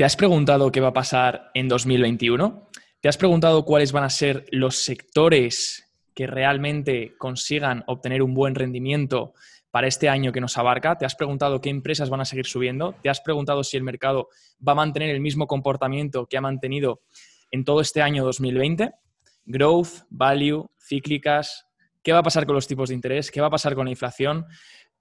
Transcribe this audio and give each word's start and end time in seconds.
¿Te 0.00 0.06
has 0.06 0.16
preguntado 0.16 0.72
qué 0.72 0.80
va 0.80 0.88
a 0.88 0.92
pasar 0.94 1.50
en 1.52 1.68
2021? 1.68 2.70
¿Te 3.02 3.08
has 3.10 3.18
preguntado 3.18 3.66
cuáles 3.66 3.92
van 3.92 4.02
a 4.02 4.08
ser 4.08 4.46
los 4.50 4.76
sectores 4.76 5.92
que 6.14 6.26
realmente 6.26 7.12
consigan 7.18 7.84
obtener 7.86 8.22
un 8.22 8.32
buen 8.32 8.54
rendimiento 8.54 9.34
para 9.70 9.88
este 9.88 10.08
año 10.08 10.32
que 10.32 10.40
nos 10.40 10.56
abarca? 10.56 10.96
¿Te 10.96 11.04
has 11.04 11.14
preguntado 11.16 11.60
qué 11.60 11.68
empresas 11.68 12.08
van 12.08 12.22
a 12.22 12.24
seguir 12.24 12.46
subiendo? 12.46 12.94
¿Te 13.02 13.10
has 13.10 13.20
preguntado 13.20 13.62
si 13.62 13.76
el 13.76 13.82
mercado 13.82 14.30
va 14.66 14.72
a 14.72 14.76
mantener 14.76 15.10
el 15.10 15.20
mismo 15.20 15.46
comportamiento 15.46 16.24
que 16.24 16.38
ha 16.38 16.40
mantenido 16.40 17.02
en 17.50 17.66
todo 17.66 17.82
este 17.82 18.00
año 18.00 18.24
2020? 18.24 18.92
Growth, 19.44 20.06
value, 20.08 20.70
cíclicas. 20.78 21.66
¿Qué 22.02 22.14
va 22.14 22.20
a 22.20 22.22
pasar 22.22 22.46
con 22.46 22.54
los 22.54 22.66
tipos 22.66 22.88
de 22.88 22.94
interés? 22.94 23.30
¿Qué 23.30 23.42
va 23.42 23.48
a 23.48 23.50
pasar 23.50 23.74
con 23.74 23.84
la 23.84 23.90
inflación? 23.90 24.46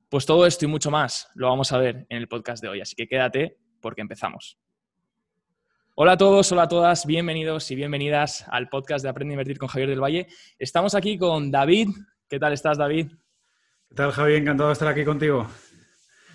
Pues 0.10 0.26
todo 0.26 0.46
esto 0.46 0.66
y 0.66 0.68
mucho 0.68 0.92
más 0.92 1.30
lo 1.36 1.48
vamos 1.48 1.72
a 1.72 1.78
ver 1.78 2.06
en 2.10 2.18
el 2.18 2.28
podcast 2.28 2.62
de 2.62 2.68
hoy. 2.68 2.82
Así 2.82 2.98
que 2.98 3.08
quédate 3.08 3.56
porque 3.80 4.02
empezamos. 4.02 4.60
Hola 6.02 6.14
a 6.14 6.18
todos, 6.18 6.50
hola 6.54 6.62
a 6.64 6.68
todas, 6.70 7.06
bienvenidos 7.06 7.70
y 7.72 7.76
bienvenidas 7.76 8.46
al 8.48 8.70
podcast 8.70 9.04
de 9.04 9.10
Aprende 9.10 9.34
a 9.34 9.36
Invertir 9.36 9.58
con 9.58 9.68
Javier 9.68 9.90
del 9.90 10.02
Valle. 10.02 10.28
Estamos 10.58 10.96
aquí 10.96 11.18
con 11.18 11.52
David. 11.52 11.90
¿Qué 12.30 12.40
tal 12.40 12.54
estás, 12.54 12.78
David? 12.78 13.12
¿Qué 13.90 13.96
tal, 13.96 14.14
Javier? 14.14 14.38
Encantado 14.40 14.70
de 14.70 14.74
estar 14.74 14.88
aquí 14.88 15.04
contigo. 15.04 15.46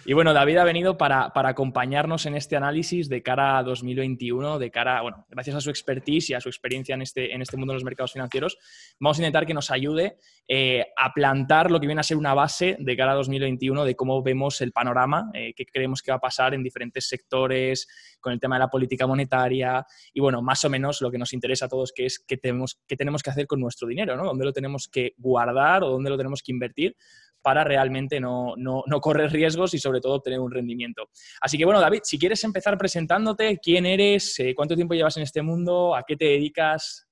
Y 0.07 0.13
bueno, 0.13 0.35
David 0.35 0.59
ha 0.59 0.65
venido 0.65 0.99
para, 0.99 1.33
acompañarnos 1.35 2.27
en 2.27 2.35
este 2.35 2.57
análisis 2.57 3.09
de 3.09 3.23
cara 3.23 3.57
a 3.57 3.63
2021, 3.63 4.59
de 4.59 4.71
cara, 4.71 5.01
bueno, 5.01 5.27
gracias 5.31 5.57
a 5.57 5.61
su 5.63 5.71
expertise 5.71 6.29
y 6.29 6.35
a 6.35 6.41
su 6.43 6.51
experiencia 6.51 6.95
en 6.95 7.01
este, 7.01 7.35
en 7.35 7.41
este 7.41 7.57
mundo 7.57 7.73
de 7.73 7.77
los 7.77 7.85
mercados 7.85 8.13
financieros, 8.13 8.59
vamos 9.01 9.19
a 9.19 9.23
intentar 9.23 9.47
que 9.47 9.55
nos 9.55 9.71
ayude 9.71 10.19
eh, 10.47 10.85
a 10.99 11.15
plantar 11.15 11.71
lo 11.71 11.81
que 11.81 11.87
viene 11.87 12.01
a 12.01 12.03
ser 12.03 12.19
una 12.19 12.35
base 12.35 12.77
de 12.79 12.97
cara 12.97 13.13
a 13.13 13.15
2021 13.15 13.83
de 13.85 13.97
cómo 13.97 14.23
vemos 14.23 14.61
el 14.61 14.73
panorama, 14.73 15.31
eh, 15.33 15.55
qué 15.57 15.65
creemos 15.65 16.03
que 16.03 16.11
va 16.11 16.19
a 16.19 16.21
pasar 16.21 16.53
en 16.53 16.63
diferentes 16.63 17.09
sectores, 17.09 17.89
con 18.21 18.35
el 18.35 18.41
tema 18.41 18.57
de 18.57 18.61
la 18.61 18.69
política 18.69 19.07
monetaria 19.07 19.87
y 20.13 20.21
bueno, 20.21 20.43
más 20.43 20.65
o 20.65 20.71
menos 20.71 21.01
lo 21.01 21.11
que 21.11 21.19
nos 21.19 21.33
interesa 21.33 21.65
a 21.65 21.69
todos, 21.69 21.93
que 21.95 22.05
es 22.05 22.19
qué 22.19 22.37
tenemos, 22.37 22.79
qué 22.87 22.97
tenemos 22.97 23.23
que 23.23 23.31
hacer 23.31 23.47
con 23.47 23.61
nuestro 23.61 23.89
dinero, 23.89 24.17
¿no? 24.17 24.25
¿Dónde 24.25 24.45
lo 24.45 24.53
tenemos 24.53 24.87
que 24.87 25.15
guardar 25.17 25.83
o 25.83 25.89
dónde 25.89 26.11
lo 26.11 26.17
tenemos 26.19 26.43
que 26.43 26.53
invertir? 26.53 26.97
Para 27.45 27.63
realmente 27.63 28.19
no, 28.21 28.55
correr 29.03 29.31
riesgos 29.31 29.75
y 29.75 29.79
sobre 29.79 30.01
todo 30.01 30.15
obtener 30.15 30.41
un 30.41 30.51
rendimiento. 30.51 31.11
Así 31.43 31.59
que 31.59 31.67
bueno, 31.67 31.79
David, 31.79 32.01
si 32.03 32.19
quieres 32.19 32.43
empezar 32.43 32.79
presentándote, 32.79 33.61
quién 33.63 33.85
eres, 33.85 34.41
eh, 34.41 34.55
cuánto 34.57 34.75
tiempo 34.75 34.95
llevas 34.95 35.19
en 35.19 35.25
este 35.25 35.43
mundo, 35.43 35.95
a 35.95 36.05
qué 36.05 36.17
te 36.17 36.25
dedicas, 36.25 37.07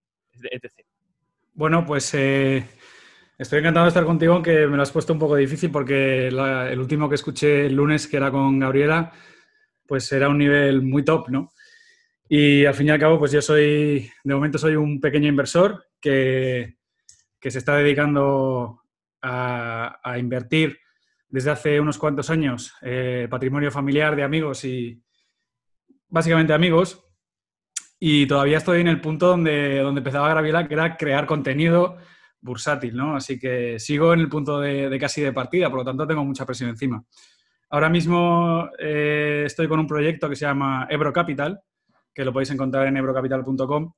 etc. 0.50 0.86
Bueno, 1.53 1.84
pues 1.84 2.14
eh, 2.14 2.66
estoy 3.36 3.58
encantado 3.58 3.84
de 3.84 3.88
estar 3.88 4.06
contigo, 4.06 4.33
aunque 4.33 4.66
me 4.66 4.78
lo 4.78 4.83
has 4.83 4.91
puesto 4.91 5.12
un 5.12 5.19
poco 5.19 5.36
difícil 5.36 5.70
porque 5.70 6.28
el 6.28 6.80
último 6.80 7.10
que 7.10 7.16
escuché 7.16 7.66
el 7.66 7.75
lunes, 7.75 8.06
que 8.06 8.16
era 8.16 8.30
con 8.30 8.58
Gabriela, 8.58 9.12
pues 9.86 10.10
era 10.12 10.30
un 10.30 10.38
nivel 10.38 10.80
muy 10.80 11.05
top, 11.05 11.28
¿no? 11.28 11.53
Y 12.27 12.64
al 12.64 12.72
fin 12.72 12.86
y 12.86 12.91
al 12.91 12.98
cabo, 12.98 13.19
pues 13.19 13.33
yo 13.33 13.42
soy, 13.42 14.10
de 14.25 14.34
momento 14.34 14.56
soy 14.56 14.77
un 14.77 14.98
pequeño 14.98 15.28
inversor 15.28 15.84
que, 16.00 16.78
que 17.38 17.50
se 17.50 17.58
está 17.58 17.77
dedicando 17.77 18.81
a, 19.23 20.17
invertir 20.19 20.78
desde 21.28 21.51
hace 21.51 21.81
unos 21.81 21.97
cuantos 21.97 22.28
años 22.28 22.75
eh, 22.83 23.27
patrimonio 23.31 23.70
familiar 23.70 24.15
de 24.17 24.23
amigos 24.23 24.65
y 24.65 25.03
básicamente 26.09 26.53
amigos. 26.53 27.05
Y 27.98 28.27
todavía 28.27 28.59
estoy 28.59 28.81
en 28.81 28.89
el 28.89 29.00
punto 29.00 29.28
donde, 29.28 29.78
donde 29.78 30.00
empezaba 30.00 30.28
Gravila, 30.28 30.67
que 30.67 30.75
era 30.75 30.97
crear 30.97 31.25
contenido 31.25 31.97
bursátil, 32.41 32.97
¿no? 32.97 33.17
Así 33.17 33.39
que 33.39 33.78
sigo 33.78 34.12
en 34.12 34.20
el 34.20 34.28
punto 34.28 34.61
de, 34.61 34.98
casi 34.98 35.23
de 35.23 35.33
partida, 35.33 35.70
por 35.70 35.78
lo 35.78 35.84
tanto 35.84 36.06
tengo 36.06 36.25
mucha 36.25 36.45
presión 36.45 36.70
encima. 36.70 37.03
Ahora 37.70 37.89
mismo 37.89 38.69
eh, 38.78 39.45
estoy 39.47 39.69
con 39.69 39.78
un 39.78 39.87
proyecto 39.87 40.28
que 40.28 40.37
se 40.37 40.45
llama 40.45 40.87
Ebro 40.91 41.12
Capital, 41.12 41.61
que 42.12 42.25
lo 42.25 42.33
podéis 42.33 42.50
encontrar 42.50 42.89
en 42.89 42.97
ebrocapital.com 42.97 43.95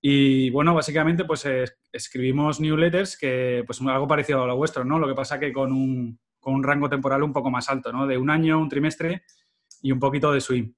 y 0.00 0.48
bueno, 0.50 0.74
básicamente 0.74 1.24
pues 1.24 1.46
escribimos 1.92 2.58
newsletters 2.60 3.18
que 3.18 3.64
pues 3.66 3.80
algo 3.82 4.08
parecido 4.08 4.42
a 4.42 4.46
lo 4.46 4.56
vuestro, 4.56 4.84
¿no? 4.84 4.98
Lo 4.98 5.06
que 5.06 5.14
pasa 5.14 5.38
que 5.38 5.52
con 5.52 5.72
un, 5.72 6.18
con 6.38 6.54
un 6.54 6.62
rango 6.62 6.88
temporal 6.88 7.22
un 7.22 7.32
poco 7.32 7.50
más 7.50 7.68
alto, 7.68 7.92
¿no? 7.92 8.06
De 8.06 8.16
un 8.16 8.30
año, 8.30 8.58
un 8.58 8.68
trimestre 8.68 9.24
y 9.82 9.92
un 9.92 9.98
poquito 9.98 10.32
de 10.32 10.40
swing, 10.40 10.72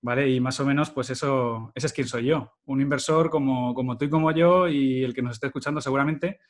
¿vale? 0.00 0.30
Y 0.30 0.40
más 0.40 0.58
o 0.60 0.64
menos 0.64 0.90
pues 0.90 1.10
eso, 1.10 1.70
ese 1.74 1.86
es 1.86 1.92
quien 1.92 2.08
soy 2.08 2.26
yo, 2.26 2.54
un 2.64 2.80
inversor 2.80 3.28
como, 3.28 3.74
como 3.74 3.98
tú 3.98 4.06
y 4.06 4.10
como 4.10 4.30
yo 4.32 4.68
y 4.68 5.04
el 5.04 5.12
que 5.12 5.22
nos 5.22 5.34
esté 5.34 5.48
escuchando 5.48 5.82
seguramente, 5.82 6.40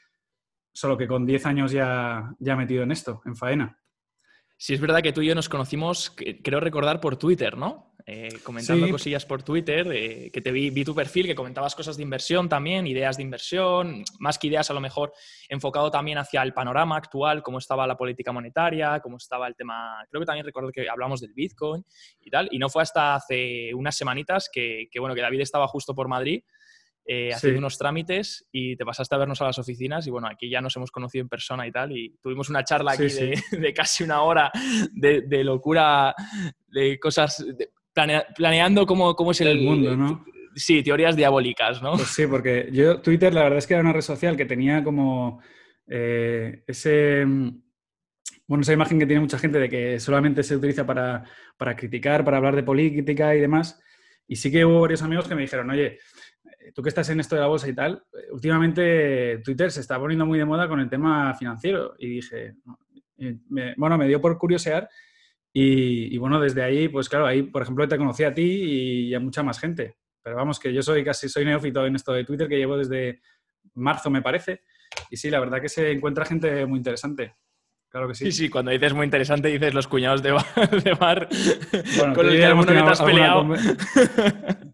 solo 0.73 0.97
que 0.97 1.09
con 1.09 1.27
10 1.27 1.47
años 1.47 1.73
ya, 1.73 2.33
ya 2.39 2.55
metido 2.55 2.85
en 2.85 2.93
esto, 2.93 3.21
en 3.25 3.35
faena. 3.35 3.79
Sí, 4.57 4.75
es 4.75 4.81
verdad 4.81 5.03
que 5.03 5.13
tú 5.13 5.23
y 5.23 5.27
yo 5.27 5.35
nos 5.35 5.49
conocimos, 5.49 6.15
creo 6.45 6.61
recordar, 6.61 7.01
por 7.01 7.17
Twitter, 7.17 7.59
¿no? 7.59 7.92
Eh, 8.05 8.41
comentando 8.43 8.89
cosillas 8.91 9.25
por 9.25 9.43
Twitter, 9.43 9.87
eh, 9.93 10.31
que 10.33 10.41
te 10.41 10.51
vi, 10.51 10.71
vi, 10.71 10.85
tu 10.85 10.95
perfil, 10.95 11.27
que 11.27 11.35
comentabas 11.35 11.75
cosas 11.75 11.97
de 11.97 12.03
inversión 12.03 12.49
también, 12.49 12.87
ideas 12.87 13.17
de 13.17 13.23
inversión, 13.23 14.05
más 14.19 14.39
que 14.39 14.49
ideas 14.49 14.71
a 14.71 14.75
lo 14.75 14.81
mejor 14.81 15.13
enfocado 15.49 15.91
también 15.91 16.19
hacia 16.19 16.43
el 16.43 16.53
panorama 16.53 16.97
actual, 16.97 17.43
cómo 17.43 17.59
estaba 17.59 17.87
la 17.87 17.97
política 17.97 18.33
monetaria, 18.33 18.99
cómo 19.01 19.19
estaba 19.19 19.47
el 19.47 19.55
tema, 19.55 20.05
creo 20.11 20.21
que 20.21 20.27
también 20.27 20.45
recuerdo 20.45 20.73
que 20.73 20.89
hablamos 20.89 21.21
del 21.21 21.33
Bitcoin 21.33 21.85
y 22.21 22.31
tal, 22.31 22.49
y 22.51 22.59
no 22.59 22.69
fue 22.69 22.83
hasta 22.83 23.15
hace 23.15 23.73
unas 23.75 23.97
semanitas 23.97 24.51
que, 24.53 24.89
bueno, 24.99 25.15
que 25.15 25.21
David 25.21 25.41
estaba 25.41 25.69
justo 25.69 25.95
por 25.95 26.09
Madrid. 26.09 26.43
Eh, 27.05 27.35
haciendo 27.35 27.59
unos 27.59 27.79
trámites 27.79 28.47
y 28.53 28.77
te 28.77 28.85
pasaste 28.85 29.13
a 29.17 29.19
vernos 29.19 29.43
a 29.43 29.47
las 29.47 29.59
oficinas 29.59 30.07
y 30.07 30.11
bueno, 30.11 30.29
aquí 30.29 30.49
ya 30.49 30.61
nos 30.61 30.77
hemos 30.77 30.93
conocido 30.93 31.23
en 31.23 31.29
persona 31.29 31.67
y 31.67 31.73
tal 31.73 31.91
y 31.91 32.17
tuvimos 32.23 32.49
una 32.49 32.63
charla 32.63 32.93
aquí 32.93 33.09
De, 33.59 33.75
casi 33.75 34.05
una 34.05 34.23
hora 34.23 34.53
de, 34.93 35.23
de 35.23 35.43
locura, 35.43 36.15
de 36.69 37.01
cosas, 37.01 37.45
planeando 37.93 38.87
cómo, 38.87 39.15
cómo 39.15 39.33
es 39.33 39.41
el, 39.41 39.61
mundo, 39.61 39.97
¿no? 39.97 40.25
Sí, 40.55 40.83
teorías 40.83 41.17
diabólicas, 41.17 41.83
¿no? 41.83 41.93
Pues 41.93 42.09
sí, 42.09 42.27
porque 42.27 42.69
yo, 42.73 43.01
Twitter, 43.01 43.33
la 43.33 43.45
verdad 43.45 43.59
es 43.59 43.67
que 43.67 43.75
era 43.75 43.83
una 43.83 43.93
red 43.93 44.03
social 44.03 44.37
que 44.37 44.45
tenía 44.45 44.83
como 44.85 45.41
eh, 45.87 46.63
ese. 46.67 47.25
Bueno, 48.47 48.63
esa 48.63 48.73
imagen 48.73 48.99
que 48.99 49.07
tiene 49.07 49.21
mucha 49.21 49.39
gente 49.39 49.59
de 49.59 49.69
que 49.69 49.99
solamente 49.99 50.43
se 50.43 50.57
utiliza 50.57 50.85
para, 50.85 51.25
para 51.57 51.75
criticar, 51.75 52.25
para 52.25 52.37
hablar 52.37 52.57
de 52.57 52.63
política 52.63 53.35
y 53.35 53.41
demás. 53.41 53.81
Y 54.27 54.37
sí 54.37 54.51
que 54.51 54.65
hubo 54.65 54.81
varios 54.81 55.03
amigos 55.03 55.27
que 55.27 55.35
me 55.35 55.43
dijeron, 55.43 55.71
oye, 55.71 55.99
tú 56.75 56.83
que 56.83 56.89
estás 56.89 57.09
en 57.11 57.21
esto 57.21 57.35
de 57.35 57.41
la 57.41 57.47
bolsa 57.47 57.69
y 57.69 57.75
tal, 57.75 58.05
últimamente 58.31 59.39
Twitter 59.39 59.71
se 59.71 59.81
está 59.81 59.99
poniendo 59.99 60.27
muy 60.27 60.39
de 60.39 60.45
moda 60.45 60.69
con 60.69 60.81
el 60.81 60.89
tema 60.89 61.35
financiero. 61.35 61.95
Y 61.99 62.09
dije, 62.09 62.55
bueno, 63.77 63.97
me 63.97 64.07
dio 64.09 64.21
por 64.21 64.37
curiosear 64.39 64.89
y, 65.53 66.17
bueno, 66.17 66.41
desde 66.41 66.63
ahí, 66.63 66.89
pues 66.89 67.09
claro, 67.09 67.27
ahí, 67.27 67.43
por 67.43 67.63
ejemplo, 67.63 67.87
te 67.87 67.99
conocí 67.99 68.25
a 68.25 68.33
ti 68.33 68.43
y 68.43 69.15
a 69.15 69.21
mucha 69.21 69.43
más 69.43 69.59
gente. 69.59 69.97
Pero 70.23 70.37
vamos, 70.37 70.59
que 70.59 70.73
yo 70.73 70.83
soy 70.83 71.05
casi, 71.05 71.29
soy 71.29 71.45
neófito 71.45 71.85
en 71.85 71.97
esto 71.97 72.13
de 72.13 72.25
Twitter, 72.25 72.49
que 72.49 72.57
llevo 72.57 72.79
desde 72.79 73.21
marzo, 73.75 74.09
me 74.09 74.23
parece. 74.23 74.63
Y 75.11 75.17
sí, 75.17 75.31
la 75.31 75.41
verdad 75.41 75.61
que 75.61 75.69
se 75.69 75.91
encuentra 75.91 76.25
gente 76.25 76.65
muy 76.65 76.79
interesante. 76.79 77.35
Claro 77.89 78.09
que 78.09 78.15
sí. 78.15 78.27
Sí, 78.27 78.33
sí, 78.33 78.49
cuando 78.49 78.71
dices 78.71 78.95
muy 78.95 79.05
interesante 79.05 79.49
dices 79.49 79.75
los 79.75 79.87
cuñados 79.87 80.23
de 80.23 80.33
bar, 80.33 80.45
de 80.85 80.95
bar 80.95 81.29
con 82.15 82.27
los 82.27 82.35
que 82.35 82.45
alguno 82.45 82.67
que 82.67 82.73
te 82.73 82.79
has 82.81 83.03
peleado. 83.03 83.49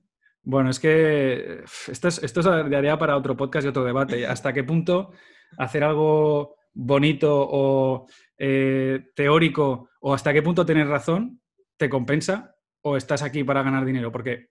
Bueno, 0.49 0.71
es 0.71 0.81
que 0.81 1.63
esto, 1.89 2.09
es, 2.09 2.23
esto 2.23 2.41
daría 2.41 2.99
para 2.99 3.19
otro 3.19 3.37
podcast 3.37 3.67
y 3.67 3.69
otro 3.69 3.85
debate. 3.85 4.27
¿Hasta 4.27 4.55
qué 4.55 4.65
punto 4.65 5.13
hacer 5.59 5.85
algo 5.85 6.57
bonito 6.73 7.47
o 7.51 8.07
eh, 8.39 9.11
teórico 9.15 9.91
o 10.01 10.15
hasta 10.15 10.33
qué 10.33 10.43
punto 10.43 10.65
tener 10.65 10.87
razón 10.87 11.41
te 11.77 11.89
compensa 11.89 12.55
o 12.83 12.97
estás 12.97 13.23
aquí 13.23 13.43
para 13.45 13.63
ganar 13.63 13.85
dinero. 13.85 14.13
Porque, 14.13 14.51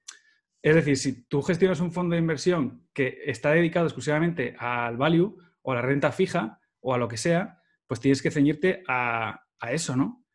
es 0.62 0.76
decir, 0.76 0.98
si 0.98 1.28
tú 1.28 1.42
gestionas 1.42 1.80
un 1.80 1.92
fondo 1.92 2.14
de 2.14 2.20
inversión 2.20 2.88
que 2.94 3.20
está 3.26 3.52
dedicado 3.52 3.86
exclusivamente 3.86 4.56
al 4.60 4.98
value 4.98 5.38
o 5.62 5.72
a 5.72 5.76
la 5.76 5.82
renta 5.82 6.12
fija 6.12 6.60
o 6.82 6.94
a 6.94 6.98
lo 6.98 7.08
que 7.08 7.18
sea, 7.18 7.62
pues 7.88 8.00
tienes 8.00 8.22
que 8.22 8.32
ceñirte 8.32 8.84
a, 8.88 9.42
eso, 9.70 9.96
¿no? 9.96 10.26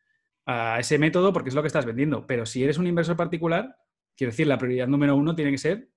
A 0.45 0.79
ese 0.79 0.97
método 0.97 1.31
porque 1.31 1.49
es 1.49 1.55
lo 1.55 1.61
que 1.61 1.67
estás 1.67 1.85
vendiendo. 1.85 2.25
Pero 2.25 2.45
si 2.45 2.63
eres 2.63 2.77
un 2.77 2.87
inversor 2.87 3.15
particular, 3.15 3.75
quiero 4.17 4.31
decir, 4.31 4.47
la 4.47 4.57
prioridad 4.57 4.87
número 4.87 5.15
uno 5.15 5.35
tiene 5.35 5.51
que 5.51 5.57
ser 5.57 5.89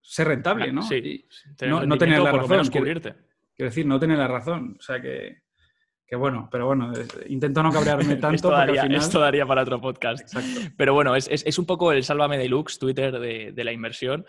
ser 0.00 0.28
rentable, 0.28 0.70
¿no? 0.70 0.82
Sí, 0.82 1.26
no, 1.62 1.96
tener 1.96 2.20
la 2.20 2.32
razón. 2.32 2.66
Quiero, 2.68 3.00
quiero 3.00 3.70
decir, 3.70 3.86
no 3.86 3.98
tener 3.98 4.18
la 4.18 4.28
razón. 4.28 4.76
O 4.78 4.82
sea 4.82 5.00
que 5.00 5.43
que 6.06 6.16
bueno, 6.16 6.48
pero 6.52 6.66
bueno, 6.66 6.92
intento 7.28 7.62
no 7.62 7.72
cabrearme 7.72 8.16
tanto. 8.16 8.34
esto, 8.34 8.50
daría, 8.50 8.82
esto, 8.84 9.20
daría, 9.20 9.46
para 9.46 9.62
otro 9.62 9.80
podcast. 9.80 10.34
Pero 10.76 10.92
bueno, 10.92 11.16
es, 11.16 11.28
es, 11.30 11.58
un 11.58 11.64
poco 11.64 11.92
el 11.92 12.04
sálvame 12.04 12.36
deluxe 12.36 12.78
Twitter 12.78 13.18
de, 13.18 13.52
de 13.52 13.64
la 13.64 13.72
inversión. 13.72 14.26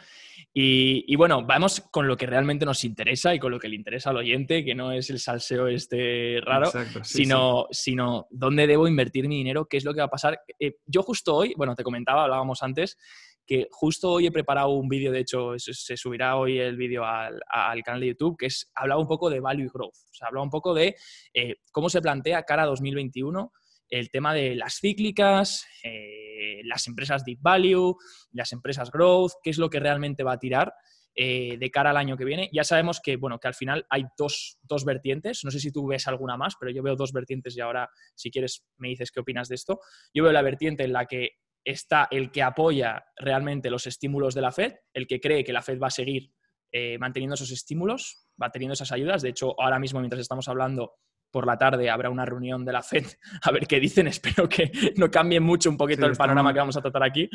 Y, 0.54 1.04
y, 1.08 1.18
bueno, 1.18 1.46
vamos 1.46 1.82
con 1.92 2.08
lo 2.08 2.16
que 2.16 2.26
realmente 2.26 2.66
nos 2.66 2.86
interesa 2.86 3.36
y 3.36 3.40
con 3.40 3.52
lo 3.52 3.60
que 3.60 3.68
le 3.68 3.76
interesa 3.76 4.12
al 4.12 4.18
oyente, 4.18 4.64
que 4.64 4.74
no 4.74 4.94
es 4.94 5.10
el 5.10 5.20
salseo 5.20 5.68
este 5.68 6.40
raro, 6.42 6.72
sino, 7.04 7.68
sino 7.72 8.28
dónde 8.30 8.68
debo 8.68 8.88
invertir 8.88 9.28
mi 9.28 9.36
dinero, 9.38 9.66
qué 9.66 9.76
es 9.76 9.84
lo 9.84 9.94
que 9.94 10.00
va 10.00 10.06
a 10.06 10.10
pasar. 10.10 10.40
Eh, 10.58 10.78
yo 10.86 11.04
justo 11.04 11.36
hoy, 11.36 11.54
bueno, 11.58 11.76
te 11.76 11.84
comentaba, 11.84 12.24
hablábamos 12.24 12.64
antes, 12.64 12.98
que 13.46 13.68
justo 13.72 14.12
hoy 14.12 14.28
he 14.28 14.32
preparado 14.32 14.70
un 14.70 14.88
vídeo, 14.88 15.12
de 15.12 15.20
hecho 15.20 15.54
se, 15.58 15.98
subirá 15.98 16.38
hoy 16.38 16.60
el 16.60 16.78
vídeo 16.78 17.06
al, 17.06 17.40
canal 17.84 18.02
de 18.02 18.08
YouTube, 18.08 18.38
que 18.38 18.48
es, 18.48 18.72
hablaba 18.74 19.02
un 19.02 19.08
poco 19.08 19.30
de 19.30 19.40
value 19.40 19.70
growth, 19.72 19.96
o 19.96 20.26
hablaba 20.26 20.44
un 20.44 20.50
poco 20.50 20.74
de 20.74 20.96
eh, 21.34 21.56
cómo 21.72 21.90
se 21.90 22.02
plantea 22.02 22.44
cara 22.44 22.64
a 22.64 22.68
2021 22.68 23.52
el 23.90 24.10
tema 24.10 24.34
de 24.34 24.56
las 24.56 24.80
cíclicas, 24.80 25.66
eh, 25.84 26.62
las 26.64 26.88
empresas 26.88 27.24
deep 27.24 27.40
value, 27.42 27.96
las 28.32 28.52
empresas 28.52 28.92
growth, 28.92 29.34
qué 29.44 29.52
es 29.52 29.58
lo 29.58 29.70
que 29.70 29.80
realmente 29.80 30.24
va 30.24 30.34
a 30.34 30.40
tirar. 30.40 30.74
Eh, 31.18 31.56
de 31.58 31.72
cara 31.72 31.92
al 31.92 31.98
año 31.98 32.18
que 32.18 32.26
viene. 32.26 32.50
Ya 32.52 32.66
sabemos 32.66 33.00
que, 33.00 33.16
bueno, 33.16 33.40
que 33.40 33.48
al 33.48 33.54
final 33.54 33.86
hay 33.90 34.04
dos, 34.18 34.60
dos, 34.64 34.84
vertientes. 34.84 35.46
No 35.46 35.52
sé 35.52 35.62
si 35.62 35.72
tú 35.72 35.88
ves 35.88 36.10
alguna 36.10 36.36
más, 36.36 36.56
pero 36.60 36.74
yo 36.74 36.84
veo 36.84 36.98
dos 36.98 37.14
vertientes 37.14 37.56
y 37.56 37.62
ahora, 37.62 37.90
si 38.16 38.30
quieres, 38.30 38.66
me 38.76 38.90
dices 38.90 39.12
qué 39.12 39.22
opinas 39.22 39.48
de 39.48 39.56
esto. 39.56 39.80
Yo 40.14 40.24
veo 40.24 40.34
la 40.34 40.42
vertiente 40.42 40.84
en 40.84 40.92
la 40.92 41.06
que 41.06 41.38
está 41.66 42.08
el 42.12 42.32
que 42.32 42.44
apoya 42.44 43.08
realmente 43.18 43.70
los 43.70 43.88
estímulos 43.88 44.36
de 44.36 44.42
la 44.42 44.52
Fed, 44.52 44.76
el 44.94 45.08
que 45.08 45.20
cree 45.20 45.44
que 45.44 45.52
la 45.52 45.62
Fed 45.62 45.80
va 45.80 45.88
a 45.88 45.92
seguir 45.92 46.32
eh, 46.72 46.98
manteniendo 47.00 47.36
esos 47.36 47.52
estímulos, 47.52 48.28
va 48.42 48.52
teniendo 48.52 48.74
esas 48.74 48.92
ayudas. 48.92 49.22
De 49.22 49.30
hecho, 49.30 49.60
ahora 49.60 49.80
mismo, 49.80 50.00
mientras 50.00 50.22
estamos 50.22 50.48
hablando, 50.48 50.94
por 51.32 51.48
la 51.48 51.58
tarde 51.58 51.90
habrá 51.90 52.10
una 52.10 52.24
reunión 52.24 52.64
de 52.64 52.72
la 52.72 52.82
FED 52.82 53.06
a 53.44 53.52
ver 53.52 53.68
qué 53.68 53.80
dicen. 53.80 54.08
Espero 54.16 54.48
que 54.48 54.72
no 54.96 55.12
cambie 55.12 55.42
mucho 55.42 55.70
un 55.70 55.76
poquito 55.76 56.06
el 56.06 56.16
panorama 56.16 56.54
que 56.54 56.60
vamos 56.60 56.78
a 56.78 56.82
tratar 56.82 57.04
aquí. 57.04 57.30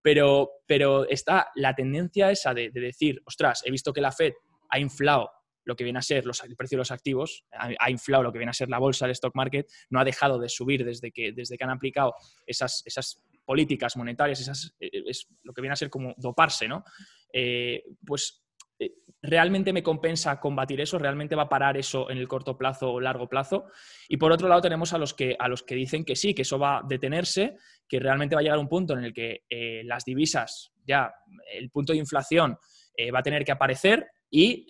Pero, 0.00 0.50
pero 0.66 1.06
está 1.06 1.48
la 1.56 1.74
tendencia 1.74 2.30
esa 2.30 2.54
de, 2.54 2.70
decir, 2.70 3.20
ostras, 3.26 3.62
he 3.66 3.70
visto 3.70 3.92
que 3.92 4.00
la 4.00 4.12
FED 4.12 4.32
ha 4.70 4.78
inflado 4.78 5.30
lo 5.64 5.74
que 5.74 5.84
viene 5.84 5.98
a 5.98 6.02
ser 6.02 6.24
los, 6.24 6.42
el 6.44 6.54
precio 6.56 6.76
de 6.76 6.80
los 6.80 6.92
activos, 6.92 7.44
ha, 7.52 7.90
inflado 7.90 8.22
lo 8.22 8.32
que 8.32 8.38
viene 8.38 8.50
a 8.50 8.54
ser 8.54 8.68
la 8.68 8.78
bolsa, 8.78 9.04
el 9.04 9.10
stock 9.10 9.34
market, 9.34 9.66
no 9.90 9.98
ha 9.98 10.04
dejado 10.04 10.38
de 10.38 10.48
subir 10.48 10.84
desde 10.84 11.10
que, 11.10 11.32
desde 11.32 11.58
que 11.58 11.64
han 11.64 11.70
aplicado 11.70 12.14
esas, 12.46 12.82
esas 12.86 13.20
políticas 13.46 13.96
monetarias, 13.96 14.40
esas, 14.40 14.76
eh, 14.78 14.90
es 15.06 15.26
lo 15.42 15.54
que 15.54 15.62
viene 15.62 15.72
a 15.72 15.76
ser 15.76 15.88
como 15.88 16.14
doparse, 16.18 16.68
¿no? 16.68 16.84
Eh, 17.32 17.82
pues 18.04 18.46
eh, 18.78 18.92
¿realmente 19.22 19.72
me 19.72 19.82
compensa 19.82 20.38
combatir 20.38 20.80
eso? 20.80 20.98
¿Realmente 20.98 21.34
va 21.34 21.44
a 21.44 21.48
parar 21.48 21.76
eso 21.76 22.10
en 22.10 22.18
el 22.18 22.28
corto 22.28 22.56
plazo 22.56 22.92
o 22.92 23.00
largo 23.00 23.28
plazo? 23.28 23.66
Y 24.08 24.16
por 24.16 24.32
otro 24.32 24.48
lado 24.48 24.60
tenemos 24.60 24.92
a 24.92 24.98
los 24.98 25.14
que, 25.14 25.36
a 25.38 25.48
los 25.48 25.62
que 25.62 25.74
dicen 25.74 26.04
que 26.04 26.16
sí, 26.16 26.34
que 26.34 26.42
eso 26.42 26.58
va 26.58 26.78
a 26.78 26.82
detenerse, 26.86 27.56
que 27.88 27.98
realmente 27.98 28.34
va 28.34 28.40
a 28.40 28.44
llegar 28.44 28.58
un 28.58 28.68
punto 28.68 28.92
en 28.94 29.04
el 29.04 29.12
que 29.12 29.44
eh, 29.48 29.82
las 29.84 30.04
divisas, 30.04 30.72
ya 30.86 31.12
el 31.52 31.70
punto 31.70 31.92
de 31.92 31.98
inflación 31.98 32.58
eh, 32.94 33.10
va 33.10 33.20
a 33.20 33.22
tener 33.22 33.44
que 33.44 33.52
aparecer 33.52 34.06
y 34.28 34.66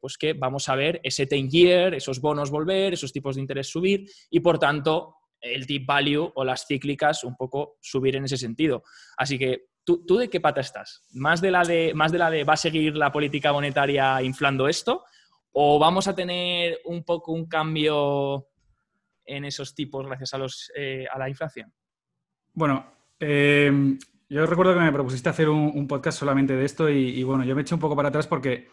pues 0.00 0.16
que 0.16 0.34
vamos 0.34 0.68
a 0.68 0.76
ver 0.76 1.00
ese 1.02 1.26
10 1.26 1.50
year, 1.50 1.94
esos 1.94 2.20
bonos 2.20 2.48
volver, 2.48 2.92
esos 2.92 3.12
tipos 3.12 3.34
de 3.34 3.42
interés 3.42 3.68
subir 3.68 4.08
y 4.30 4.38
por 4.38 4.58
tanto 4.58 5.16
el 5.40 5.66
deep 5.66 5.86
value 5.86 6.30
o 6.34 6.44
las 6.44 6.66
cíclicas 6.66 7.24
un 7.24 7.36
poco 7.36 7.78
subir 7.80 8.16
en 8.16 8.24
ese 8.24 8.36
sentido. 8.36 8.82
Así 9.16 9.38
que 9.38 9.70
¿Tú, 9.84 10.18
de 10.18 10.28
qué 10.28 10.40
pata 10.40 10.60
estás? 10.60 11.02
¿Más 11.12 11.40
de, 11.40 11.50
la 11.50 11.64
de, 11.64 11.92
¿Más 11.94 12.12
de 12.12 12.18
la 12.18 12.30
de 12.30 12.44
va 12.44 12.52
a 12.52 12.58
seguir 12.58 12.96
la 12.96 13.10
política 13.10 13.52
monetaria 13.52 14.22
inflando 14.22 14.68
esto? 14.68 15.04
¿O 15.52 15.78
vamos 15.78 16.06
a 16.06 16.14
tener 16.14 16.78
un 16.84 17.02
poco 17.02 17.32
un 17.32 17.46
cambio 17.46 18.46
en 19.24 19.44
esos 19.44 19.74
tipos 19.74 20.06
gracias 20.06 20.34
a, 20.34 20.38
los, 20.38 20.70
eh, 20.76 21.06
a 21.12 21.18
la 21.18 21.28
inflación? 21.28 21.72
Bueno, 22.52 22.86
eh, 23.18 23.96
yo 24.28 24.46
recuerdo 24.46 24.74
que 24.74 24.80
me 24.80 24.92
propusiste 24.92 25.28
hacer 25.28 25.48
un, 25.48 25.88
podcast 25.88 26.18
solamente 26.18 26.54
de 26.54 26.64
esto 26.64 26.88
y, 26.88 27.22
bueno, 27.24 27.44
yo 27.44 27.56
me 27.56 27.62
eché 27.62 27.74
un 27.74 27.80
poco 27.80 27.96
para 27.96 28.08
atrás 28.08 28.26
porque 28.26 28.68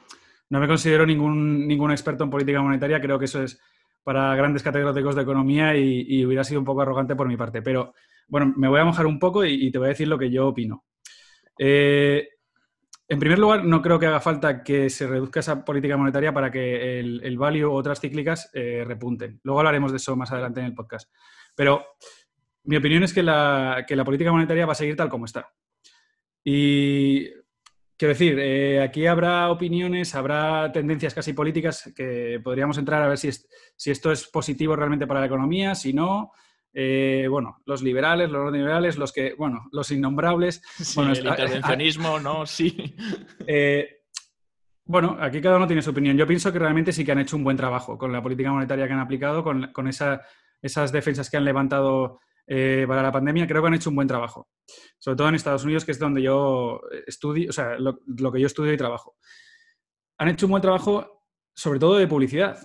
no 0.50 0.60
me 0.60 0.68
considero 0.68 1.06
ningún, 1.06 1.68
ningún 1.68 1.92
experto 1.92 2.26
en 2.26 2.30
política 2.30 2.62
monetaria, 2.62 3.02
creo 3.02 3.18
que 3.18 3.26
eso 3.26 3.42
es 3.44 3.60
para 4.08 4.34
grandes 4.38 4.64
catedráticos 4.64 5.16
de 5.16 5.22
economía 5.22 5.76
y, 5.76 6.24
hubiera 6.24 6.46
sido 6.46 6.62
un 6.62 6.66
poco 6.66 6.82
arrogante 6.82 7.14
por 7.14 7.28
mi 7.28 7.36
parte. 7.36 7.62
Pero 7.62 7.94
bueno, 8.30 8.54
me 8.56 8.70
voy 8.70 8.80
a 8.80 8.86
mojar 8.86 9.06
un 9.06 9.20
poco 9.20 9.44
y, 9.44 9.70
te 9.70 9.78
voy 9.78 9.88
a 9.88 9.90
decir 9.90 10.08
lo 10.08 10.18
que 10.18 10.32
yo 10.32 10.48
opino. 10.48 10.86
Eh, 11.60 12.26
en 13.10 13.20
primer 13.20 13.38
lugar, 13.38 13.66
no 13.66 13.82
creo 13.82 14.00
que 14.00 14.06
haga 14.06 14.22
falta 14.22 14.64
que 14.64 14.90
se 14.90 15.08
reduzca 15.08 15.42
esa 15.42 15.66
política 15.66 15.98
monetaria 15.98 16.34
para 16.34 16.50
que 16.50 17.02
el, 17.02 17.20
el 17.22 17.38
value 17.38 17.66
o 17.66 17.74
otras 17.74 18.00
cíclicas 18.00 18.50
eh, 18.54 18.86
repunten. 18.88 19.42
Luego 19.44 19.60
hablaremos 19.60 19.92
de 19.92 19.98
eso 19.98 20.16
más 20.16 20.32
adelante 20.32 20.62
en 20.62 20.68
el 20.68 20.74
podcast. 20.74 21.12
Pero 21.54 21.86
mi 22.64 22.78
opinión 22.78 23.04
es 23.04 23.14
que 23.14 23.24
la, 23.24 23.86
política 24.06 24.32
monetaria 24.32 24.66
va 24.66 24.72
a 24.72 24.76
seguir 24.76 24.96
tal 24.96 25.10
como 25.10 25.26
está. 25.26 25.54
Y 26.46 27.28
quiero 27.98 28.14
decir, 28.14 28.38
eh, 28.40 28.82
aquí 28.82 29.06
habrá 29.08 29.50
opiniones, 29.50 30.16
habrá 30.16 30.72
tendencias 30.72 31.14
casi 31.14 31.34
políticas 31.34 31.92
que 31.96 32.40
podríamos 32.44 32.78
entrar 32.78 33.02
a 33.02 33.08
ver 33.08 33.18
si, 33.18 33.30
si 33.76 33.92
esto 33.92 34.12
es 34.12 34.28
positivo 34.28 34.76
realmente 34.76 35.08
para 35.08 35.20
la 35.20 35.26
economía, 35.26 35.76
si 35.76 35.94
no, 35.94 36.32
eh, 36.80 37.28
bueno, 37.28 37.58
los 37.66 37.82
liberales, 37.82 38.30
los 38.30 38.44
no 38.44 38.52
liberales, 38.52 38.98
los 38.98 39.12
que, 39.12 39.34
bueno, 39.36 39.68
los 39.72 39.90
innombrables. 39.90 40.62
bueno, 40.96 41.12
el 41.12 41.26
intervencionismo, 41.26 42.20
¿no? 42.20 42.46
Sí. 42.46 42.96
Eh, 43.50 44.04
bueno, 44.86 45.18
aquí 45.20 45.42
cada 45.42 45.58
uno 45.58 45.68
tiene 45.68 45.82
su 45.82 45.90
opinión. 45.90 46.18
Yo 46.18 46.28
pienso 46.28 46.52
que 46.52 46.60
realmente 46.60 46.92
sí 46.92 47.04
que 47.04 47.12
han 47.12 47.20
hecho 47.20 47.36
un 47.36 47.44
buen 47.44 47.58
trabajo 47.58 47.98
con 47.98 48.12
la 48.12 48.22
política 48.22 48.52
monetaria 48.52 48.88
que 48.88 48.94
han 48.94 49.00
aplicado, 49.00 49.44
con, 49.44 49.88
esas 49.88 50.92
defensas 50.92 51.30
que 51.30 51.38
han 51.38 51.46
levantado 51.46 52.20
eh, 52.48 52.86
para 52.88 53.04
la 53.04 53.12
pandemia. 53.12 53.46
Creo 53.48 53.62
que 53.62 53.68
han 53.68 53.74
hecho 53.76 53.90
un 53.90 53.96
buen 53.96 54.08
trabajo. 54.08 54.50
Sobre 54.98 55.16
todo 55.16 55.30
en 55.30 55.36
Estados 55.36 55.64
Unidos, 55.64 55.86
que 55.86 55.92
es 55.92 56.00
donde 56.00 56.22
yo 56.22 56.82
estudio, 57.06 57.50
o 57.50 57.54
sea, 57.54 57.78
lo 57.78 58.32
que 58.32 58.40
yo 58.40 58.48
estudio 58.48 58.74
y 58.74 58.78
trabajo. 58.78 59.16
Han 60.18 60.30
hecho 60.30 60.48
un 60.48 60.52
buen 60.52 60.62
trabajo, 60.62 61.26
sobre 61.54 61.80
todo 61.80 61.98
de 61.98 62.08
publicidad 62.08 62.58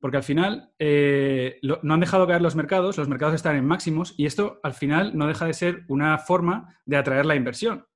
porque 0.00 0.16
al 0.16 0.22
final 0.22 0.72
eh, 0.78 1.60
no 1.62 1.94
han 1.94 2.00
dejado 2.00 2.26
caer 2.26 2.40
los 2.40 2.56
mercados, 2.56 2.96
los 2.96 3.08
mercados 3.08 3.34
están 3.34 3.56
en 3.56 3.66
máximos 3.66 4.14
y 4.16 4.24
esto 4.24 4.58
al 4.62 4.72
final 4.72 5.16
no 5.16 5.26
deja 5.26 5.44
de 5.44 5.52
ser 5.52 5.84
una 5.88 6.16
forma 6.18 6.80
de 6.86 6.96
atraer 6.96 7.26
la 7.26 7.36
inversión. 7.36 7.86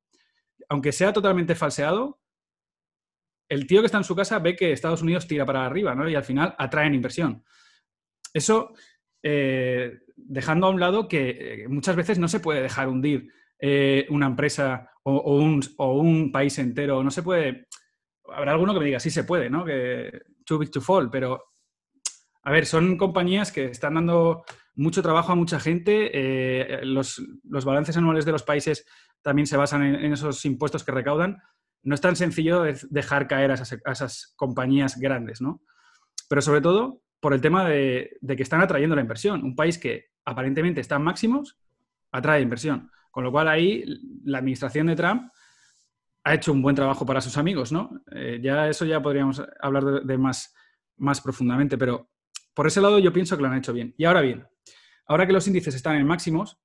Aunque 0.68 0.92
sea 0.92 1.14
totalmente 1.14 1.54
falseado, 1.54 2.20
el 3.48 3.66
tío 3.66 3.80
que 3.80 3.86
está 3.86 3.98
en 3.98 4.04
su 4.04 4.14
casa 4.14 4.38
ve 4.38 4.54
que 4.54 4.72
Estados 4.72 5.00
Unidos 5.00 5.26
tira 5.26 5.46
para 5.46 5.64
arriba 5.64 5.94
¿no? 5.94 6.08
y 6.08 6.14
al 6.14 6.24
final 6.24 6.54
atraen 6.58 6.94
inversión. 6.94 7.42
Eso, 8.34 8.74
eh, 9.24 9.98
dejando 10.14 10.68
a 10.68 10.70
un 10.70 10.78
lado 10.78 11.08
que 11.08 11.30
eh, 11.64 11.68
muchas 11.68 11.96
veces 11.96 12.18
no 12.20 12.28
se 12.28 12.38
puede 12.38 12.62
dejar 12.62 12.88
hundir 12.88 13.28
una 14.10 14.26
empresa 14.26 14.90
o, 15.04 15.36
un, 15.38 16.30
país 16.30 16.58
entero, 16.58 17.02
no 17.02 17.10
se 17.10 17.22
puede... 17.22 17.66
Habrá 18.28 18.52
alguno 18.52 18.74
que 18.74 18.80
me 18.80 18.86
diga, 18.86 19.00
sí 19.00 19.10
se 19.10 19.24
puede, 19.24 19.48
¿no? 19.48 19.64
Que 19.64 20.20
too 20.44 20.58
big 20.58 20.70
to 20.70 20.82
fall, 20.82 21.10
pero 21.10 21.42
a 22.42 22.50
ver, 22.50 22.66
son 22.66 22.98
compañías 22.98 23.50
que 23.50 23.64
están 23.64 23.94
dando 23.94 24.44
mucho 24.74 25.02
trabajo 25.02 25.32
a 25.32 25.34
mucha 25.34 25.58
gente. 25.58 26.10
Eh, 26.12 26.84
los, 26.84 27.22
balances 27.42 27.96
anuales 27.96 28.24
de 28.24 28.32
los 28.32 28.42
países 28.42 28.86
también 29.22 29.46
se 29.46 29.56
basan 29.56 29.82
en, 29.82 30.12
esos 30.12 30.44
impuestos 30.44 30.84
que 30.84 30.92
recaudan. 30.92 31.42
No 31.82 31.94
es 31.94 32.00
tan 32.00 32.16
sencillo 32.16 32.64
dejar 32.90 33.28
caer 33.28 33.50
a 33.50 33.54
esas, 33.54 34.34
compañías 34.36 34.98
grandes, 34.98 35.40
¿no? 35.40 35.62
Pero 36.28 36.42
sobre 36.42 36.60
todo 36.60 37.02
por 37.24 37.32
el 37.32 37.40
tema 37.40 37.66
de, 37.66 38.18
que 38.36 38.42
están 38.42 38.60
atrayendo 38.60 38.94
la 38.94 39.00
inversión. 39.00 39.42
Un 39.42 39.56
país 39.56 39.78
que 39.78 40.10
aparentemente 40.26 40.82
está 40.82 40.96
en 40.96 41.04
máximos 41.04 41.58
atrae 42.12 42.42
inversión. 42.42 42.90
Con 43.10 43.24
lo 43.24 43.32
cual 43.32 43.48
ahí 43.48 43.82
la 44.24 44.40
administración 44.40 44.88
de 44.88 44.94
Trump 44.94 45.32
ha 46.22 46.34
hecho 46.34 46.52
un 46.52 46.60
buen 46.60 46.76
trabajo 46.76 47.06
para 47.06 47.22
sus 47.22 47.38
amigos, 47.38 47.72
¿no? 47.72 47.98
Eh, 48.12 48.40
ya 48.42 48.68
eso 48.68 48.84
ya 48.84 49.00
podríamos 49.00 49.42
hablar 49.58 50.02
de, 50.04 50.18
más, 50.18 50.54
más 50.98 51.22
profundamente, 51.22 51.78
pero 51.78 52.10
por 52.52 52.66
ese 52.66 52.82
lado 52.82 52.98
yo 52.98 53.10
pienso 53.10 53.38
que 53.38 53.42
lo 53.42 53.48
han 53.48 53.56
hecho 53.56 53.72
bien. 53.72 53.94
Y 53.96 54.04
ahora 54.04 54.20
bien, 54.20 54.46
ahora 55.06 55.26
que 55.26 55.32
los 55.32 55.46
índices 55.48 55.74
están 55.74 55.96
en 55.96 56.06
máximos, 56.06 56.60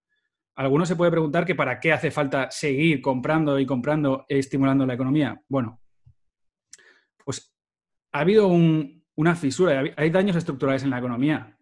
alguno 0.55 0.86
se 0.86 0.98
puede 0.98 1.12
preguntar 1.12 1.45
que 1.45 1.55
para 1.55 1.79
qué 1.79 1.93
hace 1.93 2.12
falta 2.12 2.51
seguir 2.51 3.00
comprando 3.00 3.57
y 3.60 3.65
comprando 3.65 4.25
e 4.27 4.39
estimulando 4.39 4.86
la 4.86 4.95
economía. 4.95 5.41
Bueno, 5.48 5.79
pues 7.24 7.55
ha 8.12 8.19
habido 8.19 8.50
una 9.19 9.35
fisura, 9.35 9.83
hay 9.97 10.09
daños 10.09 10.38
estructurales 10.38 10.83
en 10.83 10.91
la 10.91 10.99
economía. 10.99 11.57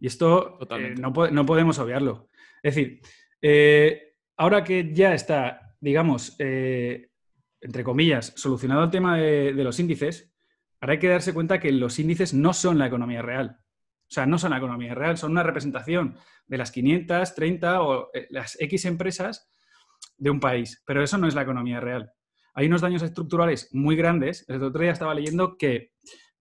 Y 0.00 0.08
esto 0.08 0.58
eh, 0.76 0.94
no, 0.98 1.12
podemos 1.46 1.78
obviarlo. 1.78 2.28
Es 2.62 2.74
decir, 2.74 3.00
eh, 3.40 4.16
ahora 4.36 4.64
que 4.64 4.92
ya 4.92 5.14
está, 5.14 5.76
digamos, 5.80 6.34
eh, 6.40 7.10
entre 7.60 7.84
comillas, 7.84 8.32
solucionado 8.34 8.82
el 8.82 8.90
tema 8.90 9.16
de, 9.16 9.52
de 9.52 9.64
los 9.64 9.78
índices, 9.78 10.32
ahora 10.80 10.94
hay 10.94 10.98
que 10.98 11.08
darse 11.08 11.32
cuenta 11.32 11.60
que 11.60 11.70
los 11.70 11.96
índices 12.00 12.34
no 12.34 12.52
son 12.52 12.76
la 12.76 12.88
economía 12.88 13.22
real. 13.22 13.60
O 14.08 14.12
sea, 14.12 14.26
no 14.26 14.36
son 14.36 14.50
la 14.50 14.58
economía 14.58 14.94
real, 14.94 15.16
son 15.16 15.30
una 15.30 15.44
representación 15.44 16.16
de 16.48 16.58
las 16.58 16.72
530 16.72 17.82
o 17.82 18.10
eh, 18.14 18.26
las 18.30 18.60
X 18.60 18.84
empresas 18.84 19.48
de 20.18 20.30
un 20.30 20.40
país, 20.40 20.82
pero 20.84 21.04
eso 21.04 21.18
no 21.18 21.28
es 21.28 21.36
la 21.36 21.42
economía 21.42 21.78
real. 21.78 22.12
Hay 22.54 22.66
unos 22.66 22.80
daños 22.80 23.02
estructurales 23.02 23.68
muy 23.72 23.94
grandes. 23.94 24.44
El 24.48 24.62
otro 24.62 24.80
día 24.80 24.90
estaba 24.90 25.14
leyendo 25.14 25.56
que 25.56 25.92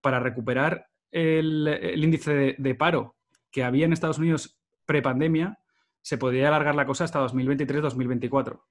para 0.05 0.19
recuperar 0.19 0.85
el, 1.09 1.95
índice 1.95 2.53
de, 2.55 2.75
paro 2.75 3.15
que 3.51 3.63
había 3.63 3.85
en 3.85 3.91
Estados 3.91 4.19
Unidos 4.19 4.61
prepandemia, 4.85 5.57
se 6.03 6.19
podría 6.19 6.49
alargar 6.49 6.75
la 6.75 6.85
cosa 6.85 7.05
hasta 7.05 7.25
2023-2024. 7.25 8.61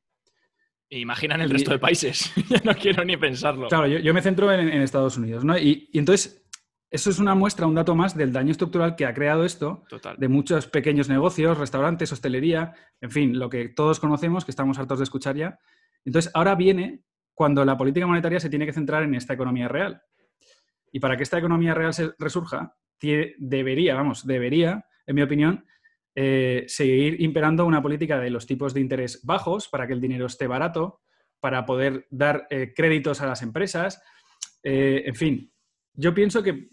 Imaginan 0.90 1.40
el 1.40 1.50
resto 1.50 1.72
de 1.72 1.80
países. 1.80 2.32
ya 2.48 2.60
no 2.62 2.72
quiero 2.76 3.04
ni 3.04 3.16
pensarlo. 3.16 3.66
Claro, 3.66 3.88
yo, 3.88 4.14
me 4.14 4.22
centro 4.22 4.52
en, 4.52 4.68
Estados 4.80 5.16
Unidos, 5.16 5.44
¿no? 5.44 5.58
y, 5.58 5.90
entonces 5.92 6.46
eso 6.88 7.10
es 7.10 7.18
una 7.18 7.34
muestra, 7.34 7.66
un 7.66 7.74
dato 7.74 7.96
más 7.96 8.16
del 8.16 8.32
daño 8.32 8.52
estructural 8.52 8.94
que 8.94 9.06
ha 9.06 9.12
creado 9.12 9.44
esto 9.44 9.82
de 10.16 10.28
muchos 10.28 10.68
pequeños 10.68 11.08
negocios, 11.08 11.58
restaurantes, 11.58 12.12
hostelería, 12.12 12.74
en 13.00 13.10
fin, 13.10 13.40
lo 13.40 13.50
que 13.50 13.70
todos 13.70 13.98
conocemos, 13.98 14.44
que 14.44 14.52
estamos 14.52 14.78
hartos 14.78 15.00
de 15.00 15.02
escuchar 15.02 15.34
ya. 15.34 15.58
Entonces, 16.04 16.30
ahora 16.32 16.54
viene 16.54 17.02
cuando 17.34 17.64
la 17.64 17.76
política 17.76 18.06
monetaria 18.06 18.38
se 18.38 18.48
tiene 18.48 18.66
que 18.66 18.72
centrar 18.72 19.02
en 19.02 19.16
esta 19.16 19.34
economía 19.34 19.66
real. 19.66 20.00
Y 20.94 21.00
para 21.00 21.16
que 21.16 21.24
esta 21.24 21.38
economía 21.38 21.74
real 21.74 21.92
se 21.92 22.12
resurja, 22.20 22.76
debería, 23.00 23.96
vamos, 23.96 24.24
debería, 24.24 24.86
en 25.08 25.16
mi 25.16 25.22
opinión, 25.22 25.66
eh, 26.14 26.62
seguir 26.68 27.20
imperando 27.20 27.66
una 27.66 27.82
política 27.82 28.20
de 28.20 28.30
los 28.30 28.46
tipos 28.46 28.72
de 28.72 28.80
interés 28.80 29.20
bajos 29.24 29.66
para 29.68 29.88
que 29.88 29.92
el 29.92 30.00
dinero 30.00 30.26
esté 30.26 30.46
barato, 30.46 31.00
para 31.40 31.66
poder 31.66 32.06
dar 32.10 32.46
eh, 32.48 32.72
créditos 32.76 33.20
a 33.20 33.26
las 33.26 33.42
empresas. 33.42 34.00
en 34.62 35.14
fin, 35.16 35.52
yo 35.94 36.14
pienso 36.14 36.44
que, 36.44 36.68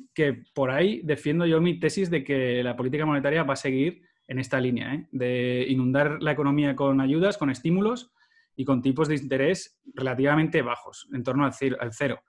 por 0.53 0.69
ahí 0.69 1.01
defiendo 1.03 1.47
yo 1.47 1.59
mi 1.59 1.79
tesis 1.79 2.11
de 2.11 2.23
que 2.23 2.61
la 2.63 2.75
política 2.75 3.07
monetaria 3.07 3.41
va 3.41 3.53
a 3.53 3.65
seguir 3.67 4.03
en 4.27 4.37
esta 4.37 4.61
línea, 4.61 5.03
de 5.11 5.65
inundar 5.67 6.21
la 6.21 6.33
economía 6.33 6.75
con 6.75 7.01
ayudas, 7.01 7.39
con 7.39 7.49
estímulos 7.49 8.13
y 8.55 8.65
con 8.65 8.83
tipos 8.83 9.07
de 9.07 9.15
interés 9.15 9.81
relativamente 9.95 10.61
bajos, 10.61 11.09
en 11.11 11.23
torno 11.23 11.43
al 11.43 11.91
cero. 11.91 12.21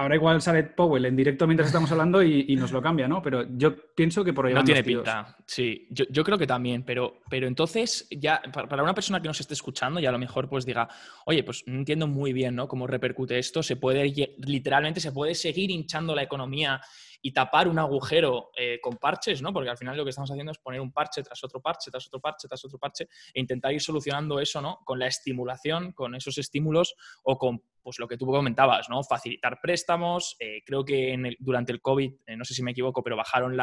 Ahora 0.00 0.14
igual 0.14 0.40
sale 0.40 0.62
Powell 0.62 1.06
en 1.06 1.16
directo 1.16 1.44
mientras 1.48 1.66
estamos 1.66 1.90
hablando 1.90 2.22
y, 2.22 2.54
nos 2.54 2.70
lo 2.70 2.80
cambia, 2.80 3.08
¿no? 3.08 3.20
Pero 3.20 3.44
yo 3.56 3.74
pienso 3.96 4.22
que 4.22 4.32
por 4.32 4.46
ahí 4.46 4.54
No 4.54 4.62
tiene 4.62 4.84
pinta, 4.84 5.36
sí. 5.44 5.88
Yo, 5.90 6.22
creo 6.22 6.38
que 6.38 6.46
también, 6.46 6.84
pero, 6.84 7.18
pero 7.28 7.48
entonces 7.48 8.06
ya 8.08 8.40
para 8.52 8.84
una 8.84 8.94
persona 8.94 9.20
que 9.20 9.26
nos 9.26 9.40
esté 9.40 9.54
escuchando 9.54 9.98
y 9.98 10.06
a 10.06 10.12
lo 10.12 10.18
mejor 10.20 10.48
pues 10.48 10.64
diga, 10.64 10.88
oye, 11.26 11.42
pues 11.42 11.64
no 11.66 11.80
entiendo 11.80 12.06
muy 12.06 12.32
bien, 12.32 12.54
¿no? 12.54 12.68
Cómo 12.68 12.86
repercute 12.86 13.40
esto. 13.40 13.60
Se 13.60 13.74
puede, 13.74 14.04
literalmente 14.38 15.00
se 15.00 15.10
puede 15.10 15.34
seguir 15.34 15.72
hinchando 15.72 16.14
la 16.14 16.22
economía 16.22 16.80
y 17.20 17.32
tapar 17.32 17.66
un 17.66 17.80
agujero 17.80 18.50
eh, 18.56 18.78
con 18.80 18.98
parches, 18.98 19.42
¿no? 19.42 19.52
Porque 19.52 19.70
al 19.70 19.76
final 19.76 19.96
lo 19.96 20.04
que 20.04 20.10
estamos 20.10 20.30
haciendo 20.30 20.52
es 20.52 20.58
poner 20.58 20.80
un 20.80 20.92
parche 20.92 21.24
tras 21.24 21.42
otro 21.42 21.60
parche, 21.60 21.90
tras 21.90 22.06
otro 22.06 22.20
parche, 22.20 22.46
tras 22.46 22.64
otro 22.64 22.78
parche 22.78 23.08
e 23.34 23.40
intentar 23.40 23.72
ir 23.72 23.80
solucionando 23.80 24.38
eso, 24.38 24.60
¿no? 24.60 24.78
Con 24.84 25.00
la 25.00 25.08
estimulación, 25.08 25.90
con 25.90 26.14
esos 26.14 26.38
estímulos 26.38 26.94
o 27.24 27.36
con 27.36 27.60
pues 27.88 27.98
lo 27.98 28.06
que 28.06 28.18
tú 28.18 28.26
comentabas, 28.26 28.90
¿no? 28.90 29.02
Facilitar 29.02 29.60
préstamos. 29.62 30.36
Eh, 30.40 30.60
creo 30.62 30.84
que 30.84 31.16
durante 31.38 31.72
el 31.72 31.80
COVID, 31.80 32.12
eh, 32.26 32.36
no 32.36 32.44
sé 32.44 32.52
si 32.52 32.62
me 32.62 32.72
equivoco, 32.72 33.02
pero 33.02 33.16
bajaron 33.16 33.58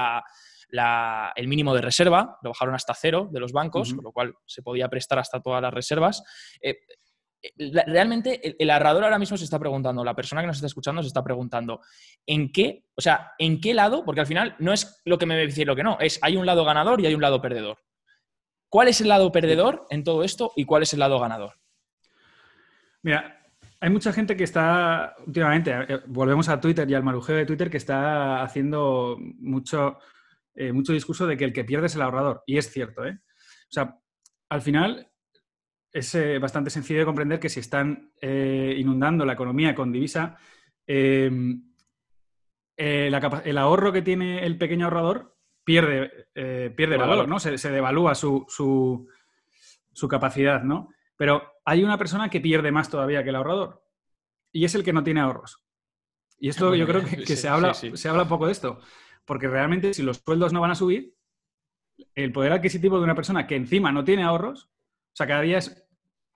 el 1.36 1.48
mínimo 1.48 1.76
de 1.76 1.82
reserva, 1.82 2.40
lo 2.42 2.50
bajaron 2.50 2.74
hasta 2.74 2.96
cero 2.96 3.30
de 3.32 3.40
los 3.40 3.52
bancos, 3.52 3.94
con 3.94 4.04
lo 4.04 4.12
cual 4.12 4.34
se 4.48 4.64
podía 4.64 4.90
prestar 4.90 5.20
hasta 5.20 5.44
todas 5.44 5.62
las 5.62 5.72
reservas. 5.72 6.24
Eh, 6.60 6.80
realmente 7.86 8.56
el, 8.58 8.70
ahorrador 8.72 9.04
ahora 9.04 9.20
mismo 9.20 9.38
se 9.38 9.44
está 9.44 9.60
preguntando, 9.60 10.04
la 10.04 10.16
persona 10.16 10.42
que 10.42 10.48
nos 10.48 10.58
está 10.58 10.66
escuchando 10.66 11.04
se 11.04 11.10
está 11.10 11.24
preguntando, 11.24 11.82
¿en 12.26 12.52
qué? 12.52 12.88
O 12.96 13.02
sea, 13.02 13.34
¿en 13.38 13.62
qué 13.62 13.76
lado? 13.76 14.06
Porque 14.06 14.22
al 14.22 14.28
final 14.28 14.56
no 14.58 14.74
es 14.74 15.04
lo 15.06 15.20
que 15.20 15.28
me 15.28 15.38
decir 15.38 15.68
lo 15.68 15.76
que 15.76 15.84
no, 15.84 16.00
es 16.00 16.18
hay 16.24 16.36
un 16.36 16.48
lado 16.48 16.66
ganador 16.66 17.00
y 17.00 17.06
hay 17.06 17.14
un 17.14 17.22
lado 17.22 17.44
perdedor. 17.44 17.78
¿Cuál 18.70 18.88
es 18.88 19.02
el 19.02 19.08
lado 19.08 19.32
perdedor 19.32 19.86
en 19.92 20.04
todo 20.04 20.24
esto 20.24 20.52
y 20.56 20.66
cuál 20.66 20.82
es 20.82 20.94
el 20.94 21.00
lado 21.00 21.20
ganador? 21.20 21.60
Mira, 23.04 23.45
hay 23.86 23.92
mucha 23.92 24.12
gente 24.12 24.36
que 24.36 24.44
está, 24.44 25.16
últimamente, 25.28 25.72
eh, 25.72 26.00
volvemos 26.08 26.50
a 26.50 26.60
Twitter 26.60 26.90
y 26.90 26.96
al 26.96 27.04
marujeo 27.04 27.36
de 27.36 27.46
Twitter, 27.46 27.70
que 27.70 27.78
está 27.78 28.42
haciendo 28.42 29.16
mucho, 29.20 30.00
eh, 30.56 30.72
mucho 30.72 30.92
discurso 30.92 31.28
de 31.28 31.38
que 31.38 31.46
el 31.46 31.54
que 31.54 31.64
pierde 31.64 31.86
es 31.86 31.94
el 31.94 32.02
ahorrador. 32.02 32.42
Y 32.48 32.58
es 32.58 32.72
cierto, 32.72 33.06
¿eh? 33.06 33.20
O 33.22 33.72
sea, 33.72 34.00
al 34.50 34.64
final 34.64 35.08
es 35.94 36.16
eh, 36.16 36.40
bastante 36.40 36.72
sencillo 36.72 37.02
de 37.02 37.06
comprender 37.06 37.40
que 37.40 37.48
si 37.48 37.60
están 37.60 38.12
inundando 38.24 39.24
la 39.24 39.34
economía 39.34 39.76
con 39.76 39.92
divisa, 39.92 40.36
em, 40.88 41.72
el 42.76 43.58
ahorro 43.60 43.94
que 43.94 44.02
tiene 44.02 44.48
el 44.48 44.58
pequeño 44.58 44.86
ahorrador 44.86 45.38
pierde, 45.64 46.30
pierde 46.76 46.98
valor, 46.98 47.28
¿no? 47.28 47.40
Se, 47.40 47.70
devalúa 47.70 48.16
su, 48.16 48.48
su, 48.50 49.08
su 49.94 50.08
capacidad, 50.08 50.64
¿no? 50.64 50.90
Pero 51.18 51.54
hay 51.64 51.84
una 51.84 51.98
persona 51.98 52.30
que 52.30 52.42
pierde 52.42 52.72
más 52.72 52.90
todavía 52.90 53.24
que 53.24 53.30
el 53.30 53.36
ahorrador 53.36 53.84
y 54.52 54.66
es 54.66 54.74
el 54.76 54.84
que 54.84 54.94
no 54.94 55.04
tiene 55.04 55.20
ahorros. 55.20 55.62
Y 56.40 56.50
esto 56.50 56.76
yo 56.76 56.86
creo 56.86 57.04
que, 57.04 57.36
se, 57.36 57.48
habla, 57.48 57.74
se 57.74 58.10
habla 58.10 58.28
poco 58.28 58.46
de 58.46 58.52
esto, 58.52 58.80
porque 59.26 59.48
realmente 59.48 59.94
si 59.94 60.04
los 60.04 60.18
sueldos 60.18 60.54
no 60.54 60.62
van 60.62 60.72
a 60.72 60.76
subir, 60.76 61.16
el 62.14 62.32
poder 62.32 62.54
adquisitivo 62.54 62.98
de 62.98 63.04
una 63.04 63.16
persona 63.16 63.48
que 63.48 63.56
encima 63.56 63.92
no 63.92 64.04
tiene 64.04 64.24
ahorros, 64.24 64.66
o 64.66 65.16
sea, 65.16 65.28
cada 65.28 65.42
día 65.42 65.58
es... 65.58 65.82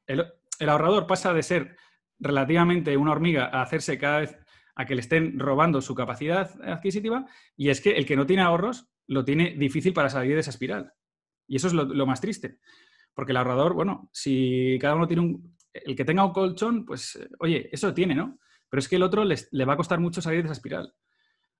El, 0.08 0.26
ahorrador 0.68 1.08
pasa 1.08 1.34
de 1.34 1.44
ser 1.44 1.78
relativamente 2.20 2.98
una 2.98 3.12
hormiga 3.12 3.46
a 3.46 3.62
hacerse 3.62 3.98
cada 3.98 4.20
vez 4.20 4.38
a 4.76 4.86
que 4.86 4.96
le 4.96 5.02
estén 5.02 5.40
robando 5.40 5.82
su 5.82 5.96
capacidad 5.96 6.52
adquisitiva 6.64 7.26
y 7.56 7.70
es 7.70 7.80
que 7.80 7.92
el 7.92 8.06
que 8.06 8.18
no 8.18 8.26
tiene 8.26 8.42
ahorros 8.42 8.90
lo 9.08 9.24
tiene 9.24 9.56
difícil 9.58 9.94
para 9.94 10.10
salir 10.10 10.34
de 10.34 10.42
esa 10.42 10.50
espiral. 10.50 10.94
Y 11.48 11.56
eso 11.56 11.68
es 11.68 11.74
lo 11.74 12.06
más 12.06 12.20
triste. 12.20 12.60
Porque 13.14 13.32
el 13.32 13.38
ahorrador, 13.38 13.74
bueno, 13.74 14.10
si 14.12 14.78
cada 14.80 14.96
uno 14.96 15.08
tiene 15.08 15.22
un... 15.22 15.58
El 15.74 15.96
que 15.96 16.06
tenga 16.06 16.26
un 16.26 16.34
colchón, 16.34 16.86
pues, 16.86 17.16
eh, 17.16 17.30
oye, 17.40 17.70
eso 17.72 17.94
tiene, 17.94 18.16
¿no? 18.16 18.40
Pero 18.70 18.80
es 18.80 18.88
que 18.88 18.96
el 18.96 19.04
otro 19.04 19.24
le 19.26 19.66
va 19.66 19.74
a 19.74 19.78
costar 19.78 20.00
mucho 20.00 20.22
salir 20.22 20.42
de 20.42 20.46
esa 20.46 20.54
espiral. 20.54 20.94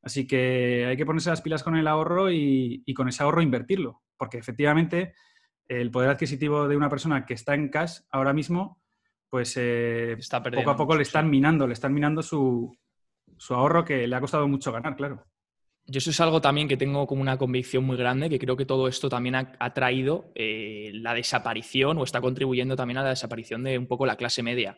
Así 0.02 0.26
que 0.26 0.86
hay 0.88 0.98
que 0.98 1.06
ponerse 1.06 1.30
las 1.30 1.42
pilas 1.42 1.64
con 1.64 1.76
el 1.76 1.88
ahorro 1.88 2.32
y, 2.32 2.84
con 2.96 3.10
ese 3.10 3.24
ahorro 3.24 3.42
invertirlo. 3.42 4.04
Porque 4.18 4.38
efectivamente 4.38 5.14
el 5.68 5.92
poder 5.92 6.10
adquisitivo 6.10 6.68
de 6.68 6.78
una 6.78 6.90
persona 6.90 7.26
que 7.26 7.34
está 7.34 7.56
en 7.56 7.70
cash 7.70 8.00
ahora 8.12 8.34
mismo, 8.34 8.82
pues 9.30 9.54
eh, 9.58 10.18
poco 10.56 10.72
a 10.72 10.76
poco 10.76 10.96
le 10.96 11.04
están 11.04 11.30
minando, 11.30 11.68
le 11.68 11.74
están 11.74 11.94
minando 11.94 12.24
su, 12.24 12.76
su 13.38 13.54
ahorro 13.54 13.86
que 13.86 14.08
le 14.08 14.16
ha 14.16 14.22
costado 14.22 14.48
mucho 14.48 14.72
ganar, 14.72 14.96
claro 14.96 15.29
yo 15.90 15.98
eso 15.98 16.12
es 16.12 16.20
algo 16.20 16.40
también 16.40 16.68
que 16.68 16.78
tengo 16.78 17.08
como 17.08 17.22
una 17.22 17.38
convicción 17.38 17.84
muy 17.84 17.98
grande, 17.98 18.30
que 18.30 18.38
creo 18.38 18.56
que 18.56 18.66
todo 18.66 18.88
esto 18.88 19.10
también 19.10 19.36
ha, 19.36 19.74
traído 19.74 20.32
eh, 20.36 20.92
la 20.94 21.14
desaparición 21.14 21.98
o 21.98 22.04
está 22.04 22.22
contribuyendo 22.22 22.76
también 22.76 23.00
a 23.00 23.04
la 23.04 23.10
desaparición 23.10 23.64
de 23.64 23.78
un 23.78 23.88
poco 23.88 24.06
la 24.06 24.16
clase 24.16 24.44
media. 24.44 24.78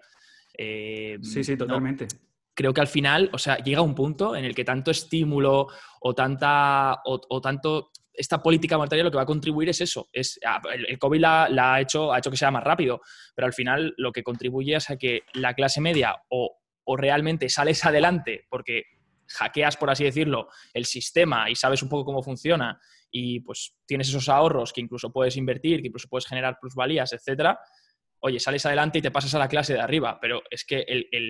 Eh, 0.58 1.18
sí, 1.22 1.44
sí, 1.44 1.58
totalmente. 1.58 2.08
Creo 2.54 2.74
que 2.74 2.82
al 2.82 2.88
final, 2.88 3.30
o 3.34 3.38
sea, 3.38 3.58
llega 3.58 3.82
un 3.82 3.96
punto 3.96 4.36
en 4.36 4.46
el 4.46 4.56
que 4.56 4.64
tanto 4.64 4.92
estímulo 4.92 5.68
o 6.00 6.14
tanta 6.14 7.02
o, 7.06 7.42
tanto 7.42 7.92
esta 8.14 8.42
política 8.42 8.78
monetaria 8.78 9.04
lo 9.04 9.12
que 9.12 9.18
va 9.18 9.24
a 9.24 9.26
contribuir 9.26 9.70
es 9.70 9.82
eso. 9.82 10.10
Es, 10.14 10.40
ah, 10.46 10.62
el, 10.74 10.98
COVID 10.98 11.20
la, 11.20 11.74
ha, 11.74 11.82
hecho, 11.82 12.14
ha 12.14 12.20
hecho 12.20 12.32
que 12.32 12.38
sea 12.38 12.52
más 12.52 12.64
rápido, 12.64 13.02
pero 13.36 13.48
al 13.48 13.54
final 13.54 13.94
lo 13.98 14.12
que 14.12 14.24
contribuye 14.24 14.76
es 14.76 14.90
a 14.90 14.98
que 14.98 15.24
la 15.34 15.54
clase 15.54 15.82
media 15.82 16.16
o, 16.30 16.58
o 16.84 16.98
realmente 16.98 17.50
sales 17.50 17.84
adelante 17.86 18.46
porque 18.50 18.84
hackeas, 19.32 19.78
por 19.78 19.90
así 19.90 20.04
decirlo, 20.04 20.48
el 20.74 20.86
sistema 20.86 21.50
y 21.50 21.56
sabes 21.56 21.84
un 21.84 21.90
poco 21.90 22.06
cómo 22.06 22.24
funciona 22.24 22.80
y 23.12 23.42
pues 23.42 23.76
tienes 23.86 24.10
esos 24.10 24.30
ahorros 24.30 24.72
que 24.74 24.82
incluso 24.82 25.12
puedes 25.12 25.36
invertir, 25.38 25.82
que 25.82 25.88
incluso 25.88 26.08
puedes 26.08 26.26
generar 26.26 26.58
plusvalías, 26.60 27.12
etcétera, 27.14 27.60
oye, 28.22 28.40
sales 28.40 28.66
adelante 28.66 29.00
y 29.00 29.02
te 29.02 29.12
pasas 29.12 29.34
a 29.36 29.40
la 29.40 29.48
clase 29.48 29.74
de 29.74 29.82
arriba. 29.82 30.20
Pero 30.22 30.44
es 30.50 30.64
que 30.64 30.86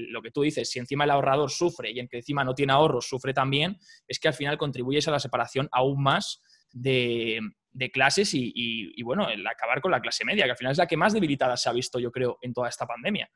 lo 0.09 0.21
que 0.21 0.31
tú 0.31 0.41
dices, 0.41 0.69
si 0.69 0.79
encima 0.79 1.05
el 1.05 1.11
ahorrador 1.11 1.49
sufre 1.49 1.91
y 1.91 1.99
en 1.99 2.07
que 2.07 2.17
encima 2.17 2.43
no 2.43 2.53
tiene 2.53 2.73
ahorros 2.73 3.07
sufre 3.07 3.33
también, 3.33 3.77
es 4.07 4.19
que 4.19 4.27
al 4.27 4.33
final 4.33 4.57
contribuyes 4.57 5.07
a 5.07 5.11
la 5.11 5.19
separación 5.19 5.67
aún 5.71 6.03
más 6.03 6.41
de, 6.71 7.39
clases 7.93 8.33
y, 8.33 8.51
y, 8.53 9.01
bueno, 9.03 9.29
el 9.29 9.45
acabar 9.47 9.81
con 9.81 9.91
la 9.91 10.01
clase 10.01 10.25
media, 10.25 10.45
que 10.45 10.51
al 10.51 10.57
final 10.57 10.73
es 10.73 10.77
la 10.77 10.87
que 10.87 10.97
más 10.97 11.13
debilitada 11.13 11.57
se 11.57 11.69
ha 11.69 11.73
visto, 11.73 11.99
yo 11.99 12.11
creo, 12.11 12.37
en 12.41 12.53
toda 12.53 12.69
esta 12.69 12.85
pandemia 12.85 13.29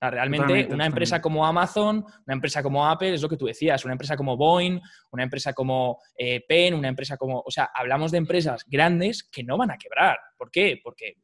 realmente 0.00 0.68
una 0.70 0.86
empresa 0.86 1.20
como 1.20 1.44
Amazon, 1.44 2.04
una 2.26 2.34
empresa 2.34 2.62
como 2.62 2.86
Apple, 2.86 3.14
es 3.14 3.22
lo 3.22 3.28
que 3.28 3.36
tú 3.36 3.46
decías, 3.46 3.84
una 3.84 3.92
empresa 3.92 4.16
como 4.16 4.36
Boeing, 4.36 4.80
una 5.10 5.22
empresa 5.24 5.52
como 5.52 5.98
eh, 6.16 6.44
Penn, 6.46 6.74
una 6.74 6.88
empresa 6.88 7.16
como... 7.16 7.42
O 7.44 7.50
sea, 7.50 7.70
hablamos 7.74 8.12
de 8.12 8.18
empresas 8.18 8.64
grandes 8.66 9.24
que 9.24 9.42
no 9.42 9.56
van 9.56 9.70
a 9.72 9.78
quebrar. 9.78 10.18
¿Por 10.36 10.50
qué? 10.50 10.80
Porque 10.82 11.16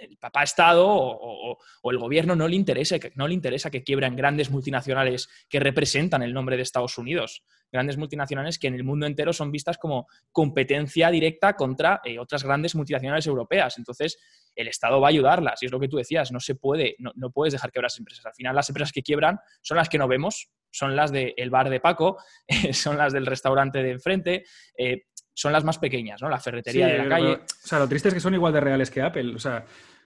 el 0.00 0.16
papá 0.18 0.42
Estado 0.42 0.86
o, 0.88 1.58
el 1.90 1.98
gobierno 1.98 2.34
no 2.34 2.48
le, 2.48 2.56
interesa, 2.56 2.96
no 3.14 3.28
le 3.28 3.34
interesa 3.34 3.70
que 3.70 3.82
quiebran 3.82 4.16
grandes 4.16 4.50
multinacionales 4.50 5.28
que 5.48 5.60
representan 5.60 6.22
el 6.22 6.32
nombre 6.32 6.56
de 6.56 6.62
Estados 6.62 6.98
Unidos. 6.98 7.44
Grandes 7.70 7.96
multinacionales 7.96 8.58
que 8.58 8.66
en 8.66 8.74
el 8.74 8.84
mundo 8.84 9.06
entero 9.06 9.32
son 9.32 9.50
vistas 9.50 9.78
como 9.78 10.06
competencia 10.30 11.10
directa 11.10 11.54
contra 11.54 12.00
eh, 12.04 12.18
otras 12.18 12.44
grandes 12.44 12.74
multinacionales 12.74 13.26
europeas. 13.26 13.78
Entonces, 13.78 14.18
el 14.54 14.68
Estado 14.68 15.00
va 15.00 15.08
a 15.08 15.10
ayudarlas. 15.10 15.62
Y 15.62 15.66
es 15.66 15.72
lo 15.72 15.80
que 15.80 15.88
tú 15.88 15.96
decías, 15.96 16.32
no 16.32 16.40
se 16.40 16.54
puede, 16.54 16.96
no, 16.98 17.30
puedes 17.30 17.52
dejar 17.52 17.70
quebrar 17.72 17.86
las 17.86 17.98
empresas. 17.98 18.26
Al 18.26 18.34
final, 18.34 18.54
las 18.54 18.68
empresas 18.68 18.92
que 18.92 19.02
quiebran 19.02 19.38
son 19.60 19.76
las 19.76 19.88
que 19.88 19.98
no 19.98 20.08
vemos, 20.08 20.50
son 20.70 20.96
las 20.96 21.12
del 21.12 21.50
bar 21.50 21.70
de 21.70 21.80
Paco, 21.80 22.18
son 22.72 22.96
las 22.96 23.12
del 23.12 23.26
restaurante 23.26 23.82
de 23.82 23.90
enfrente, 23.90 24.44
eh, 24.76 25.04
son 25.34 25.52
las 25.52 25.64
más 25.64 25.78
pequeñas, 25.78 26.20
¿no? 26.20 26.28
La 26.28 26.40
ferretería 26.40 26.86
de 26.88 26.98
la 26.98 27.08
calle. 27.08 27.32
o 27.34 27.66
sea, 27.66 27.78
lo 27.78 27.88
triste 27.88 28.08
es 28.08 28.14
que 28.14 28.20
son 28.20 28.34
igual 28.34 28.52
de 28.52 28.60
reales 28.60 28.90
que 28.90 29.02
Apple. 29.02 29.34
O 29.34 29.38
sea, 29.38 29.64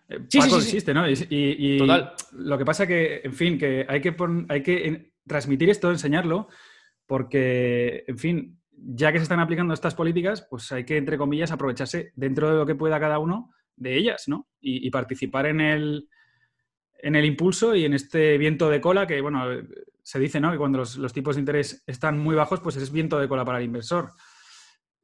eh, 0.09 0.21
Paco 0.39 0.59
existe, 0.59 0.95
¿no? 0.95 1.09
Y, 1.09 1.79
lo 2.33 2.59
que 2.59 2.65
pasa 2.65 2.87
que, 2.87 3.21
en 3.25 3.33
fin, 3.33 3.59
que 3.59 3.85
hay 3.89 4.01
que, 4.01 4.15
hay 4.49 4.63
que 4.63 5.13
transmitir 5.27 5.71
esto, 5.71 5.91
enseñarlo, 5.91 6.49
porque, 7.07 8.05
en 8.07 8.19
fin, 8.19 8.61
ya 8.71 9.13
que 9.13 9.19
se 9.19 9.25
están 9.25 9.41
aplicando 9.41 9.75
estas 9.75 9.95
políticas, 9.95 10.47
pues 10.49 10.71
hay 10.73 10.85
que, 10.85 10.97
entre 10.97 11.19
comillas, 11.19 11.51
aprovecharse 11.51 12.13
dentro 12.15 12.51
de 12.51 12.57
lo 12.57 12.67
que 12.67 12.75
pueda 12.75 13.01
cada 13.01 13.19
uno 13.19 13.53
de 13.75 13.97
ellas, 13.97 14.25
¿no? 14.29 14.49
Y, 14.61 14.89
participar 14.91 15.47
en 15.47 15.61
el, 15.61 16.09
en 16.99 17.17
el 17.17 17.25
impulso 17.25 17.75
y 17.75 17.85
en 17.85 17.95
este 17.95 18.39
viento 18.39 18.71
de 18.71 18.81
cola 18.81 19.07
que, 19.07 19.21
bueno, 19.21 19.45
se 20.03 20.21
dice, 20.21 20.39
¿no? 20.39 20.53
Que 20.53 20.59
cuando 20.59 20.79
los, 20.79 21.13
tipos 21.13 21.35
de 21.35 21.41
interés 21.41 21.83
están 21.87 22.19
muy 22.19 22.37
bajos, 22.37 22.61
pues 22.61 22.77
es 22.77 22.93
viento 22.93 23.19
de 23.19 23.29
cola 23.29 23.45
para 23.45 23.59
el 23.59 23.65
inversor 23.65 24.13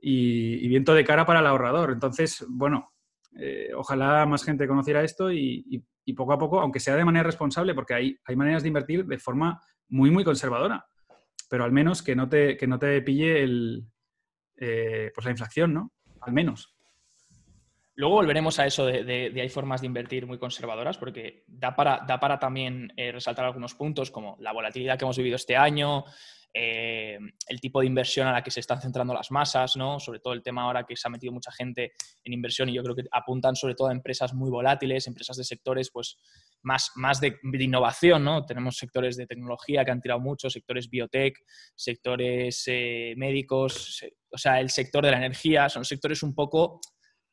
y, 0.03 0.67
viento 0.69 0.93
de 0.93 1.05
cara 1.05 1.25
para 1.25 1.41
el 1.41 1.47
ahorrador. 1.47 1.93
Entonces, 1.93 2.45
bueno, 2.49 2.93
eh, 3.39 3.71
ojalá 3.75 4.27
más 4.27 4.45
gente 4.45 4.67
conociera 4.67 5.05
esto 5.05 5.33
y, 5.33 5.85
poco 6.17 6.33
a 6.33 6.39
poco, 6.39 6.61
aunque 6.61 6.81
sea 6.81 6.97
de 6.97 7.05
manera 7.05 7.23
responsable, 7.23 7.75
porque 7.75 7.95
hay, 7.95 8.19
hay 8.25 8.37
maneras 8.37 8.63
de 8.63 8.69
invertir 8.69 9.07
de 9.07 9.19
forma 9.19 9.63
muy, 9.89 10.11
muy 10.11 10.25
conservadora, 10.25 10.85
pero 11.49 11.65
al 11.65 11.73
menos 11.73 12.03
que 12.03 12.17
no 12.17 12.29
te, 12.29 12.57
que 12.57 12.67
no 12.67 12.79
te 12.79 13.01
pille 13.01 13.43
el, 13.43 13.87
eh, 14.57 15.11
pues 15.15 15.25
la 15.25 15.31
inflación, 15.31 15.73
¿no? 15.73 15.93
al 16.23 16.33
menos. 16.33 16.75
Luego 17.95 18.17
volveremos 18.17 18.59
a 18.59 18.67
eso 18.67 18.87
de, 18.87 19.33
hay 19.37 19.49
formas 19.51 19.83
de 19.83 19.87
invertir 19.87 20.27
muy 20.27 20.39
conservadoras, 20.39 20.97
porque 20.97 21.45
da 21.47 21.77
para, 21.77 22.05
da 22.07 22.19
para 22.19 22.39
también 22.39 22.93
eh, 22.97 23.13
resaltar 23.13 23.45
algunos 23.45 23.75
puntos 23.75 24.11
como 24.11 24.37
la 24.41 24.53
volatilidad 24.53 24.99
que 24.99 25.05
hemos 25.05 25.19
vivido 25.19 25.37
este 25.37 25.57
año, 25.57 26.05
eh, 26.55 27.19
el 27.49 27.61
tipo 27.61 27.81
de 27.81 27.87
inversión 27.87 28.27
a 28.27 28.33
la 28.33 28.43
que 28.43 28.51
se 28.51 28.61
están 28.61 28.81
centrando 28.81 29.15
las 29.15 29.31
masas, 29.31 29.77
¿no? 29.77 29.99
sobre 29.99 30.21
todo 30.21 30.35
el 30.35 30.43
tema 30.43 30.63
ahora 30.63 30.85
que 30.85 30.97
se 30.97 31.09
ha 31.09 31.11
metido 31.11 31.33
mucha 31.33 31.51
gente 31.51 31.93
en 32.25 32.33
inversión 32.33 32.69
y 32.69 32.75
yo 32.75 32.83
creo 32.83 32.95
que 32.95 33.05
apuntan 33.11 33.57
sobre 33.57 33.75
todo 33.75 33.89
a 33.89 33.93
empresas 33.93 34.35
muy 34.35 34.51
volátiles, 34.51 35.07
empresas 35.07 35.37
de 35.39 35.45
sectores 35.45 35.91
pues, 35.91 36.19
más, 36.63 36.91
más 36.97 37.21
de, 37.21 37.39
innovación. 37.43 38.25
¿no? 38.25 38.45
Tenemos 38.45 38.77
sectores 38.77 39.17
de 39.17 39.27
tecnología 39.27 39.85
que 39.85 39.91
han 39.91 40.01
tirado 40.01 40.21
mucho, 40.21 40.51
sectores 40.51 40.91
biotech, 40.91 41.39
sectores 41.75 42.65
eh, 42.67 43.15
médicos, 43.17 44.05
o 44.31 44.39
sea, 44.39 44.61
el 44.61 44.69
sector 44.69 45.05
de 45.05 45.11
la 45.11 45.19
energía, 45.19 45.69
son 45.69 45.85
sectores 45.85 46.23
un 46.23 46.35
poco 46.35 46.81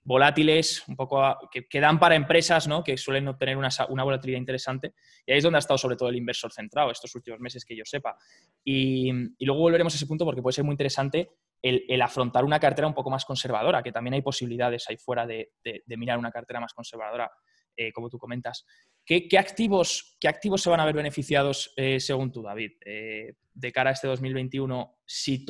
volátiles, 0.10 0.84
un 0.88 0.96
poco 0.96 1.22
que, 1.52 1.80
dan 1.80 2.00
para 2.00 2.16
empresas 2.16 2.68
¿no? 2.68 2.84
que 2.84 2.98
suelen 2.98 3.28
obtener 3.28 3.56
una, 3.56 3.70
volatilidad 4.04 4.40
interesante. 4.40 4.96
Y 5.24 5.32
ahí 5.32 5.38
es 5.38 5.44
donde 5.44 5.58
ha 5.58 5.60
estado 5.60 5.78
sobre 5.78 5.96
todo 5.96 6.10
el 6.10 6.16
inversor 6.16 6.52
centrado 6.52 6.90
estos 6.90 7.14
últimos 7.14 7.40
meses 7.40 7.64
que 7.64 7.78
yo 7.78 7.84
sepa. 7.86 8.18
Y, 8.64 9.12
luego 9.40 9.62
volveremos 9.62 9.94
a 9.94 9.98
ese 9.98 10.08
punto 10.08 10.26
porque 10.26 10.42
puede 10.42 10.56
ser 10.56 10.64
muy 10.64 10.74
interesante 10.74 11.30
el, 11.62 12.02
afrontar 12.02 12.44
una 12.44 12.60
cartera 12.60 12.88
un 12.88 12.96
poco 12.96 13.12
más 13.12 13.24
conservadora, 13.24 13.84
que 13.84 13.92
también 13.92 14.16
hay 14.16 14.24
posibilidades 14.24 14.90
ahí 14.90 14.98
fuera 14.98 15.28
de, 15.28 15.52
mirar 15.86 16.18
una 16.18 16.32
cartera 16.32 16.60
más 16.60 16.74
conservadora, 16.74 17.32
eh, 17.76 17.92
como 17.92 18.10
tú 18.10 18.18
comentas. 18.18 18.66
¿Qué, 19.06 19.28
activos, 19.40 20.18
¿Qué, 20.20 20.28
activos, 20.28 20.62
se 20.62 20.70
van 20.70 20.80
a 20.80 20.86
ver 20.86 20.94
beneficiados, 20.94 21.74
eh, 21.78 22.00
según 22.00 22.32
tú, 22.32 22.44
David, 22.44 22.74
eh, 22.86 23.34
de 23.54 23.72
cara 23.72 23.90
a 23.90 23.94
este 23.94 24.08
2021, 24.08 24.98
si, 25.06 25.46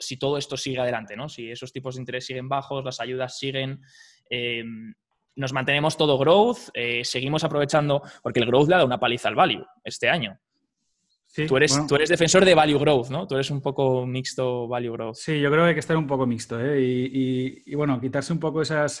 si 0.00 0.18
todo 0.18 0.38
esto 0.38 0.56
sigue 0.56 0.80
adelante? 0.80 1.16
¿no? 1.16 1.28
Si 1.28 1.50
esos 1.50 1.72
tipos 1.72 1.94
de 1.94 2.00
interés 2.00 2.26
siguen 2.26 2.48
bajos, 2.48 2.84
las 2.84 2.98
ayudas 2.98 3.38
siguen, 3.38 3.80
nos 5.36 5.52
mantenemos 5.52 5.96
todo 5.96 6.18
growth, 6.18 6.70
seguimos 7.02 7.44
aprovechando, 7.44 8.02
porque 8.22 8.40
el 8.40 8.46
growth 8.46 8.68
le 8.68 8.74
ha 8.74 8.78
dado 8.78 8.86
una 8.86 8.98
paliza 8.98 9.28
al 9.28 9.36
value 9.36 9.64
este 9.84 10.08
año. 10.08 10.40
tú, 11.46 11.56
eres, 11.58 11.86
tú 11.86 11.94
eres 11.94 12.08
defensor 12.08 12.44
de 12.44 12.54
value 12.54 12.78
growth, 12.78 13.10
¿no? 13.10 13.28
Tú 13.28 13.36
eres 13.36 13.50
un 13.50 13.60
poco 13.60 14.04
mixto 14.04 14.66
value 14.66 14.90
growth. 14.90 15.14
Sí, 15.14 15.38
yo 15.40 15.48
creo 15.50 15.62
que 15.62 15.68
hay 15.68 15.74
que 15.74 15.80
estar 15.80 15.96
un 15.96 16.08
poco 16.08 16.26
mixto, 16.26 16.58
¿eh? 16.58 16.80
y, 16.80 17.74
bueno, 17.76 18.00
quitarse 18.00 18.32
un 18.32 18.40
poco 18.40 18.62
esas, 18.62 19.00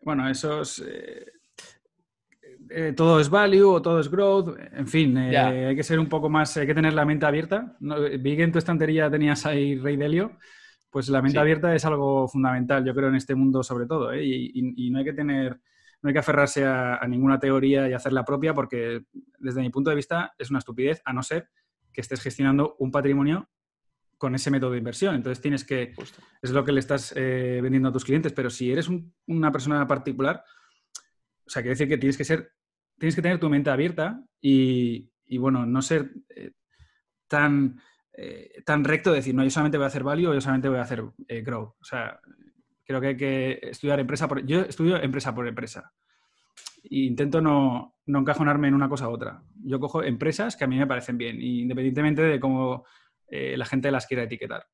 bueno, 0.00 0.28
esos 0.28 0.82
eh, 2.72 2.92
todo 2.96 3.18
es 3.18 3.28
value 3.28 3.64
o 3.64 3.82
todo 3.82 3.98
es 3.98 4.08
growth, 4.08 4.56
en 4.72 4.86
fin, 4.86 5.16
eh, 5.16 5.66
hay 5.66 5.74
que 5.74 5.82
ser 5.82 5.98
un 5.98 6.08
poco 6.08 6.30
más, 6.30 6.56
hay 6.56 6.68
que 6.68 6.74
tener 6.74 6.92
la 6.92 7.04
mente 7.04 7.26
abierta. 7.26 7.76
vi 7.80 8.36
que 8.36 8.44
en 8.44 8.52
tu 8.52 8.58
estantería 8.58 9.10
tenías 9.10 9.44
ahí 9.44 9.76
Rey 9.76 9.96
Delio, 9.96 10.38
pues 10.88 11.08
la 11.08 11.20
mente 11.20 11.40
abierta 11.40 11.74
es 11.74 11.84
algo 11.84 12.28
fundamental, 12.28 12.84
yo 12.84 12.94
creo, 12.94 13.08
en 13.08 13.16
este 13.16 13.34
mundo 13.34 13.64
sobre 13.64 13.86
todo, 13.86 14.12
¿eh? 14.12 14.24
y, 14.24 14.88
no 14.90 15.00
hay 15.00 15.04
que 15.04 15.12
tener, 15.12 15.60
no 16.00 16.08
hay 16.08 16.12
que 16.12 16.20
aferrarse 16.20 16.64
a, 16.64 17.00
ninguna 17.08 17.40
teoría 17.40 17.88
y 17.88 17.92
hacer 17.92 18.12
la 18.12 18.24
propia, 18.24 18.54
porque 18.54 19.02
desde 19.40 19.62
mi 19.62 19.70
punto 19.70 19.90
de 19.90 19.96
vista 19.96 20.32
es 20.38 20.50
una 20.50 20.60
estupidez, 20.60 21.02
a 21.04 21.12
no 21.12 21.24
ser 21.24 21.48
que 21.92 22.02
estés 22.02 22.20
gestionando 22.20 22.76
un 22.78 22.92
patrimonio 22.92 23.48
con 24.20 24.34
ese 24.34 24.50
método 24.50 24.72
de 24.72 24.78
inversión. 24.78 25.14
Entonces 25.14 25.40
tienes 25.40 25.64
que, 25.64 25.94
es 26.42 26.50
lo 26.50 26.62
que 26.62 26.72
le 26.72 26.80
estás 26.80 27.14
vendiendo 27.14 27.88
a 27.88 27.92
tus 27.92 28.04
clientes, 28.04 28.32
pero 28.32 28.50
si 28.50 28.70
eres 28.70 28.88
una 29.26 29.50
persona 29.50 29.86
particular, 29.86 30.44
o 31.46 31.50
sea, 31.50 31.62
quiere 31.62 31.70
decir 31.70 31.88
que 31.88 31.96
tienes 31.96 32.18
que 32.18 32.24
ser 32.24 32.52
tienes 33.00 33.16
que 33.16 33.22
tener 33.22 33.40
tu 33.40 33.48
mente 33.48 33.70
abierta 33.70 34.22
y, 34.42 35.10
bueno, 35.38 35.64
no 35.64 35.80
ser 35.80 36.12
eh, 36.28 36.52
tan, 37.26 37.80
eh, 38.12 38.62
tan 38.64 38.84
recto 38.84 39.10
de 39.10 39.16
decir, 39.16 39.34
no, 39.34 39.42
yo 39.42 39.50
solamente 39.50 39.78
voy 39.78 39.86
a 39.86 39.88
hacer 39.88 40.04
value 40.04 40.28
o 40.28 40.34
yo 40.34 40.40
solamente 40.40 40.68
voy 40.68 40.78
a 40.78 40.82
hacer 40.82 41.02
eh, 41.26 41.40
grow. 41.40 41.76
O 41.80 41.84
sea, 41.84 42.20
creo 42.84 43.00
que 43.00 43.06
hay 43.06 43.16
que 43.16 43.58
estudiar 43.62 43.98
empresa 44.00 44.28
por... 44.28 44.44
Yo 44.44 44.60
estudio 44.60 45.02
empresa 45.02 45.34
por 45.34 45.48
empresa. 45.48 45.94
E 46.82 47.06
intento 47.06 47.40
no, 47.40 47.96
no 48.04 48.18
encajonarme 48.18 48.68
en 48.68 48.74
una 48.74 48.88
cosa 48.90 49.08
u 49.08 49.12
otra. 49.12 49.42
Yo 49.64 49.80
cojo 49.80 50.02
empresas 50.02 50.56
que 50.56 50.64
a 50.64 50.66
mí 50.66 50.76
me 50.76 50.86
parecen 50.86 51.16
bien, 51.16 51.40
independientemente 51.40 52.20
de 52.20 52.38
cómo 52.38 52.84
la 53.30 53.64
gente 53.64 53.90
las 53.90 54.06
quiera 54.06 54.24
etiquetar. 54.24 54.66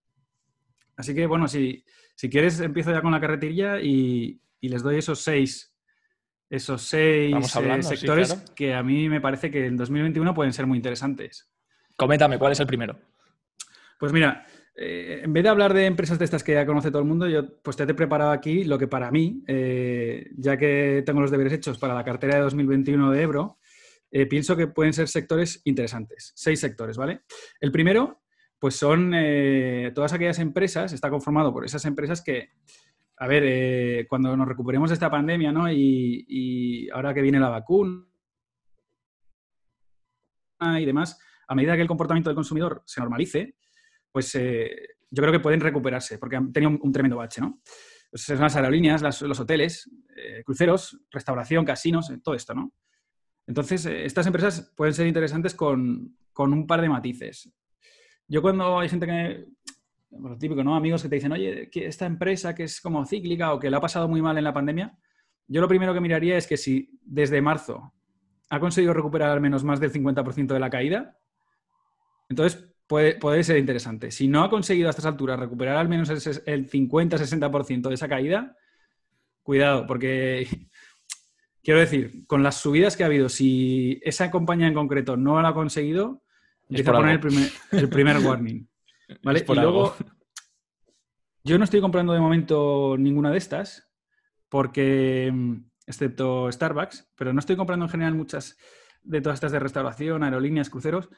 Así 0.97 1.14
que, 1.14 1.27
bueno, 1.27 1.47
si, 1.47 1.85
si 2.14 2.31
quieres, 2.31 2.61
empiezo 2.61 2.90
ya 2.90 3.03
con 3.03 3.12
la 3.12 3.21
carretilla 3.21 3.81
y, 3.81 4.40
y 4.61 4.69
les 4.69 4.83
doy 4.83 4.97
esos 4.97 5.21
seis 5.21 5.77
esos 6.49 6.83
seis 6.83 7.35
eh, 7.35 7.83
sectores 7.83 8.35
que 8.55 8.75
a 8.75 8.83
mí 8.83 9.09
me 9.09 9.21
parece 9.21 9.51
que 9.51 9.66
en 9.66 9.77
2021 9.77 10.35
pueden 10.35 10.53
ser 10.53 10.66
muy 10.66 10.77
interesantes. 10.77 11.51
Coméntame, 11.97 12.38
¿cuál 12.38 12.53
es 12.53 12.61
el 12.61 12.66
primero? 12.66 12.99
Pues 13.99 14.12
mira, 14.12 14.47
eh, 14.77 15.23
en 15.25 15.33
vez 15.33 15.42
de 15.42 15.49
hablar 15.49 15.75
de 15.75 15.87
empresas 15.87 16.19
de 16.19 16.25
estas 16.25 16.45
que 16.45 16.53
ya 16.53 16.66
conoce 16.66 16.90
todo 16.90 17.01
el 17.01 17.09
mundo, 17.09 17.27
yo 17.29 17.61
pues 17.62 17.77
te 17.77 17.85
he 17.85 17.95
preparado 17.95 18.31
aquí 18.31 18.64
lo 18.64 18.79
que 18.79 18.87
para 18.87 19.11
mí, 19.11 19.42
eh, 19.47 20.31
ya 20.37 20.57
que 20.57 21.03
tengo 21.05 21.21
los 21.21 21.31
deberes 21.31 21.55
hechos 21.55 21.79
para 21.79 21.95
la 21.95 22.05
cartera 22.05 22.37
de 22.37 22.42
2021 22.42 23.11
de 23.11 23.23
Ebro, 23.23 23.59
pienso 24.31 24.57
que 24.57 24.66
pueden 24.66 24.95
ser 24.95 25.09
sectores 25.09 25.61
interesantes. 25.64 26.33
Seis 26.35 26.59
sectores, 26.59 26.97
¿vale? 26.97 27.23
El 27.61 27.71
primero, 27.71 28.23
pues 28.59 28.77
son 28.77 29.12
todas 29.95 30.12
aquellas 30.12 30.38
empresas, 30.38 30.92
está 30.92 31.11
conformado 31.11 31.53
por 31.53 31.64
esas 31.64 31.85
empresas 31.85 32.23
que 32.23 32.51
a 33.19 33.27
ver, 33.27 33.45
eh, 33.47 34.07
cuando 34.09 34.37
nos 34.37 34.47
recuperemos 34.47 34.90
de 34.90 34.95
esta 34.95 35.11
pandemia, 35.11 35.51
¿no? 35.51 35.71
Y, 35.71 36.88
ahora 36.92 37.14
que 37.14 37.23
viene 37.23 37.40
la 37.40 37.49
vacuna 37.49 38.05
y 40.79 40.85
demás, 40.85 41.19
a 41.49 41.55
medida 41.55 41.77
que 41.77 41.83
el 41.83 41.88
comportamiento 41.88 42.31
del 42.31 42.35
consumidor 42.35 42.83
se 42.87 43.01
normalice, 43.01 43.57
pues 44.12 44.35
eh, 44.35 44.71
yo 45.11 45.23
creo 45.23 45.33
que 45.33 45.40
pueden 45.40 45.61
recuperarse, 45.61 46.19
porque 46.19 46.37
han 46.37 46.53
tenido 46.53 46.79
un, 46.81 46.92
tremendo 46.92 47.16
bache, 47.16 47.40
¿no? 47.40 47.61
Son 48.12 48.38
las 48.38 48.57
aerolíneas, 48.57 49.03
los 49.23 49.40
hoteles, 49.40 49.90
eh, 50.16 50.42
cruceros, 50.45 51.01
restauración, 51.11 51.64
casinos, 51.64 52.11
todo 52.23 52.35
esto, 52.35 52.55
¿no? 52.55 52.73
Entonces, 53.47 53.85
estas 53.87 54.27
empresas 54.27 54.73
pueden 54.77 54.95
ser 54.95 55.07
interesantes 55.07 55.55
con, 55.55 56.16
con 56.33 56.53
un 56.53 56.66
par 56.66 56.81
de 56.81 56.88
matices. 56.88 57.53
Yo 58.29 58.43
cuando 58.43 58.79
hay 58.79 58.89
gente 58.89 59.07
que 59.07 59.47
lo 60.11 60.39
típico, 60.39 60.62
¿no? 60.65 60.75
Amigos 60.75 61.03
que 61.03 61.09
te 61.09 61.17
dicen, 61.17 61.33
oye, 61.33 61.69
que 61.71 61.87
esta 61.87 62.07
empresa 62.07 62.55
que 62.55 62.65
es 62.65 62.81
como 62.81 63.05
cíclica 63.07 63.53
o 63.53 63.59
que 63.59 63.71
le 63.71 63.77
ha 63.77 63.81
pasado 63.81 64.09
muy 64.09 64.23
mal 64.23 64.37
en 64.39 64.45
la 64.45 64.53
pandemia, 64.53 64.97
yo 65.47 65.61
lo 65.61 65.69
primero 65.69 65.95
que 65.95 66.01
miraría 66.01 66.37
es 66.37 66.47
que 66.47 66.57
si 66.57 66.99
desde 67.03 67.41
marzo 67.41 67.93
ha 68.51 68.61
conseguido 68.61 68.95
recuperar 68.95 69.31
al 69.31 69.41
menos 69.41 69.65
más 69.65 69.81
del 69.81 69.93
50% 69.93 70.55
de 70.55 70.61
la 70.61 70.71
caída, 70.71 71.17
entonces 72.29 72.73
puede, 72.87 73.17
puede, 73.17 73.45
ser 73.45 73.59
interesante. 73.59 74.11
Si 74.11 74.29
no 74.29 74.43
ha 74.43 74.51
conseguido 74.51 74.89
a 74.89 74.91
estas 74.91 75.07
alturas 75.07 75.39
recuperar 75.39 75.77
al 75.77 75.89
menos 75.89 76.11
el 76.11 76.71
50-60% 76.71 77.89
de 77.89 77.95
esa 77.95 78.09
caída, 78.09 78.57
cuidado, 79.43 79.87
porque 79.87 80.49
quiero 81.62 81.81
decir, 81.81 82.27
con 82.27 82.43
las 82.43 82.57
subidas 82.61 82.97
que 82.97 83.03
ha 83.05 83.07
habido, 83.07 83.29
si 83.29 84.01
esa 84.05 84.31
compañía 84.31 84.69
en 84.69 84.75
concreto 84.75 85.17
no 85.17 85.41
lo 85.41 85.47
ha 85.47 85.55
conseguido, 85.55 86.23
empieza 86.68 86.90
a 86.90 86.94
poner 86.94 87.12
el 87.12 87.20
primer, 87.20 87.50
el 87.72 87.88
primer 87.88 88.18
warning. 88.18 88.68
¿Vale? 89.22 89.44
Y 89.46 89.55
luego, 89.55 89.94
yo 91.44 91.59
no 91.59 91.64
estoy 91.64 91.81
comprando 91.81 92.12
de 92.12 92.20
momento 92.20 92.96
ninguna 92.98 93.31
de 93.31 93.38
estas, 93.38 93.88
porque, 94.48 95.31
mm, 95.33 95.57
excepto 95.87 96.50
Starbucks, 96.50 97.12
pero 97.16 97.33
no 97.33 97.40
estoy 97.40 97.57
comprando 97.57 97.85
en 97.85 97.90
general 97.90 98.14
muchas 98.14 98.57
de 99.02 99.20
todas 99.20 99.37
estas 99.37 99.52
de 99.52 99.61
restauración, 99.61 100.24
aerolíneas, 100.24 100.70
cruceros, 100.70 101.09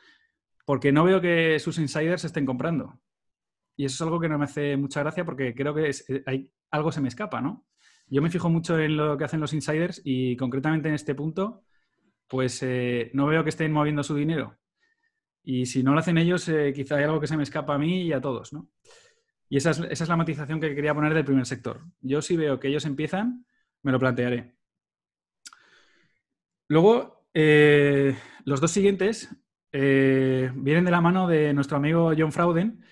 porque 0.66 0.92
no 0.92 1.04
veo 1.04 1.20
que 1.20 1.58
sus 1.58 1.78
insiders 1.78 2.24
estén 2.24 2.44
comprando. 2.44 3.00
Y 3.74 3.86
eso 3.86 3.94
es 3.94 4.02
algo 4.02 4.20
que 4.20 4.28
no 4.28 4.38
me 4.38 4.44
hace 4.44 4.76
mucha 4.76 5.00
gracia 5.00 5.24
porque 5.24 5.54
creo 5.54 5.72
que 5.72 5.88
eh, 5.88 6.22
hay, 6.26 6.50
algo 6.70 6.92
se 6.92 7.00
me 7.00 7.08
escapa, 7.08 7.40
¿no? 7.40 7.66
Yo 8.08 8.20
me 8.20 8.30
fijo 8.30 8.50
mucho 8.50 8.78
en 8.78 8.96
lo 8.96 9.16
que 9.16 9.24
hacen 9.24 9.40
los 9.40 9.54
insiders 9.54 10.02
y 10.04 10.36
concretamente 10.36 10.88
en 10.88 10.94
este 10.94 11.14
punto, 11.14 11.64
pues 12.26 12.62
eh, 12.62 13.10
no 13.14 13.26
veo 13.26 13.44
que 13.44 13.50
estén 13.50 13.72
moviendo 13.72 14.02
su 14.02 14.14
dinero. 14.14 14.58
Y 15.42 15.66
si 15.66 15.82
no 15.82 15.92
lo 15.92 16.00
hacen 16.00 16.18
ellos, 16.18 16.48
eh, 16.48 16.72
quizá 16.74 16.96
hay 16.96 17.04
algo 17.04 17.20
que 17.20 17.26
se 17.26 17.36
me 17.36 17.42
escapa 17.42 17.74
a 17.74 17.78
mí 17.78 18.02
y 18.02 18.12
a 18.12 18.20
todos, 18.20 18.52
¿no? 18.52 18.68
Y 19.48 19.56
esa 19.56 19.70
es, 19.70 20.08
la 20.08 20.16
matización 20.16 20.60
que 20.60 20.74
quería 20.74 20.94
poner 20.94 21.14
del 21.14 21.24
primer 21.24 21.46
sector. 21.46 21.80
Yo 22.00 22.20
si 22.20 22.36
veo 22.36 22.60
que 22.60 22.68
ellos 22.68 22.84
empiezan, 22.84 23.46
me 23.82 23.92
lo 23.92 23.98
plantearé. 23.98 24.54
Luego, 26.68 27.26
eh, 27.32 28.14
los 28.44 28.60
dos 28.60 28.70
siguientes 28.70 29.34
eh, 29.72 30.50
vienen 30.54 30.84
de 30.84 30.90
la 30.90 31.00
mano 31.00 31.26
de 31.26 31.54
nuestro 31.54 31.78
amigo 31.78 32.12
John 32.16 32.32
Frauden, 32.32 32.84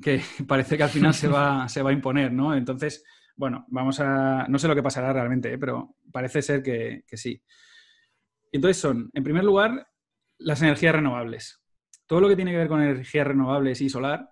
que 0.00 0.20
parece 0.46 0.76
que 0.76 0.82
al 0.82 0.90
final 0.90 1.14
se 1.14 1.28
va, 1.28 1.68
se 1.70 1.82
va 1.82 1.88
a 1.88 1.94
imponer, 1.94 2.32
¿no? 2.32 2.54
Entonces, 2.54 3.02
bueno, 3.34 3.64
vamos 3.68 3.98
a... 4.00 4.46
No 4.48 4.58
sé 4.58 4.68
lo 4.68 4.74
que 4.74 4.82
pasará 4.82 5.10
realmente, 5.12 5.56
pero 5.56 5.96
parece 6.12 6.42
ser 6.42 6.62
que, 6.62 7.04
que 7.06 7.16
sí. 7.16 7.42
Entonces 8.52 8.76
son, 8.76 9.10
en 9.14 9.24
primer 9.24 9.42
lugar, 9.42 9.88
las 10.36 10.60
energías 10.60 10.94
renovables 10.94 11.63
todo 12.06 12.20
lo 12.20 12.28
que 12.28 12.36
tiene 12.36 12.50
que 12.50 12.58
ver 12.58 12.68
con 12.68 12.82
energías 12.82 13.26
renovables 13.26 13.80
y 13.80 13.88
solar 13.88 14.30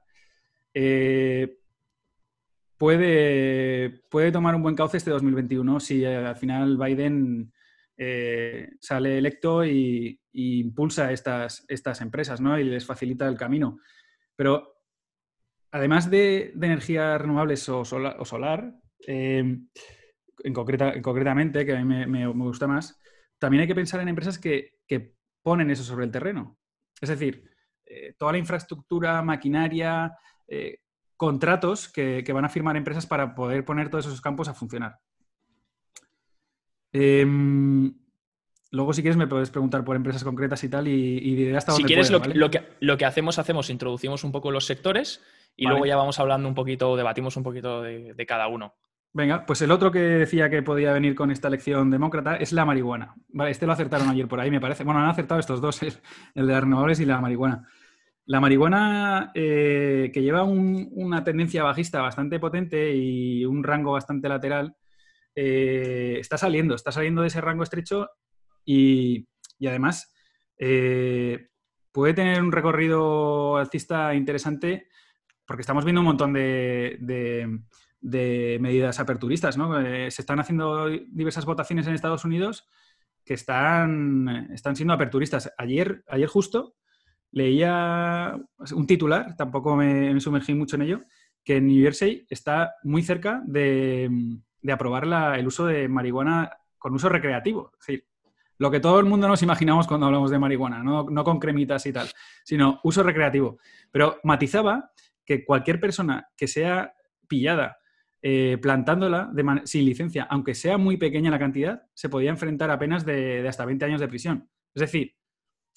eh, 0.74 1.58
puede, 2.76 4.02
puede 4.10 4.32
tomar 4.32 4.54
un 4.54 4.62
buen 4.62 4.74
cauce 4.74 4.96
este 4.96 5.10
2021 5.10 5.80
si 5.80 6.04
eh, 6.04 6.16
al 6.16 6.36
final 6.36 6.76
Biden 6.76 7.52
eh, 7.96 8.70
sale 8.80 9.18
electo 9.18 9.64
y, 9.64 10.18
impulsa 10.34 11.12
estas, 11.12 11.64
estas 11.68 12.00
empresas 12.00 12.40
¿no? 12.40 12.58
y 12.58 12.64
les 12.64 12.86
facilita 12.86 13.28
el 13.28 13.36
camino. 13.36 13.78
Pero 14.34 14.72
además 15.70 16.10
de, 16.10 16.52
energías 16.60 17.20
renovables 17.20 17.68
o, 17.68 17.84
solar, 17.84 18.74
em, 19.06 19.68
en, 20.42 20.52
concreta, 20.52 21.00
concretamente, 21.02 21.66
que 21.66 21.76
a 21.76 21.84
mí 21.84 22.06
me, 22.06 22.26
gusta 22.26 22.66
más, 22.66 23.00
también 23.38 23.62
hay 23.62 23.66
que 23.66 23.74
pensar 23.74 24.00
en 24.00 24.08
empresas 24.08 24.38
que, 24.38 24.80
ponen 25.42 25.70
eso 25.70 25.82
sobre 25.82 26.04
el 26.04 26.12
terreno. 26.12 26.56
Es 27.00 27.08
decir, 27.08 27.50
eh, 27.94 28.14
toda 28.18 28.32
la 28.32 28.38
infraestructura, 28.38 29.20
maquinaria, 29.22 30.16
eh, 30.48 30.78
contratos 31.16 31.88
que, 31.88 32.24
van 32.32 32.44
a 32.44 32.48
firmar 32.48 32.76
empresas 32.76 33.06
para 33.06 33.34
poder 33.34 33.64
poner 33.64 33.90
todos 33.90 34.06
esos 34.06 34.20
campos 34.20 34.48
a 34.48 34.54
funcionar. 34.54 34.98
Em, 36.90 37.94
luego, 38.70 38.92
si 38.92 39.02
quieres, 39.02 39.16
me 39.16 39.26
puedes 39.26 39.50
preguntar 39.50 39.84
por 39.84 39.94
empresas 39.94 40.24
concretas 40.24 40.64
y 40.64 40.68
tal, 40.68 40.88
y, 40.88 41.34
diré 41.36 41.56
hasta 41.56 41.72
dónde. 41.72 41.82
Si 41.82 41.86
quieres, 41.86 42.10
lo, 42.10 42.50
que, 42.50 42.62
lo 42.80 42.96
que 42.96 43.04
hacemos, 43.04 43.38
hacemos, 43.38 43.70
introducimos 43.70 44.24
un 44.24 44.32
poco 44.32 44.50
los 44.50 44.64
sectores 44.64 45.22
y 45.54 45.66
luego 45.66 45.86
ya 45.86 45.96
vamos 45.96 46.18
hablando 46.18 46.48
un 46.48 46.54
poquito, 46.54 46.96
debatimos 46.96 47.36
un 47.36 47.42
poquito 47.42 47.82
de, 47.82 48.26
cada 48.26 48.48
uno. 48.48 48.74
Venga, 49.12 49.44
pues 49.44 49.60
el 49.60 49.70
otro 49.70 49.92
que 49.92 50.00
decía 50.00 50.48
que 50.48 50.62
podía 50.62 50.92
venir 50.94 51.14
con 51.14 51.30
esta 51.30 51.48
elección 51.48 51.90
demócrata 51.90 52.36
es 52.36 52.52
la 52.52 52.64
marihuana. 52.64 53.14
Vale, 53.28 53.50
este 53.50 53.66
lo 53.66 53.72
acertaron 53.72 54.08
ayer 54.08 54.26
por 54.26 54.40
ahí, 54.40 54.50
me 54.50 54.60
parece. 54.60 54.84
Bueno, 54.84 55.00
han 55.00 55.10
acertado 55.10 55.38
estos 55.38 55.60
dos, 55.60 55.82
el 56.34 56.46
de 56.46 56.52
las 56.52 56.62
renovables 56.62 56.98
y 57.00 57.04
la 57.04 57.20
marihuana. 57.20 57.68
La 58.24 58.40
marihuana, 58.40 59.32
eh, 59.34 60.10
que 60.14 60.22
lleva 60.22 60.44
una 60.44 61.24
tendencia 61.24 61.64
bajista 61.64 62.00
bastante 62.00 62.38
potente 62.38 62.94
y 62.94 63.44
un 63.44 63.64
rango 63.64 63.92
bastante 63.92 64.28
lateral, 64.28 64.76
eh, 65.34 66.18
está 66.20 66.38
saliendo, 66.38 66.74
está 66.76 66.92
saliendo 66.92 67.22
de 67.22 67.28
ese 67.28 67.40
rango 67.40 67.64
estrecho 67.64 68.10
y, 68.64 69.28
además 69.66 70.14
eh, 70.58 71.48
puede 71.90 72.14
tener 72.14 72.42
un 72.42 72.52
recorrido 72.52 73.56
alcista 73.56 74.14
interesante 74.14 74.88
porque 75.46 75.62
estamos 75.62 75.84
viendo 75.84 76.00
un 76.00 76.06
montón 76.06 76.32
de, 76.32 76.98
medidas 78.60 79.00
aperturistas. 79.00 79.56
¿no? 79.56 79.80
se 79.82 80.22
están 80.22 80.38
haciendo 80.38 80.88
diversas 81.08 81.44
votaciones 81.44 81.86
en 81.88 81.94
Estados 81.94 82.24
Unidos 82.24 82.68
que 83.24 83.34
están, 83.34 84.48
están 84.52 84.76
siendo 84.76 84.94
aperturistas. 84.94 85.52
Ayer, 85.58 86.04
ayer 86.08 86.28
justo 86.28 86.76
leía 87.32 88.38
un 88.74 88.86
titular, 88.86 89.34
tampoco 89.36 89.74
me, 89.74 90.18
sumergí 90.20 90.54
mucho 90.54 90.76
en 90.76 90.82
ello, 90.82 91.00
que 91.42 91.56
en 91.56 91.66
New 91.66 91.82
Jersey 91.82 92.26
está 92.28 92.74
muy 92.84 93.02
cerca 93.02 93.42
de, 93.44 94.08
aprobar 94.70 95.04
el 95.36 95.46
uso 95.46 95.66
de 95.66 95.88
marihuana 95.88 96.50
con 96.78 96.94
uso 96.94 97.08
recreativo. 97.08 97.72
Es 97.72 97.86
decir, 97.86 98.06
lo 98.58 98.70
que 98.70 98.80
todo 98.80 99.00
el 99.00 99.06
mundo 99.06 99.26
nos 99.26 99.42
imaginamos 99.42 99.88
cuando 99.88 100.06
hablamos 100.06 100.30
de 100.30 100.38
marihuana, 100.38 100.82
no, 100.82 101.24
con 101.24 101.40
cremitas 101.40 101.84
y 101.86 101.92
tal, 101.92 102.08
sino 102.44 102.80
uso 102.84 103.02
recreativo. 103.02 103.58
Pero 103.90 104.20
matizaba 104.22 104.92
que 105.24 105.44
cualquier 105.44 105.80
persona 105.80 106.28
que 106.36 106.46
sea 106.46 106.94
pillada 107.26 107.78
eh, 108.20 108.58
plantándola 108.60 109.32
sin 109.64 109.84
licencia, 109.84 110.28
aunque 110.30 110.54
sea 110.54 110.78
muy 110.78 110.96
pequeña 110.96 111.30
la 111.30 111.38
cantidad, 111.38 111.82
se 111.94 112.08
podía 112.08 112.30
enfrentar 112.30 112.70
a 112.70 112.78
penas 112.78 113.04
de 113.04 113.44
hasta 113.48 113.64
20 113.64 113.84
años 113.84 114.00
de 114.00 114.08
prisión. 114.08 114.48
Es 114.74 114.80
decir, 114.82 115.16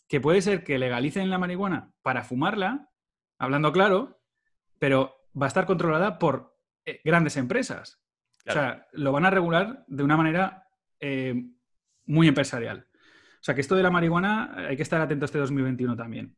que 0.08 0.22
puede 0.22 0.41
ser 0.41 0.63
que 0.63 0.80
legalicen 0.80 1.30
la 1.30 1.38
marihuana 1.38 1.94
para 2.02 2.24
fumarla, 2.24 2.89
hablando 3.38 3.72
claro, 3.72 4.22
pero 4.80 5.15
va 5.39 5.46
a 5.46 5.48
estar 5.48 5.65
controlada 5.65 6.20
por 6.20 6.58
eh, 6.86 7.02
grandes 7.04 7.38
empresas. 7.38 8.02
O 8.48 8.52
sea, 8.52 8.88
lo 8.91 9.12
van 9.12 9.26
a 9.26 9.32
regular 9.32 9.84
de 9.88 10.04
una 10.04 10.18
manera 10.18 10.68
eh, 11.00 11.50
muy 12.06 12.28
empresarial. 12.28 12.88
O 12.94 13.44
sea, 13.46 13.56
que 13.56 13.62
esto 13.62 13.76
de 13.76 13.82
la 13.82 13.89
marihuana 13.89 14.54
eh, 14.58 14.68
hay 14.70 14.76
que 14.76 14.84
estar 14.84 15.02
atento 15.02 15.26
este 15.26 15.39
2021 15.39 15.96
también. 15.96 16.38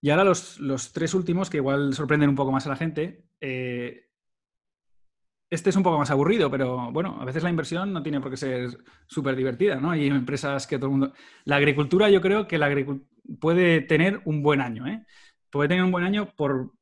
Y 0.00 0.10
ahora 0.10 0.24
los, 0.24 0.92
tres 0.92 1.14
últimos, 1.14 1.50
que 1.50 1.56
igual 1.56 1.94
sorprenden 1.94 2.28
un 2.28 2.36
poco 2.36 2.52
más 2.52 2.66
a 2.66 2.68
la 2.68 2.76
gente, 2.76 3.24
este 5.54 5.70
es 5.70 5.76
un 5.76 5.82
poco 5.82 5.98
más 5.98 6.10
aburrido, 6.10 6.50
pero 6.50 6.90
bueno, 6.90 7.16
a 7.20 7.24
veces 7.24 7.42
la 7.42 7.50
inversión 7.50 7.92
no 7.92 8.02
tiene 8.02 8.20
por 8.20 8.30
qué 8.30 8.36
ser 8.36 8.78
súper 9.06 9.36
divertida, 9.36 9.76
¿no? 9.76 9.90
Hay 9.90 10.06
empresas 10.06 10.66
que 10.66 10.76
todo 10.76 10.86
el 10.86 10.90
mundo... 10.92 11.12
La 11.44 11.56
agricultura 11.56 12.10
yo 12.10 12.20
creo 12.20 12.46
que 12.46 12.58
la 12.58 12.68
puede 13.40 13.80
tener 13.80 14.20
un 14.24 14.42
buen 14.42 14.60
año, 14.60 14.86
¿eh? 14.86 15.04
Puede 15.50 15.68
tener 15.68 15.84
un 15.84 15.92
buen 15.92 16.04
año 16.04 16.34
por... 16.36 16.72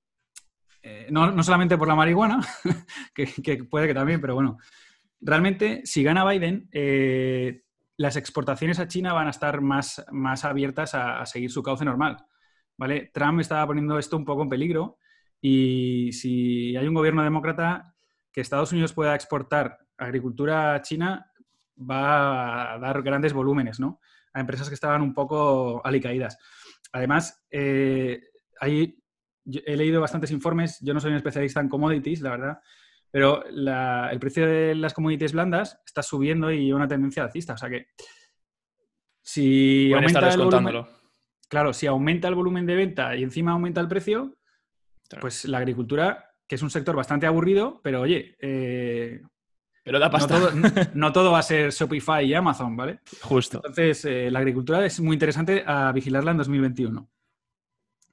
Eh, 0.82 1.06
no, 1.10 1.42
solamente 1.42 1.78
por 1.78 1.86
la 1.86 1.94
marihuana, 1.94 2.40
que, 3.14 3.64
puede 3.64 3.86
que 3.86 3.94
también, 3.94 4.20
pero 4.20 4.34
bueno. 4.34 4.58
Realmente, 5.20 5.82
si 5.84 6.02
gana 6.02 6.28
Biden, 6.28 6.68
eh, 6.72 7.62
las 7.96 8.16
exportaciones 8.16 8.80
a 8.80 8.88
China 8.88 9.12
van 9.12 9.28
a 9.28 9.30
estar 9.30 9.60
más, 9.60 10.04
más 10.10 10.44
abiertas 10.44 10.94
a, 10.94 11.20
a 11.20 11.26
seguir 11.26 11.50
su 11.50 11.62
cauce 11.62 11.84
normal, 11.84 12.16
¿vale? 12.76 13.10
Trump 13.14 13.40
estaba 13.40 13.66
poniendo 13.66 13.98
esto 13.98 14.16
un 14.16 14.24
poco 14.24 14.42
en 14.42 14.48
peligro 14.48 14.98
y 15.40 16.12
si 16.12 16.76
hay 16.76 16.88
un 16.88 16.94
gobierno 16.94 17.22
demócrata 17.22 17.91
que 18.32 18.40
Estados 18.40 18.72
Unidos 18.72 18.92
pueda 18.92 19.14
exportar 19.14 19.78
agricultura 19.96 20.74
a 20.74 20.82
China 20.82 21.30
va 21.78 22.74
a 22.74 22.78
dar 22.78 23.02
grandes 23.02 23.32
volúmenes, 23.32 23.78
¿no? 23.80 24.00
A 24.32 24.40
empresas 24.40 24.68
que 24.68 24.74
estaban 24.74 25.02
un 25.02 25.14
poco 25.14 25.84
alicaídas. 25.84 26.38
Además, 26.92 27.44
eh, 27.50 28.22
he 28.62 29.76
leído 29.76 30.00
bastantes 30.00 30.30
informes, 30.30 30.78
yo 30.80 30.94
no 30.94 31.00
soy 31.00 31.10
un 31.10 31.16
especialista 31.16 31.60
en 31.60 31.68
commodities, 31.68 32.20
la 32.20 32.30
verdad, 32.30 32.58
pero 33.10 33.44
el 33.44 34.18
precio 34.18 34.46
de 34.46 34.74
las 34.74 34.94
commodities 34.94 35.32
blandas 35.32 35.80
está 35.84 36.02
subiendo 36.02 36.50
y 36.50 36.72
una 36.72 36.88
tendencia 36.88 37.22
alcista. 37.22 37.54
O 37.54 37.58
sea 37.58 37.68
que 37.68 37.88
si 39.20 39.92
aumenta 39.92 40.32
el 40.32 40.38
volumen, 40.40 40.86
claro, 41.48 41.72
si 41.72 41.86
aumenta 41.86 42.28
el 42.28 42.34
volumen 42.34 42.66
de 42.66 42.74
venta 42.74 43.14
y 43.14 43.22
encima 43.22 43.52
aumenta 43.52 43.80
el 43.82 43.88
precio, 43.88 44.38
pues 45.20 45.44
la 45.44 45.58
agricultura 45.58 46.31
que 46.52 46.56
es 46.56 46.62
un 46.62 46.68
sector 46.68 46.94
bastante 46.94 47.26
aburrido, 47.26 47.80
pero 47.82 48.02
oye, 48.02 48.36
eh, 48.38 49.22
pero 49.82 49.98
da 49.98 50.10
pasta. 50.10 50.38
No 50.94 51.10
todo, 51.10 51.32
va 51.32 51.38
a 51.38 51.42
ser 51.42 51.70
Shopify 51.70 52.26
y 52.26 52.34
Amazon, 52.34 52.76
¿vale? 52.76 53.00
Justo. 53.22 53.56
Entonces, 53.56 54.04
eh, 54.04 54.30
la 54.30 54.40
agricultura 54.40 54.84
es 54.84 55.00
muy 55.00 55.14
interesante 55.14 55.64
a 55.66 55.90
vigilarla 55.92 56.32
en 56.32 56.36
2021. 56.36 57.08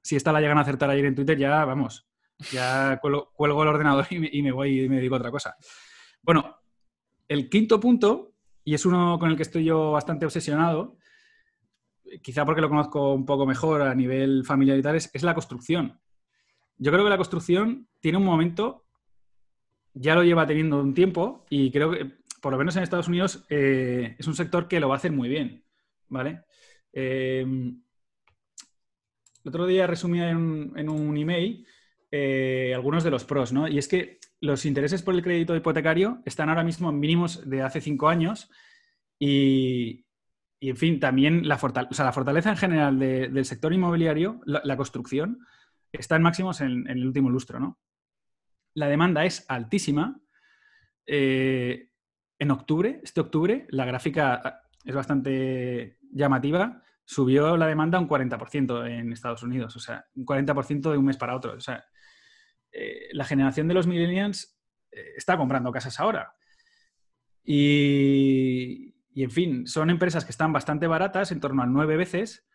Si 0.02 0.16
esta 0.16 0.32
la 0.32 0.40
llegan 0.40 0.58
a 0.58 0.62
acertar 0.62 0.90
ayer 0.90 1.04
en 1.04 1.16
Twitter, 1.16 1.38
ya 1.38 1.66
vamos, 1.66 2.08
ya 2.50 2.98
cuelgo, 3.02 3.34
el 3.36 3.68
ordenador 3.68 4.08
y 4.10 4.42
me, 4.42 4.54
voy 4.54 4.84
y 4.84 4.88
me 4.88 5.02
digo 5.02 5.18
otra 5.18 5.32
cosa. 5.32 5.58
Bueno, 6.22 6.62
el 7.28 7.50
quinto 7.50 7.78
punto, 7.78 8.36
y 8.64 8.74
es 8.74 8.86
uno 8.86 9.20
con 9.20 9.32
el 9.32 9.36
que 9.36 9.44
estoy 9.44 9.66
yo 9.66 9.92
bastante 9.92 10.26
obsesionado, 10.26 10.96
quizá 12.24 12.46
porque 12.46 12.62
lo 12.62 12.70
conozco 12.70 13.14
un 13.14 13.26
poco 13.26 13.46
mejor 13.46 13.82
a 13.82 13.94
nivel 13.94 14.46
familiar 14.46 14.78
y 14.78 14.82
tal, 14.82 14.96
es 14.96 15.24
la 15.24 15.34
construcción. 15.34 16.00
Yo 16.80 16.94
creo 16.94 17.04
que 17.04 17.10
la 17.10 17.18
construcción 17.18 17.88
tiene 18.00 18.18
un 18.18 18.24
momento, 18.24 18.86
ya 19.94 20.16
lo 20.16 20.24
lleva 20.24 20.48
teniendo 20.48 20.82
un 20.82 20.94
tiempo 20.94 21.46
y 21.50 21.72
creo 21.72 21.92
que, 21.92 22.10
por 22.42 22.54
lo 22.54 22.58
menos 22.58 22.78
en 22.78 22.84
Estados 22.84 23.10
Unidos, 23.10 23.46
eh, 23.50 24.16
es 24.18 24.28
un 24.28 24.34
sector 24.34 24.70
que 24.70 24.80
lo 24.80 24.88
va 24.88 24.96
a 24.96 24.98
hacer 24.98 25.12
muy 25.12 25.28
bien, 25.28 25.66
¿vale? 26.08 26.46
Em, 26.94 27.82
el 29.44 29.50
otro 29.50 29.68
día 29.68 29.88
resumía 29.88 30.30
en 30.30 30.40
un, 30.90 31.18
email 31.18 31.68
eh, 32.12 32.72
algunos 32.74 33.04
de 33.04 33.12
los 33.12 33.26
pros, 33.26 33.52
¿no? 33.52 33.68
Y 33.68 33.78
es 33.78 33.90
que 33.90 34.20
los 34.40 34.66
intereses 34.66 35.02
por 35.02 35.14
el 35.16 35.22
crédito 35.22 35.58
hipotecario 35.58 36.22
están 36.26 36.48
ahora 36.48 36.64
mismo 36.64 36.90
en 36.90 37.00
mínimos 37.00 37.50
de 37.50 37.62
hace 37.62 37.82
cinco 37.82 38.08
años 38.08 38.50
y, 39.20 40.06
en 40.62 40.78
fin, 40.78 41.02
también 41.02 41.46
la, 41.46 41.60
la 41.98 42.14
fortaleza 42.14 42.50
en 42.52 42.58
general 42.58 43.00
del 43.00 43.46
sector 43.46 43.74
inmobiliario, 43.74 44.40
la 44.46 44.78
construcción, 44.78 45.40
está 45.92 46.16
en 46.16 46.24
máximos 46.24 46.62
en, 46.62 46.88
el 46.88 47.06
último 47.06 47.30
lustro, 47.30 47.60
¿no? 47.60 47.80
La 48.74 48.88
demanda 48.88 49.26
es 49.26 49.46
altísima. 49.48 50.22
Eh, 51.06 51.90
en 52.38 52.52
octubre, 52.52 53.02
este 53.04 53.22
octubre, 53.22 53.66
la 53.70 53.86
gráfica 53.86 54.42
ah, 54.44 54.62
es 54.86 54.96
bastante 54.96 55.98
llamativa. 56.12 56.82
Subió 57.04 57.58
la 57.58 57.68
demanda 57.68 58.00
un 58.00 58.08
40% 58.08 58.88
en 58.88 59.12
Estados 59.12 59.44
Unidos, 59.44 59.76
o 59.76 59.80
sea, 59.80 60.06
un 60.14 60.26
40% 60.26 60.92
de 60.92 60.98
un 60.98 61.06
mes 61.06 61.18
para 61.18 61.36
otro. 61.36 61.54
O 61.54 61.60
sea, 61.60 61.84
eh, 62.72 63.10
la 63.12 63.26
generación 63.26 63.68
de 63.68 63.74
los 63.74 63.88
millennials 63.88 64.60
eh, 64.92 65.14
está 65.18 65.38
comprando 65.38 65.72
casas 65.72 66.00
ahora. 66.00 66.34
Y, 67.44 68.96
y, 69.12 69.24
en 69.24 69.32
fin, 69.32 69.68
son 69.68 69.90
empresas 69.90 70.24
que 70.24 70.32
están 70.32 70.54
bastante 70.54 70.86
baratas, 70.86 71.32
en 71.32 71.40
torno 71.40 71.64
a 71.64 71.66
nueve 71.66 71.98
veces, 71.98 72.48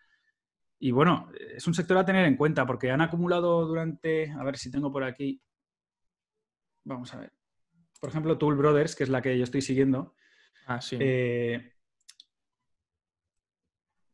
y 0.85 0.91
bueno, 0.91 1.31
es 1.57 1.67
un 1.67 1.73
sector 1.73 1.97
a 1.97 2.05
tener 2.05 2.27
en 2.27 2.37
cuenta 2.37 2.67
porque 2.67 2.91
han 2.91 3.01
acumulado 3.01 3.67
durante, 3.67 4.31
a 4.31 4.45
ver 4.45 4.59
si 4.59 4.71
tengo 4.71 4.93
por 4.93 5.03
aquí, 5.03 5.41
vamos 6.85 7.15
a 7.15 7.21
ver, 7.21 7.33
por 7.99 8.11
ejemplo, 8.11 8.37
Tool 8.37 8.55
Brothers, 8.55 8.95
que 8.95 9.05
es 9.05 9.09
la 9.09 9.23
que 9.23 9.39
yo 9.39 9.45
estoy 9.45 9.63
siguiendo. 9.63 10.15
Ah, 10.67 10.83
sí. 10.83 10.99
Eh, 11.01 11.73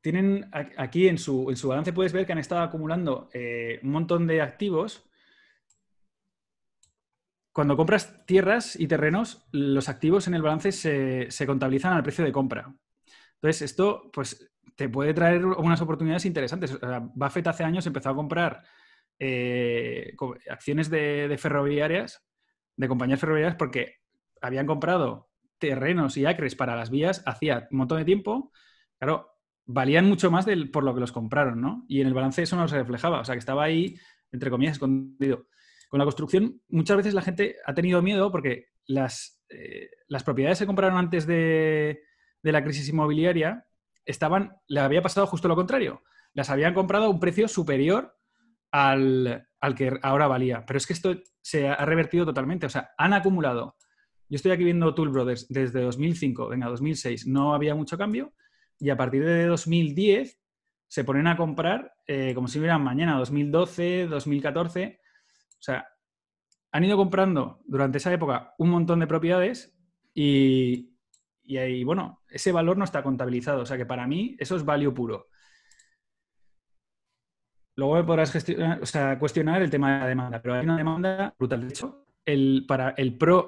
tienen 0.01 0.49
aquí 0.53 1.09
en 1.09 1.19
su, 1.19 1.51
en 1.51 1.57
su, 1.57 1.67
balance 1.67 1.93
puedes 1.93 2.13
ver 2.13 2.25
que 2.25 2.35
han 2.35 2.39
estado 2.39 2.63
acumulando 2.63 3.31
eh, 3.33 3.81
un 3.83 3.91
montón 3.91 4.29
de 4.29 4.41
activos. 4.41 5.11
Cuando 7.51 7.77
compras 7.77 8.25
tierras 8.27 8.79
y 8.79 8.87
terrenos, 8.87 9.45
los 9.51 9.89
activos 9.89 10.29
en 10.29 10.35
el 10.35 10.43
balance 10.43 10.71
se, 10.71 11.33
se 11.33 11.47
contabilizan 11.49 11.95
al 11.95 12.05
precio 12.05 12.25
de 12.25 12.31
compra. 12.31 12.73
Entonces, 13.35 13.63
esto, 13.63 14.09
pues, 14.13 14.50
te 14.81 14.89
puede 14.89 15.13
traer 15.13 15.45
unas 15.45 15.83
oportunidades 15.83 16.25
interesantes. 16.25 16.75
Buffett 17.15 17.47
hace 17.49 17.65
años 17.65 17.87
empezó 17.87 18.09
a 18.09 18.15
comprar 18.15 18.63
eh, 19.19 20.17
acciones 20.49 20.89
de, 20.89 21.37
ferroviarias, 21.39 22.25
de 22.77 22.89
compañías 22.89 23.21
ferroviarias, 23.21 23.57
porque 23.57 23.97
habían 24.41 24.67
comprado 24.67 25.29
terrenos 25.59 26.17
y 26.17 26.25
acres 26.25 26.55
para 26.55 26.77
las 26.77 26.89
vías 26.89 27.23
hacía 27.27 27.69
un 27.71 27.77
montón 27.77 27.99
de 27.99 28.07
tiempo. 28.07 28.53
Claro, 28.99 29.29
valían 29.67 30.07
mucho 30.07 30.31
más 30.31 30.47
del, 30.47 30.71
por 30.71 30.83
lo 30.83 30.95
que 30.95 31.01
los 31.01 31.13
compraron, 31.13 31.61
¿no? 31.61 31.85
Y 31.87 32.01
en 32.01 32.07
el 32.07 32.15
balance 32.15 32.41
eso 32.41 32.57
no 32.57 32.67
se 32.67 32.79
reflejaba, 32.79 33.21
o 33.21 33.25
sea 33.27 33.35
que 33.35 33.41
estaba 33.41 33.65
ahí, 33.65 33.99
entre 34.33 34.49
comillas, 34.49 34.77
escondido. 34.77 35.49
Con 35.91 35.99
la 35.99 36.07
construcción, 36.07 36.63
muchas 36.71 36.97
veces 36.97 37.13
la 37.13 37.21
gente 37.21 37.57
ha 37.67 37.75
tenido 37.75 38.01
miedo 38.01 38.33
porque 38.33 38.69
las, 38.87 39.43
eh, 39.51 39.91
las 40.09 40.25
propiedades 40.25 40.57
se 40.57 40.67
compraron 40.67 40.97
antes 40.97 41.27
de, 41.27 42.01
de, 42.43 42.53
la 42.53 42.65
crisis 42.65 42.89
inmobiliaria 42.89 43.67
estaban, 44.05 44.57
le 44.67 44.81
había 44.81 45.03
pasado 45.03 45.27
justo 45.27 45.49
lo 45.49 45.57
contrario. 45.57 46.03
Las 46.33 46.51
habían 46.51 46.75
comprado 46.75 47.07
a 47.07 47.11
un 47.11 47.21
precio 47.21 47.49
superior 47.49 48.17
al, 48.71 49.49
al 49.61 49.75
que 49.75 49.99
ahora 50.03 50.29
valía. 50.29 50.65
Pero 50.67 50.77
es 50.77 50.87
que 50.87 50.93
esto 50.93 51.15
se 51.41 51.69
ha 51.69 51.85
revertido 51.85 52.25
totalmente. 52.25 52.67
O 52.67 52.71
sea, 52.71 52.91
han 52.97 53.13
acumulado. 53.13 53.77
Yo 54.29 54.37
estoy 54.37 54.53
aquí 54.53 54.63
viendo 54.63 54.95
Tool 54.95 55.09
Brothers 55.09 55.49
desde 55.49 55.83
2005, 55.83 56.49
venga, 56.49 56.69
2006, 56.69 57.27
no 57.27 57.53
había 57.53 57.75
mucho 57.75 57.99
cambio 57.99 58.33
y 58.81 58.91
a 58.91 58.97
partir 58.97 59.25
de 59.25 59.47
2010 59.47 60.41
se 60.89 61.05
ponen 61.05 61.27
a 61.27 61.37
comprar 61.37 61.93
eh, 62.07 62.33
como 62.35 62.49
si 62.49 62.59
hubieran 62.59 62.83
mañana, 62.83 63.19
2012, 63.19 64.07
2014. 64.07 65.01
O 65.51 65.63
sea, 65.63 65.87
han 66.73 66.85
ido 66.85 66.97
comprando 66.97 67.61
durante 67.67 67.99
esa 67.99 68.13
época 68.13 68.55
un 68.59 68.71
montón 68.71 69.01
de 69.01 69.07
propiedades 69.07 69.77
y, 70.15 70.90
y 71.51 71.59
ahí, 71.59 71.83
bueno, 71.83 72.23
ese 72.29 72.53
valor 72.53 72.79
no 72.79 72.85
está 72.85 73.03
contabilizado. 73.03 73.63
O 73.63 73.67
sea 73.67 73.77
que 73.77 73.85
para 73.85 74.07
mí 74.07 74.37
eso 74.39 74.55
es 74.55 74.65
value 74.65 74.95
puro. 74.95 75.27
Luego 77.75 77.97
me 77.97 78.05
podrás 78.05 78.31
cuestionar 79.19 79.61
el 79.61 79.69
tema 79.69 79.95
de 79.95 79.99
la 79.99 80.07
demanda, 80.07 80.41
pero 80.41 80.55
hay 80.55 80.65
una 80.65 80.77
demanda 80.77 81.35
brutal. 81.37 81.63
De 81.63 81.69
hecho, 81.69 82.07
el, 82.25 82.67
para 82.69 82.91
el 82.91 83.19
pro, 83.19 83.39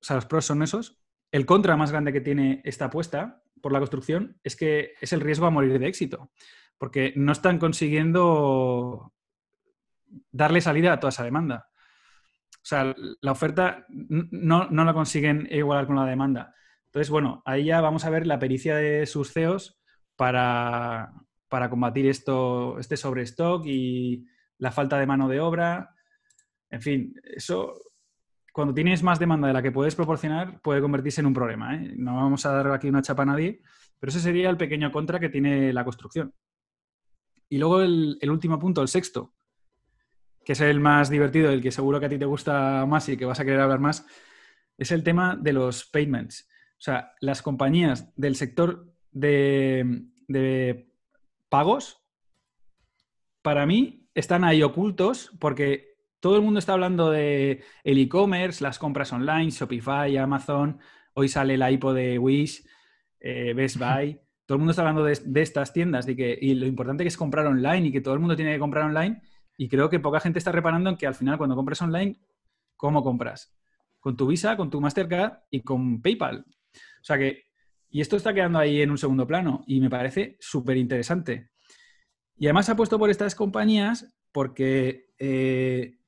o 0.00 0.04
sea, 0.04 0.14
los 0.14 0.26
pros 0.26 0.44
son 0.44 0.62
esos. 0.62 1.02
El 1.32 1.44
contra 1.44 1.76
más 1.76 1.90
grande 1.90 2.12
que 2.12 2.20
tiene 2.20 2.60
esta 2.64 2.84
apuesta 2.84 3.42
por 3.60 3.72
la 3.72 3.80
construcción 3.80 4.38
es 4.44 4.54
que 4.54 4.92
es 5.00 5.12
el 5.12 5.20
riesgo 5.20 5.46
a 5.46 5.50
morir 5.50 5.76
de 5.80 5.88
éxito, 5.88 6.30
porque 6.78 7.12
no 7.16 7.32
están 7.32 7.58
consiguiendo 7.58 9.12
darle 10.30 10.60
salida 10.60 10.92
a 10.92 11.00
toda 11.00 11.08
esa 11.08 11.24
demanda. 11.24 11.70
O 12.52 12.64
sea, 12.64 12.94
la 13.20 13.32
oferta 13.32 13.84
no, 13.88 14.68
la 14.70 14.94
consiguen 14.94 15.48
igualar 15.50 15.88
con 15.88 15.96
la 15.96 16.06
demanda. 16.06 16.54
Entonces, 16.92 17.10
bueno, 17.10 17.42
ahí 17.46 17.64
ya 17.64 17.80
vamos 17.80 18.04
a 18.04 18.10
ver 18.10 18.26
la 18.26 18.38
pericia 18.38 18.76
de 18.76 19.06
sus 19.06 19.32
CEOs 19.32 19.80
para, 20.14 21.12
para 21.48 21.70
combatir 21.70 22.06
esto, 22.06 22.78
este 22.78 22.98
sobrestock 22.98 23.64
y 23.66 24.26
la 24.58 24.72
falta 24.72 24.98
de 24.98 25.06
mano 25.06 25.28
de 25.28 25.40
obra. 25.40 25.94
En 26.68 26.82
fin, 26.82 27.14
eso 27.24 27.74
cuando 28.52 28.74
tienes 28.74 29.02
más 29.02 29.18
demanda 29.18 29.48
de 29.48 29.54
la 29.54 29.62
que 29.62 29.72
puedes 29.72 29.94
proporcionar, 29.94 30.60
puede 30.60 30.82
convertirse 30.82 31.22
en 31.22 31.26
un 31.26 31.34
problema. 31.34 31.74
¿eh? 31.74 31.94
No 31.96 32.16
vamos 32.16 32.44
a 32.44 32.52
dar 32.52 32.70
aquí 32.72 32.88
una 32.88 33.02
chapa 33.02 33.22
a 33.22 33.26
nadie, 33.26 33.62
pero 33.98 34.10
ese 34.10 34.20
sería 34.20 34.50
el 34.50 34.58
pequeño 34.58 34.92
contra 34.92 35.18
que 35.18 35.30
tiene 35.30 35.72
la 35.72 35.84
construcción. 35.84 36.34
Y 37.48 37.58
luego 37.58 37.80
el, 37.80 38.18
último 38.28 38.58
punto, 38.58 38.82
el 38.82 38.88
sexto, 38.88 39.32
que 40.44 40.52
es 40.52 40.60
el 40.60 40.80
más 40.80 41.08
divertido, 41.08 41.50
el 41.50 41.62
que 41.62 41.70
seguro 41.70 41.98
que 41.98 42.06
a 42.06 42.08
ti 42.08 42.18
te 42.18 42.24
gusta 42.26 42.84
más 42.86 43.08
y 43.08 43.16
que 43.16 43.24
vas 43.24 43.40
a 43.40 43.44
querer 43.44 43.60
hablar 43.60 43.80
más, 43.80 44.06
es 44.76 44.90
el 44.92 45.02
tema 45.02 45.36
de 45.36 45.52
los 45.52 45.86
payments. 45.86 46.48
O 46.82 46.84
sea, 46.84 47.14
las 47.20 47.42
compañías 47.42 48.12
del 48.16 48.34
sector 48.34 48.92
de, 49.12 50.02
de 50.26 50.92
pagos, 51.48 52.02
para 53.40 53.66
mí, 53.66 54.08
están 54.16 54.42
ahí 54.42 54.64
ocultos 54.64 55.30
porque 55.38 55.94
todo 56.18 56.34
el 56.34 56.42
mundo 56.42 56.58
está 56.58 56.72
hablando 56.72 57.08
de 57.12 57.62
el 57.84 57.98
e-commerce, 57.98 58.64
las 58.64 58.80
compras 58.80 59.12
online, 59.12 59.50
Shopify, 59.50 60.16
Amazon, 60.16 60.80
hoy 61.14 61.28
sale 61.28 61.56
la 61.56 61.70
IPO 61.70 61.94
de 61.94 62.18
Wish, 62.18 62.66
eh, 63.20 63.54
Best 63.54 63.76
Buy. 63.76 64.20
Todo 64.44 64.56
el 64.56 64.58
mundo 64.58 64.72
está 64.72 64.82
hablando 64.82 65.04
de, 65.04 65.40
estas 65.40 65.72
tiendas 65.72 66.08
y, 66.08 66.16
que, 66.16 66.36
y 66.42 66.54
lo 66.54 66.66
importante 66.66 67.04
que 67.04 67.08
es 67.08 67.16
comprar 67.16 67.46
online 67.46 67.86
y 67.86 67.92
que 67.92 68.00
todo 68.00 68.14
el 68.14 68.18
mundo 68.18 68.34
tiene 68.34 68.54
que 68.54 68.58
comprar 68.58 68.86
online. 68.86 69.22
Y 69.56 69.68
creo 69.68 69.88
que 69.88 70.00
poca 70.00 70.18
gente 70.18 70.40
está 70.40 70.50
reparando 70.50 70.90
en 70.90 70.96
que 70.96 71.06
al 71.06 71.14
final 71.14 71.38
cuando 71.38 71.54
compras 71.54 71.80
online, 71.80 72.18
¿cómo 72.76 73.04
compras? 73.04 73.56
Con 74.00 74.16
tu 74.16 74.26
Visa, 74.26 74.56
con 74.56 74.68
tu 74.68 74.80
Mastercard 74.80 75.44
y 75.48 75.60
con 75.60 76.02
PayPal. 76.02 76.44
O 76.74 77.04
sea 77.04 77.18
que, 77.18 77.44
y 77.90 78.00
esto 78.00 78.16
está 78.16 78.32
quedando 78.32 78.58
ahí 78.58 78.80
en 78.80 78.90
un 78.90 78.98
segundo 78.98 79.26
plano 79.26 79.64
y 79.66 79.80
me 79.80 79.90
parece 79.90 80.36
súper 80.40 80.76
interesante. 80.76 81.50
Y 82.36 82.46
además 82.46 82.68
ha 82.68 82.76
puesto 82.76 82.98
por 82.98 83.10
estas 83.10 83.34
compañías 83.34 84.14
porque 84.32 85.10
eh, 85.18 85.98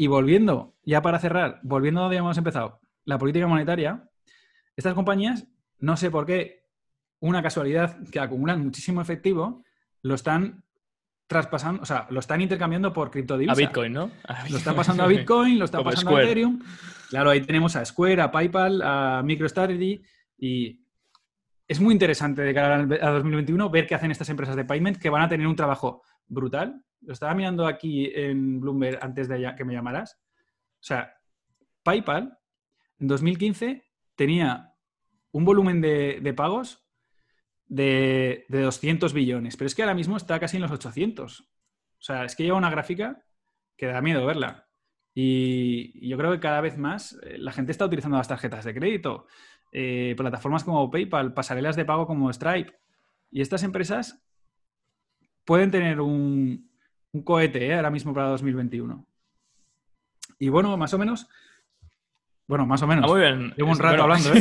y 0.00 0.06
volviendo, 0.06 0.76
ya 0.82 1.02
para 1.02 1.18
cerrar, 1.18 1.60
volviendo 1.62 2.00
a 2.00 2.04
donde 2.04 2.16
hemos 2.16 2.38
empezado, 2.38 2.80
la 3.04 3.18
política 3.18 3.46
monetaria, 3.46 4.08
estas 4.74 4.94
compañías, 4.94 5.46
no 5.78 5.98
sé 5.98 6.10
por 6.10 6.24
qué, 6.24 6.64
una 7.18 7.42
casualidad 7.42 7.98
que 8.10 8.18
acumulan 8.18 8.64
muchísimo 8.64 9.02
efectivo, 9.02 9.62
lo 10.00 10.14
están 10.14 10.64
traspasando, 11.30 11.82
o 11.82 11.86
sea, 11.86 12.06
lo 12.10 12.20
están 12.20 12.40
intercambiando 12.40 12.92
por 12.92 13.10
criptodivisas. 13.10 13.56
A 13.56 13.60
Bitcoin, 13.60 13.92
¿no? 13.92 14.10
Lo 14.50 14.56
están 14.56 14.74
pasando 14.74 15.04
a 15.04 15.06
Bitcoin, 15.06 15.60
lo 15.60 15.64
están 15.64 15.84
pasando 15.84 16.16
a 16.16 16.22
Ethereum. 16.24 16.60
Claro, 17.08 17.30
ahí 17.30 17.40
tenemos 17.40 17.76
a 17.76 17.84
Square, 17.84 18.20
a 18.20 18.30
PayPal, 18.32 18.82
a 18.82 19.22
MicroStrategy 19.24 20.02
y 20.38 20.80
es 21.68 21.80
muy 21.80 21.92
interesante 21.92 22.42
de 22.42 22.52
cara 22.52 22.76
a 22.78 23.10
2021 23.10 23.70
ver 23.70 23.86
qué 23.86 23.94
hacen 23.94 24.10
estas 24.10 24.28
empresas 24.28 24.56
de 24.56 24.64
payment 24.64 24.98
que 24.98 25.08
van 25.08 25.22
a 25.22 25.28
tener 25.28 25.46
un 25.46 25.54
trabajo 25.54 26.02
brutal 26.26 26.82
lo 27.02 27.12
estaba 27.12 27.34
mirando 27.34 27.66
aquí 27.66 28.10
en 28.14 28.60
Bloomberg 28.60 28.98
antes 29.02 29.28
de 29.28 29.54
que 29.56 29.64
me 29.64 29.72
llamaras. 29.72 30.20
O 30.74 30.82
sea, 30.82 31.14
PayPal 31.82 32.38
en 32.98 33.06
2015 33.06 33.84
tenía 34.14 34.74
un 35.32 35.44
volumen 35.44 35.80
de, 35.80 36.34
pagos 36.36 36.79
de, 37.70 38.44
200 38.48 39.14
billones, 39.14 39.56
pero 39.56 39.66
es 39.66 39.74
que 39.74 39.82
ahora 39.82 39.94
mismo 39.94 40.16
está 40.16 40.38
casi 40.38 40.56
en 40.56 40.62
los 40.62 40.70
800. 40.70 41.40
O 41.40 41.46
sea, 41.98 42.24
es 42.24 42.36
que 42.36 42.42
lleva 42.42 42.58
una 42.58 42.70
gráfica 42.70 43.22
que 43.76 43.86
da 43.86 44.02
miedo 44.02 44.26
verla. 44.26 44.68
Y, 45.14 46.06
yo 46.06 46.18
creo 46.18 46.32
que 46.32 46.40
cada 46.40 46.60
vez 46.60 46.76
más 46.76 47.18
eh, 47.22 47.38
la 47.38 47.52
gente 47.52 47.72
está 47.72 47.86
utilizando 47.86 48.18
las 48.18 48.28
tarjetas 48.28 48.64
de 48.64 48.74
crédito, 48.74 49.26
eh, 49.72 50.14
plataformas 50.16 50.64
como 50.64 50.90
PayPal, 50.90 51.32
pasarelas 51.32 51.76
de 51.76 51.84
pago 51.84 52.06
como 52.06 52.32
Stripe. 52.32 52.76
Y 53.30 53.40
estas 53.40 53.62
empresas 53.62 54.22
pueden 55.44 55.70
tener 55.70 56.00
un, 56.00 56.70
un 57.12 57.22
cohete 57.22 57.66
¿eh? 57.66 57.74
ahora 57.74 57.90
mismo 57.90 58.12
para 58.12 58.28
2021. 58.28 59.06
Y 60.38 60.48
bueno, 60.48 60.76
más 60.76 60.92
o 60.92 60.98
menos. 60.98 61.28
Bueno, 62.50 62.66
más 62.66 62.82
o 62.82 62.86
menos. 62.88 63.08
muy 63.08 63.20
bien. 63.20 63.54
Llevo 63.56 63.70
un 63.70 63.78
rato 63.78 64.02
hablando. 64.02 64.32
¿eh? 64.34 64.40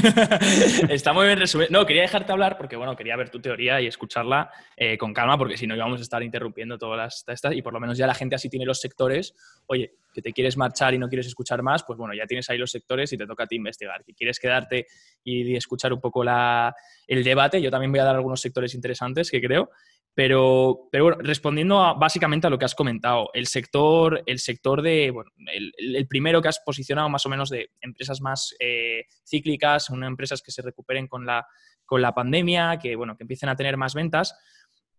Está 0.89 1.13
muy 1.13 1.27
bien 1.27 1.37
resumido. 1.37 1.69
No, 1.69 1.85
quería 1.85 2.01
dejarte 2.01 2.31
hablar 2.31 2.57
porque, 2.57 2.75
bueno, 2.75 2.95
quería 2.95 3.15
ver 3.15 3.29
tu 3.29 3.39
teoría 3.39 3.79
y 3.81 3.85
escucharla 3.85 4.49
eh, 4.75 4.97
con 4.97 5.13
calma 5.13 5.37
porque 5.37 5.57
si 5.57 5.67
no 5.67 5.75
íbamos 5.75 5.99
a 5.99 6.01
estar 6.01 6.23
interrumpiendo 6.23 6.79
todas 6.79 7.23
estas 7.27 7.53
y 7.53 7.61
por 7.61 7.71
lo 7.71 7.79
menos 7.79 7.99
ya 7.99 8.07
la 8.07 8.15
gente 8.15 8.33
así 8.33 8.49
tiene 8.49 8.65
los 8.65 8.81
sectores. 8.81 9.35
Oye, 9.67 9.93
que 10.11 10.23
te 10.23 10.33
quieres 10.33 10.57
marchar 10.57 10.95
y 10.95 10.97
no 10.97 11.07
quieres 11.07 11.27
escuchar 11.27 11.61
más, 11.61 11.83
pues 11.83 11.99
bueno, 11.99 12.15
ya 12.15 12.25
tienes 12.25 12.49
ahí 12.49 12.57
los 12.57 12.71
sectores 12.71 13.13
y 13.13 13.17
te 13.17 13.27
toca 13.27 13.43
a 13.43 13.45
ti 13.45 13.57
investigar. 13.57 14.03
Si 14.03 14.15
quieres 14.15 14.39
quedarte 14.39 14.87
y 15.23 15.55
escuchar 15.55 15.93
un 15.93 16.01
poco 16.01 16.23
la, 16.23 16.73
el 17.05 17.23
debate, 17.23 17.61
yo 17.61 17.69
también 17.69 17.91
voy 17.91 17.99
a 17.99 18.05
dar 18.05 18.15
algunos 18.15 18.41
sectores 18.41 18.73
interesantes 18.73 19.29
que 19.29 19.39
creo. 19.39 19.69
Pero, 20.15 20.89
pero 20.91 21.05
bueno, 21.05 21.17
respondiendo 21.21 21.95
básicamente 21.97 22.47
a 22.47 22.49
lo 22.49 22.59
que 22.59 22.65
has 22.65 22.75
comentado, 22.75 23.29
el 23.33 23.47
sector, 23.47 24.21
el 24.25 24.39
sector 24.39 24.81
de, 24.81 25.11
bueno, 25.11 25.31
el, 25.53 26.07
primero 26.07 26.41
que 26.41 26.49
has 26.49 26.59
posicionado 26.59 27.07
más 27.07 27.25
o 27.25 27.29
menos 27.29 27.49
de 27.49 27.69
empresas 27.79 28.19
más 28.19 28.53
eh, 28.59 29.05
cíclicas, 29.25 29.89
unas 29.89 30.07
empresas 30.07 30.41
que 30.41 30.51
se 30.51 30.61
recuperen 30.61 31.07
con 31.07 31.25
la, 31.25 31.45
con 31.85 32.01
la 32.01 32.13
pandemia, 32.13 32.79
que, 32.81 32.95
bueno, 32.95 33.15
que 33.15 33.23
empiecen 33.23 33.49
a 33.49 33.55
tener 33.55 33.77
más 33.77 33.93
ventas. 33.93 34.35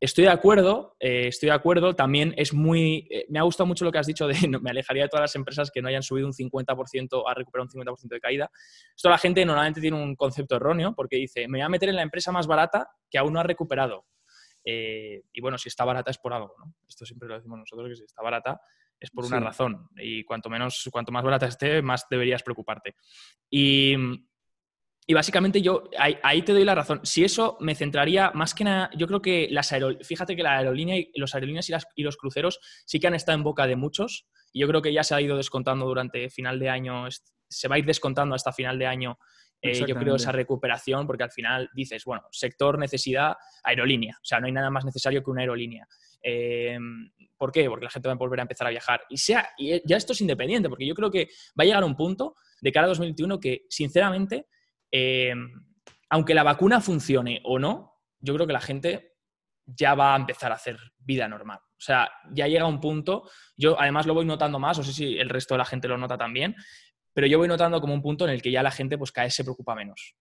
Estoy 0.02 0.24
de 0.24 0.30
acuerdo, 0.30 0.96
eh, 0.98 1.28
estoy 1.28 1.50
de 1.50 1.54
acuerdo. 1.54 1.94
También 1.94 2.32
es 2.38 2.54
muy. 2.54 3.06
Eh, 3.10 3.26
me 3.28 3.38
ha 3.38 3.42
gustado 3.42 3.66
mucho 3.66 3.84
lo 3.84 3.92
que 3.92 3.98
has 3.98 4.06
dicho 4.06 4.26
de. 4.26 4.34
me 4.62 4.70
alejaría 4.70 5.02
de 5.02 5.08
todas 5.10 5.24
las 5.24 5.36
empresas 5.36 5.70
que 5.70 5.82
no 5.82 5.88
hayan 5.88 6.02
subido 6.02 6.26
un 6.26 6.32
50%, 6.32 7.22
a 7.26 7.34
recuperar 7.34 7.66
un 7.66 7.84
50% 7.84 8.08
de 8.08 8.20
caída. 8.20 8.50
Esto 8.96 9.10
la 9.10 9.18
gente 9.18 9.44
normalmente 9.44 9.82
tiene 9.82 10.02
un 10.02 10.16
concepto 10.16 10.56
erróneo 10.56 10.94
porque 10.94 11.16
dice: 11.16 11.46
me 11.48 11.58
voy 11.58 11.66
a 11.66 11.68
meter 11.68 11.90
en 11.90 11.96
la 11.96 12.02
empresa 12.02 12.32
más 12.32 12.46
barata 12.46 12.88
que 13.10 13.18
aún 13.18 13.34
no 13.34 13.40
ha 13.40 13.42
recuperado. 13.42 14.06
Eh, 14.64 15.22
y 15.32 15.40
bueno, 15.40 15.58
si 15.58 15.68
está 15.68 15.84
barata 15.84 16.10
es 16.10 16.18
por 16.18 16.32
algo, 16.32 16.54
¿no? 16.58 16.74
Esto 16.88 17.04
siempre 17.06 17.28
lo 17.28 17.34
decimos 17.34 17.58
nosotros, 17.58 17.88
que 17.88 17.96
si 17.96 18.04
está 18.04 18.22
barata 18.22 18.60
es 19.00 19.10
por 19.10 19.24
una 19.24 19.40
razón. 19.40 19.88
Y 19.96 20.24
cuanto, 20.24 20.50
menos, 20.50 20.88
cuanto 20.92 21.10
más 21.10 21.24
barata 21.24 21.46
esté, 21.46 21.80
más 21.80 22.06
deberías 22.10 22.42
preocuparte. 22.42 22.96
Y, 23.50 23.96
y 25.06 25.14
básicamente 25.14 25.62
yo 25.62 25.84
ahí, 25.98 26.42
te 26.42 26.52
doy 26.52 26.64
la 26.64 26.74
razón. 26.74 27.00
Si 27.02 27.24
eso 27.24 27.56
me 27.60 27.74
centraría 27.74 28.30
más 28.34 28.54
que 28.54 28.64
nada, 28.64 28.90
yo 28.94 29.06
creo 29.06 29.22
que 29.22 29.48
las 29.50 29.72
aerolíneas, 29.72 30.06
fíjate 30.06 30.36
que 30.36 30.42
la 30.42 30.58
aerolínea 30.58 30.98
y 30.98 31.10
los 31.14 31.34
aerolíneas 31.34 31.68
y, 31.70 31.72
las, 31.72 31.86
y, 31.96 32.02
los 32.02 32.16
cruceros 32.16 32.60
sí 32.84 33.00
que 33.00 33.06
han 33.06 33.14
estado 33.14 33.38
en 33.38 33.44
boca 33.44 33.66
de 33.66 33.76
muchos. 33.76 34.28
Y 34.52 34.60
yo 34.60 34.68
creo 34.68 34.82
que 34.82 34.92
ya 34.92 35.02
se 35.02 35.14
ha 35.14 35.20
ido 35.20 35.36
descontando 35.36 35.86
durante 35.86 36.28
final 36.28 36.58
de 36.58 36.68
año, 36.68 37.06
se 37.48 37.68
va 37.68 37.76
a 37.76 37.78
ir 37.78 37.86
descontando 37.86 38.34
hasta 38.34 38.52
final 38.52 38.78
de 38.78 38.86
año 38.86 39.18
Eh, 39.62 39.84
yo 39.86 39.94
creo 39.94 40.16
esa 40.16 40.32
recuperación, 40.32 41.06
porque 41.06 41.24
al 41.24 41.30
final 41.30 41.68
dices, 41.74 42.04
bueno, 42.04 42.22
sector, 42.30 42.78
necesidad, 42.78 43.36
aerolínea. 43.62 44.16
O 44.16 44.24
sea, 44.24 44.40
no 44.40 44.46
hay 44.46 44.52
nada 44.52 44.70
más 44.70 44.84
necesario 44.84 45.22
que 45.22 45.30
una 45.30 45.42
aerolínea. 45.42 45.86
Em, 46.22 47.10
¿Por 47.36 47.52
qué? 47.52 47.68
Porque 47.68 47.84
la 47.84 47.90
gente 47.90 48.08
va 48.08 48.14
a 48.14 48.18
volver 48.18 48.40
a 48.40 48.42
empezar 48.42 48.66
a 48.66 48.70
viajar. 48.70 49.02
Y, 49.10 49.18
sea, 49.18 49.50
y 49.58 49.86
ya 49.86 49.96
esto 49.96 50.12
es 50.14 50.20
independiente, 50.20 50.68
porque 50.68 50.86
yo 50.86 50.94
creo 50.94 51.10
que 51.10 51.28
va 51.58 51.62
a 51.62 51.64
llegar 51.64 51.84
un 51.84 51.96
punto 51.96 52.36
de 52.60 52.72
cara 52.72 52.86
a 52.86 52.88
2021 52.88 53.38
que, 53.38 53.66
sinceramente, 53.68 54.46
em, 54.90 55.50
aunque 56.08 56.34
la 56.34 56.42
vacuna 56.42 56.80
funcione 56.80 57.40
o 57.44 57.58
no, 57.58 58.00
yo 58.18 58.34
creo 58.34 58.46
que 58.46 58.52
la 58.52 58.60
gente 58.60 59.14
ya 59.66 59.94
va 59.94 60.14
a 60.14 60.16
empezar 60.16 60.52
a 60.52 60.56
hacer 60.56 60.78
vida 60.98 61.28
normal. 61.28 61.58
O 61.58 61.82
sea, 61.82 62.10
ya 62.32 62.46
llega 62.46 62.66
un 62.66 62.80
punto, 62.80 63.30
yo 63.56 63.80
además 63.80 64.06
lo 64.06 64.14
voy 64.14 64.26
notando 64.26 64.58
más, 64.58 64.76
no 64.76 64.84
sé 64.84 64.92
si 64.92 65.18
el 65.18 65.28
resto 65.28 65.54
de 65.54 65.58
la 65.58 65.64
gente 65.64 65.88
lo 65.88 65.96
nota 65.96 66.18
también, 66.18 66.54
pero 67.12 67.26
yo 67.26 67.38
voy 67.38 67.48
notando 67.48 67.80
como 67.80 67.94
un 67.94 68.02
punto 68.02 68.24
en 68.24 68.30
el 68.30 68.42
que 68.42 68.50
ya 68.50 68.62
la 68.62 68.70
gente 68.70 68.98
pues 68.98 69.12
cada 69.12 69.26
vez 69.26 69.34
se 69.34 69.44
preocupa 69.44 69.74
menos. 69.74 70.14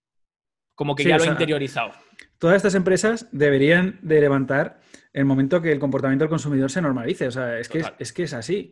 Como 0.76 0.96
que 0.96 1.04
ya 1.04 1.18
lo 1.18 1.24
ha 1.24 1.28
interiorizado. 1.28 1.92
Todas 2.38 2.56
estas 2.56 2.74
empresas 2.74 3.28
deberían 3.34 4.00
de 4.02 4.22
levantar 4.22 4.80
el 5.12 5.26
momento 5.26 5.62
que 5.62 5.74
el 5.74 5.80
comportamiento 5.80 6.24
del 6.24 6.30
consumidor 6.30 6.72
se 6.72 6.82
normalice. 6.82 7.28
O 7.28 7.32
sea, 7.32 7.60
es, 7.60 7.68
que 7.68 7.84
es, 8.00 8.14
que 8.14 8.24
es 8.24 8.34
así. 8.34 8.72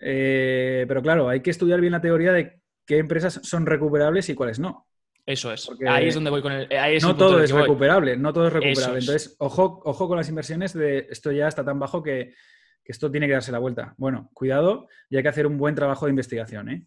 Eh, 0.00 0.84
pero 0.86 1.02
claro, 1.02 1.28
hay 1.28 1.40
que 1.40 1.50
estudiar 1.50 1.80
bien 1.80 1.92
la 1.92 2.00
teoría 2.00 2.32
de 2.32 2.60
qué 2.86 2.98
empresas 2.98 3.40
son 3.42 3.66
recuperables 3.66 4.28
y 4.28 4.34
cuáles 4.34 4.60
no. 4.60 4.86
Eso 5.26 5.52
es. 5.52 5.68
ahí 5.88 6.08
es 6.08 6.14
donde 6.14 6.30
voy 6.30 6.42
con 6.42 6.52
el. 6.52 6.68
no 7.02 7.16
todo 7.16 7.42
es 7.42 7.50
recuperable, 7.50 8.16
no 8.16 8.32
todo 8.32 8.46
es 8.46 8.52
recuperable. 8.52 9.00
Entonces, 9.00 9.34
ojo, 9.38 9.80
ojo 9.84 10.06
con 10.06 10.18
las 10.18 10.28
inversiones 10.28 10.74
de 10.74 11.08
esto 11.10 11.32
ya 11.32 11.48
está 11.48 11.64
tan 11.64 11.78
bajo 11.78 12.02
que, 12.02 12.34
que, 12.84 12.92
esto 12.92 13.10
tiene 13.10 13.26
que 13.26 13.32
darse 13.32 13.50
la 13.50 13.58
vuelta. 13.58 13.94
Bueno, 13.96 14.30
cuidado 14.34 14.86
y 15.08 15.16
hay 15.16 15.22
que 15.22 15.28
hacer 15.30 15.46
un 15.46 15.56
buen 15.56 15.74
trabajo 15.74 16.04
de 16.04 16.10
investigación. 16.10 16.68
¿eh? 16.68 16.86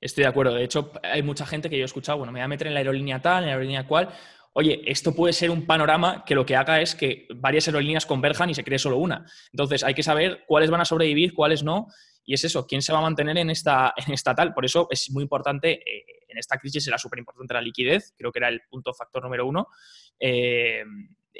Estoy 0.00 0.22
de 0.22 0.28
acuerdo. 0.28 0.54
De 0.54 0.64
hecho, 0.64 0.92
hay 1.02 1.22
mucha 1.22 1.44
gente 1.46 1.68
que 1.68 1.76
yo 1.76 1.82
he 1.82 1.86
escuchado, 1.86 2.18
bueno, 2.18 2.32
me 2.32 2.38
voy 2.38 2.44
a 2.44 2.48
meter 2.48 2.66
en 2.66 2.74
la 2.74 2.80
aerolínea 2.80 3.20
tal, 3.20 3.42
en 3.42 3.48
la 3.48 3.54
aerolínea 3.54 3.86
cual. 3.86 4.08
Oye, 4.52 4.80
esto 4.86 5.14
puede 5.14 5.32
ser 5.32 5.50
un 5.50 5.66
panorama 5.66 6.24
que 6.24 6.34
lo 6.34 6.46
que 6.46 6.56
haga 6.56 6.80
es 6.80 6.94
que 6.94 7.26
varias 7.36 7.68
aerolíneas 7.68 8.06
converjan 8.06 8.50
y 8.50 8.54
se 8.54 8.64
cree 8.64 8.78
solo 8.78 8.96
una. 8.98 9.26
Entonces, 9.52 9.84
hay 9.84 9.94
que 9.94 10.02
saber 10.02 10.44
cuáles 10.46 10.70
van 10.70 10.80
a 10.80 10.84
sobrevivir, 10.84 11.34
cuáles 11.34 11.62
no. 11.62 11.88
Y 12.24 12.34
es 12.34 12.44
eso, 12.44 12.66
quién 12.66 12.82
se 12.82 12.92
va 12.92 12.98
a 12.98 13.02
mantener 13.02 13.38
en 13.38 13.50
esta, 13.50 13.94
en 14.06 14.12
esta 14.12 14.34
tal. 14.34 14.54
Por 14.54 14.64
eso 14.64 14.86
es 14.90 15.10
muy 15.10 15.22
importante, 15.22 15.72
eh, 15.72 16.04
en 16.28 16.38
esta 16.38 16.58
crisis 16.58 16.86
era 16.86 16.98
súper 16.98 17.18
importante 17.18 17.54
la 17.54 17.60
liquidez, 17.60 18.14
creo 18.16 18.30
que 18.30 18.38
era 18.38 18.48
el 18.48 18.60
punto 18.68 18.92
factor 18.92 19.22
número 19.22 19.46
uno. 19.46 19.68
Eh, 20.20 20.84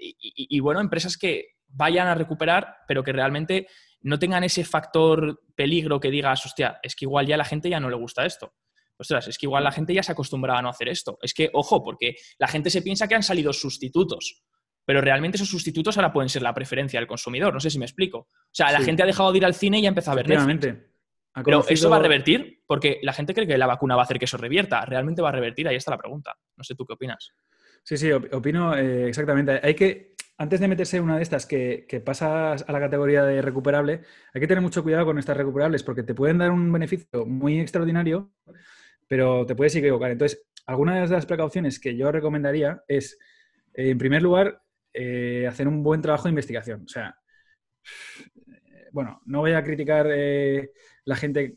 y, 0.01 0.61
bueno, 0.61 0.81
empresas 0.81 1.17
que 1.17 1.57
vayan 1.67 2.07
a 2.07 2.15
recuperar, 2.15 2.77
pero 2.87 3.03
que 3.03 3.13
realmente 3.13 3.67
no 4.03 4.19
tengan 4.19 4.45
ese 4.45 4.65
factor 4.65 5.43
peligro 5.55 6.01
que 6.01 6.11
digas, 6.11 6.45
hostia, 6.47 6.79
es 6.83 6.95
que 6.95 7.05
igual 7.05 7.27
ya 7.27 7.37
la 7.37 7.45
gente 7.45 7.69
ya 7.69 7.81
no 7.81 7.91
le 7.91 7.97
gusta 7.97 8.25
esto. 8.25 8.55
Ostras, 8.97 9.29
es 9.29 9.39
que 9.39 9.47
igual 9.47 9.63
la 9.63 9.73
gente 9.73 9.95
ya 9.95 10.03
se 10.03 10.13
acostumbraba 10.13 10.59
a 10.59 10.63
no 10.63 10.69
hacer 10.69 10.89
esto. 10.89 11.19
Es 11.23 11.33
que, 11.33 11.51
ojo, 11.53 11.85
porque 11.85 12.17
la 12.39 12.49
gente 12.49 12.69
se 12.69 12.83
piensa 12.83 13.07
que 13.07 13.15
han 13.15 13.23
salido 13.23 13.53
sustitutos, 13.53 14.43
pero 14.85 15.01
realmente 15.01 15.37
esos 15.37 15.49
sustitutos 15.49 15.97
ahora 15.97 16.13
pueden 16.13 16.29
ser 16.29 16.43
la 16.43 16.53
preferencia 16.53 16.99
del 16.99 17.07
consumidor. 17.07 17.55
No 17.55 17.61
sé 17.61 17.71
si 17.71 17.79
me 17.79 17.85
explico. 17.85 18.19
O 18.19 18.51
sea, 18.51 18.73
la 18.73 18.81
gente 18.81 19.03
ha 19.03 19.07
dejado 19.07 19.31
de 19.31 19.39
ir 19.39 19.45
al 19.45 19.55
cine 19.55 19.79
y 19.79 19.87
ha 19.87 19.91
empezado 19.91 20.13
a 20.13 20.23
ver 20.23 20.29
Netflix. 20.29 20.79
Pero 21.45 21.65
eso 21.69 21.91
va 21.91 21.97
a 21.97 22.01
revertir, 22.01 22.63
porque 22.67 22.99
la 23.03 23.13
gente 23.13 23.35
cree 23.35 23.47
que 23.47 23.59
la 23.59 23.67
vacuna 23.67 23.95
va 23.95 24.03
a 24.03 24.05
hacer 24.05 24.19
que 24.19 24.25
eso 24.25 24.37
revierta. 24.37 24.85
¿Realmente 24.85 25.23
va 25.23 25.29
a 25.29 25.33
revertir? 25.33 25.69
Ahí 25.69 25.77
está 25.77 25.93
la 25.93 25.99
pregunta. 25.99 26.35
No 26.57 26.65
sé 26.65 26.75
tú 26.75 26.85
qué 26.85 26.95
opinas. 26.95 27.31
Sí, 27.85 27.97
sí, 27.97 28.11
opino 28.11 28.77
eh, 28.77 29.09
exactamente. 29.09 29.61
Hay 29.63 29.75
que, 29.75 30.15
antes 30.39 30.61
de 30.61 30.69
meterse 30.69 30.97
en 30.97 31.03
una 31.03 31.17
de 31.17 31.23
estas 31.23 31.47
que, 31.47 32.03
pasas 32.05 32.65
a 32.67 32.73
la 32.73 32.79
categoría 32.79 33.25
de 33.25 33.43
recuperable, 33.43 34.03
hay 34.33 34.41
que 34.41 34.47
tener 34.47 34.63
mucho 34.63 34.85
cuidado 34.85 35.05
con 35.05 35.19
estas 35.19 35.37
recuperables 35.37 35.83
porque 35.83 36.05
te 36.05 36.15
pueden 36.15 36.39
dar 36.39 36.53
un 36.53 36.73
beneficio 36.73 37.27
muy 37.27 37.59
extraordinario, 37.59 38.33
pero 39.09 39.45
te 39.45 39.57
puedes 39.57 39.75
equivocar. 39.75 40.13
Entonces, 40.13 40.47
algunas 40.65 41.11
de 41.11 41.17
las 41.17 41.27
precauciones 41.27 41.81
que 41.81 41.97
yo 41.97 42.13
recomendaría 42.13 42.85
es, 42.87 43.19
eh, 43.75 43.91
en 43.91 43.99
primer 43.99 44.23
lugar, 44.23 44.63
eh, 44.95 45.47
hacer 45.49 45.67
un 45.67 45.83
buen 45.83 46.01
trabajo 46.03 46.25
de 46.25 46.31
investigación. 46.31 46.85
O 46.85 46.89
sea, 46.89 47.19
bueno, 48.93 49.21
no 49.27 49.41
voy 49.41 49.53
a 49.53 49.65
criticar 49.65 50.07
eh, 50.09 50.71
la 51.05 51.17
gente. 51.17 51.57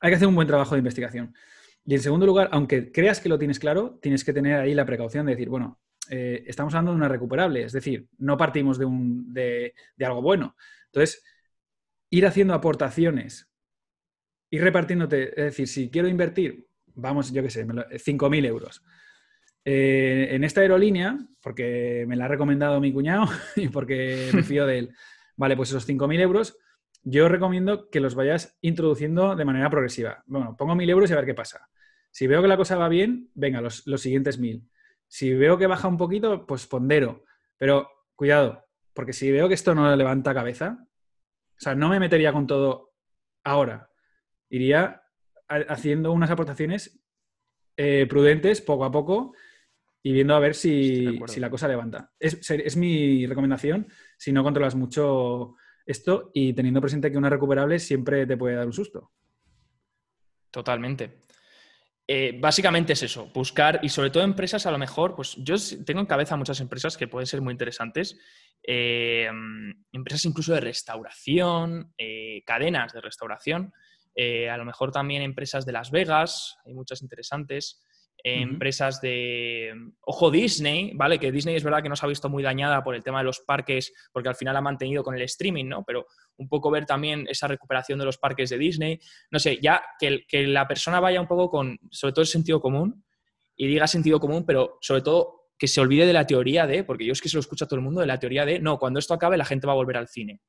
Hay 0.00 0.10
que 0.10 0.16
hacer 0.16 0.28
un 0.28 0.34
buen 0.34 0.48
trabajo 0.48 0.74
de 0.74 0.80
investigación. 0.80 1.34
Y 1.84 1.94
en 1.94 2.00
segundo 2.00 2.26
lugar, 2.26 2.48
aunque 2.50 2.90
creas 2.90 3.20
que 3.20 3.28
lo 3.28 3.38
tienes 3.38 3.60
claro, 3.60 3.98
tienes 4.02 4.24
que 4.24 4.32
tener 4.32 4.58
ahí 4.58 4.74
la 4.74 4.86
precaución 4.86 5.26
de 5.26 5.32
decir, 5.32 5.48
bueno, 5.48 5.80
eh, 6.12 6.42
estamos 6.48 6.74
hablando 6.74 6.90
de 6.90 6.96
una 6.96 7.08
recuperable, 7.08 7.62
es 7.62 7.72
decir, 7.72 8.08
no 8.18 8.36
partimos 8.36 8.78
de, 8.78 8.84
un, 8.84 9.32
de, 9.32 9.74
algo 10.00 10.20
bueno. 10.20 10.56
Entonces, 10.86 11.22
ir 12.10 12.26
haciendo 12.26 12.52
aportaciones, 12.52 13.48
ir 14.50 14.60
repartiéndote, 14.60 15.28
es 15.28 15.44
decir, 15.56 15.68
si 15.68 15.88
quiero 15.88 16.08
invertir, 16.08 16.66
vamos, 16.96 17.32
yo 17.32 17.44
qué 17.44 17.50
sé, 17.50 17.64
5.000 17.64 18.44
euros. 18.44 18.84
Eh, 19.64 20.30
en 20.32 20.42
esta 20.42 20.62
aerolínea, 20.62 21.16
porque 21.40 22.04
me 22.08 22.16
la 22.16 22.24
ha 22.24 22.28
recomendado 22.28 22.80
mi 22.80 22.92
cuñado 22.92 23.28
y 23.56 23.68
porque 23.68 24.30
me 24.32 24.42
fío 24.42 24.66
de 24.66 24.78
él, 24.78 24.94
vale, 25.36 25.56
pues 25.56 25.68
esos 25.68 25.88
5.000 25.88 26.20
euros, 26.20 26.58
yo 27.04 27.28
recomiendo 27.28 27.88
que 27.88 28.00
los 28.00 28.16
vayas 28.16 28.58
introduciendo 28.62 29.36
de 29.36 29.44
manera 29.44 29.70
progresiva. 29.70 30.24
Bueno, 30.26 30.56
pongo 30.56 30.74
1.000 30.74 30.90
euros 30.90 31.08
y 31.08 31.12
a 31.12 31.16
ver 31.16 31.26
qué 31.26 31.34
pasa. 31.34 31.68
Si 32.10 32.26
veo 32.26 32.42
que 32.42 32.48
la 32.48 32.56
cosa 32.56 32.76
va 32.76 32.88
bien, 32.88 33.30
venga, 33.34 33.60
los, 33.60 33.86
los 33.86 34.00
siguientes 34.00 34.40
1.000. 34.40 34.66
Si 35.10 35.34
veo 35.34 35.58
que 35.58 35.66
baja 35.66 35.88
un 35.88 35.96
poquito, 35.96 36.46
pues 36.46 36.68
pondero. 36.68 37.24
Pero 37.58 37.90
cuidado, 38.14 38.64
porque 38.94 39.12
si 39.12 39.32
veo 39.32 39.48
que 39.48 39.54
esto 39.54 39.74
no 39.74 39.94
levanta 39.96 40.32
cabeza, 40.32 40.86
o 40.86 41.60
sea, 41.60 41.74
no 41.74 41.88
me 41.88 41.98
metería 41.98 42.32
con 42.32 42.46
todo 42.46 42.92
ahora. 43.42 43.90
Iría 44.48 45.02
haciendo 45.48 46.12
unas 46.12 46.30
aportaciones 46.30 47.02
eh, 47.76 48.06
prudentes 48.08 48.60
poco 48.60 48.84
a 48.84 48.92
poco 48.92 49.34
y 50.00 50.12
viendo 50.12 50.36
a 50.36 50.38
ver 50.38 50.54
si, 50.54 51.18
la 51.38 51.50
cosa 51.50 51.66
levanta. 51.66 52.12
Es, 52.20 52.48
es, 52.48 52.76
mi 52.76 53.26
recomendación 53.26 53.88
si 54.16 54.32
no 54.32 54.44
controlas 54.44 54.76
mucho 54.76 55.56
esto 55.84 56.30
y 56.32 56.52
teniendo 56.52 56.80
presente 56.80 57.10
que 57.10 57.18
una 57.18 57.30
recuperable 57.30 57.80
siempre 57.80 58.26
te 58.26 58.36
puede 58.36 58.54
dar 58.54 58.66
un 58.66 58.72
susto. 58.72 59.10
Totalmente. 60.52 61.22
Eh, 62.12 62.36
básicamente 62.40 62.94
es 62.94 63.04
eso, 63.04 63.26
buscar 63.32 63.78
y 63.84 63.88
sobre 63.88 64.10
todo 64.10 64.24
empresas 64.24 64.66
a 64.66 64.72
lo 64.72 64.78
mejor, 64.78 65.14
pues 65.14 65.36
yo 65.36 65.54
tengo 65.86 66.00
en 66.00 66.06
cabeza 66.06 66.36
muchas 66.36 66.58
empresas 66.58 66.96
que 66.96 67.06
pueden 67.06 67.28
ser 67.28 67.40
muy 67.40 67.52
interesantes, 67.52 68.18
eh, 68.64 69.30
empresas 69.92 70.24
incluso 70.24 70.52
de 70.52 70.58
restauración, 70.58 71.94
eh, 71.96 72.42
cadenas 72.44 72.92
de 72.92 73.00
restauración, 73.00 73.72
a 74.50 74.56
lo 74.56 74.64
mejor 74.64 74.90
también 74.90 75.22
empresas 75.22 75.64
de 75.64 75.70
Las 75.70 75.92
Vegas, 75.92 76.56
hay 76.66 76.74
muchas 76.74 77.00
interesantes, 77.00 77.80
empresas 78.22 79.00
de, 79.00 79.72
ojo 80.02 80.30
Disney, 80.30 80.92
¿vale? 80.94 81.18
Que 81.18 81.32
Disney 81.32 81.56
es 81.56 81.64
verdad 81.64 81.82
que 81.82 81.88
nos 81.88 82.02
ha 82.02 82.06
visto 82.06 82.28
muy 82.28 82.42
dañada 82.42 82.82
por 82.82 82.94
el 82.94 83.02
tema 83.02 83.18
de 83.18 83.24
los 83.24 83.40
parques, 83.40 83.92
porque 84.12 84.28
al 84.28 84.34
final 84.34 84.56
ha 84.56 84.60
mantenido 84.60 85.02
con 85.02 85.14
el 85.14 85.22
streaming, 85.22 85.66
¿no? 85.66 85.84
Pero 85.84 86.06
un 86.36 86.48
poco 86.48 86.70
ver 86.70 86.86
también 86.86 87.26
esa 87.28 87.48
recuperación 87.48 87.98
de 87.98 88.04
los 88.04 88.18
parques 88.18 88.50
de 88.50 88.58
Disney, 88.58 89.00
no 89.30 89.38
sé, 89.38 89.58
ya 89.60 89.82
que, 89.98 90.24
que 90.26 90.46
la 90.46 90.66
persona 90.66 91.00
vaya 91.00 91.20
un 91.20 91.26
poco 91.26 91.50
con, 91.50 91.78
sobre 91.90 92.12
todo 92.12 92.22
el 92.22 92.28
sentido 92.28 92.60
común, 92.60 93.04
y 93.56 93.66
diga 93.66 93.86
sentido 93.86 94.18
común, 94.20 94.44
pero 94.46 94.78
sobre 94.80 95.02
todo 95.02 95.40
que 95.58 95.68
se 95.68 95.82
olvide 95.82 96.06
de 96.06 96.14
la 96.14 96.26
teoría 96.26 96.66
de, 96.66 96.82
porque 96.82 97.04
yo 97.04 97.12
es 97.12 97.20
que 97.20 97.28
se 97.28 97.36
lo 97.36 97.40
escucho 97.40 97.66
a 97.66 97.68
todo 97.68 97.76
el 97.76 97.84
mundo, 97.84 98.00
de 98.00 98.06
la 98.06 98.18
teoría 98.18 98.46
de, 98.46 98.58
no, 98.58 98.78
cuando 98.78 98.98
esto 98.98 99.12
acabe 99.12 99.36
la 99.36 99.44
gente 99.44 99.66
va 99.66 99.74
a 99.74 99.76
volver 99.76 99.98
al 99.98 100.08
cine. 100.08 100.40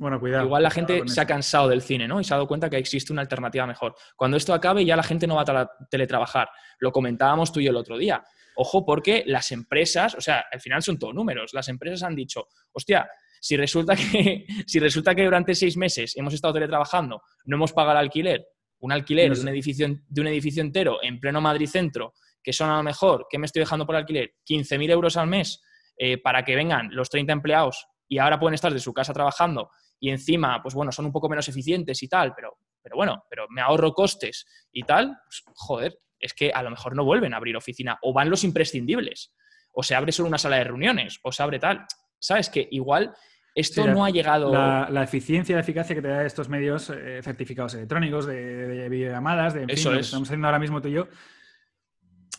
Bueno, 0.00 0.18
cuidado. 0.18 0.46
Igual 0.46 0.62
la 0.62 0.70
gente 0.70 1.02
se 1.08 1.20
ha 1.20 1.26
cansado 1.26 1.68
del 1.68 1.82
cine, 1.82 2.08
¿no? 2.08 2.22
Y 2.22 2.24
se 2.24 2.32
ha 2.32 2.38
dado 2.38 2.48
cuenta 2.48 2.70
que 2.70 2.78
existe 2.78 3.12
una 3.12 3.20
alternativa 3.20 3.66
mejor. 3.66 3.94
Cuando 4.16 4.38
esto 4.38 4.54
acabe, 4.54 4.82
ya 4.82 4.96
la 4.96 5.02
gente 5.02 5.26
no 5.26 5.34
va 5.34 5.44
a 5.46 5.70
teletrabajar. 5.90 6.48
Lo 6.78 6.90
comentábamos 6.90 7.52
tú 7.52 7.60
y 7.60 7.64
yo 7.64 7.70
el 7.70 7.76
otro 7.76 7.98
día. 7.98 8.24
Ojo, 8.56 8.86
porque 8.86 9.24
las 9.26 9.52
empresas, 9.52 10.14
o 10.14 10.22
sea, 10.22 10.46
al 10.50 10.58
final 10.58 10.82
son 10.82 10.98
todos 10.98 11.12
números. 11.12 11.52
Las 11.52 11.68
empresas 11.68 12.02
han 12.02 12.16
dicho, 12.16 12.48
hostia, 12.72 13.10
si 13.42 13.58
resulta 13.58 13.94
que, 13.94 14.46
si 14.66 14.78
resulta 14.78 15.14
que 15.14 15.22
durante 15.22 15.54
seis 15.54 15.76
meses 15.76 16.16
hemos 16.16 16.32
estado 16.32 16.54
teletrabajando, 16.54 17.20
no 17.44 17.56
hemos 17.56 17.74
pagado 17.74 17.98
el 17.98 18.06
alquiler, 18.06 18.46
un 18.78 18.92
alquiler 18.92 19.34
de, 19.34 19.40
un 19.42 19.48
edificio, 19.48 19.86
de 19.86 20.20
un 20.22 20.26
edificio 20.28 20.62
entero 20.62 21.00
en 21.02 21.20
pleno 21.20 21.42
Madrid 21.42 21.68
Centro, 21.68 22.14
que 22.42 22.54
son 22.54 22.70
a 22.70 22.78
lo 22.78 22.82
mejor, 22.82 23.26
¿qué 23.28 23.36
me 23.36 23.44
estoy 23.44 23.60
dejando 23.60 23.84
por 23.84 23.96
alquiler? 23.96 24.32
15.000 24.48 24.90
euros 24.92 25.18
al 25.18 25.26
mes 25.26 25.60
eh, 25.98 26.16
para 26.16 26.42
que 26.42 26.56
vengan 26.56 26.88
los 26.90 27.10
30 27.10 27.34
empleados 27.34 27.86
y 28.08 28.16
ahora 28.16 28.40
pueden 28.40 28.54
estar 28.54 28.72
de 28.72 28.80
su 28.80 28.94
casa 28.94 29.12
trabajando 29.12 29.70
y 30.00 30.10
encima, 30.10 30.62
pues 30.62 30.74
bueno, 30.74 30.90
son 30.90 31.06
un 31.06 31.12
poco 31.12 31.28
menos 31.28 31.48
eficientes 31.48 32.02
y 32.02 32.08
tal, 32.08 32.32
pero, 32.34 32.56
pero 32.82 32.96
bueno, 32.96 33.24
pero 33.28 33.46
me 33.50 33.60
ahorro 33.60 33.92
costes 33.92 34.46
y 34.72 34.82
tal, 34.82 35.16
pues 35.24 35.44
joder, 35.54 35.98
es 36.18 36.34
que 36.34 36.50
a 36.50 36.62
lo 36.62 36.70
mejor 36.70 36.96
no 36.96 37.04
vuelven 37.04 37.34
a 37.34 37.36
abrir 37.36 37.56
oficina 37.56 37.98
o 38.02 38.12
van 38.12 38.30
los 38.30 38.42
imprescindibles, 38.44 39.32
o 39.72 39.82
se 39.82 39.94
abre 39.94 40.12
solo 40.12 40.28
una 40.28 40.38
sala 40.38 40.56
de 40.56 40.64
reuniones, 40.64 41.20
o 41.22 41.30
se 41.30 41.42
abre 41.42 41.58
tal. 41.58 41.86
¿Sabes? 42.18 42.50
Que 42.50 42.68
igual 42.70 43.14
esto 43.54 43.86
no 43.86 44.04
ha 44.04 44.10
llegado. 44.10 44.52
La, 44.52 45.02
eficiencia 45.02 45.52
y 45.52 45.54
la 45.54 45.60
eficacia 45.60 45.94
que 45.94 46.02
te 46.02 46.08
da 46.08 46.24
estos 46.24 46.48
medios 46.48 46.90
eh, 46.90 47.20
certificados 47.22 47.74
electrónicos, 47.74 48.26
de, 48.26 48.88
videollamadas, 48.88 49.54
de 49.54 49.64
Eso 49.68 49.94
es. 49.94 50.06
estamos 50.06 50.28
haciendo 50.28 50.46
ahora 50.46 50.58
mismo 50.58 50.80
tú 50.80 50.88
y 50.88 50.92
yo. 50.92 51.08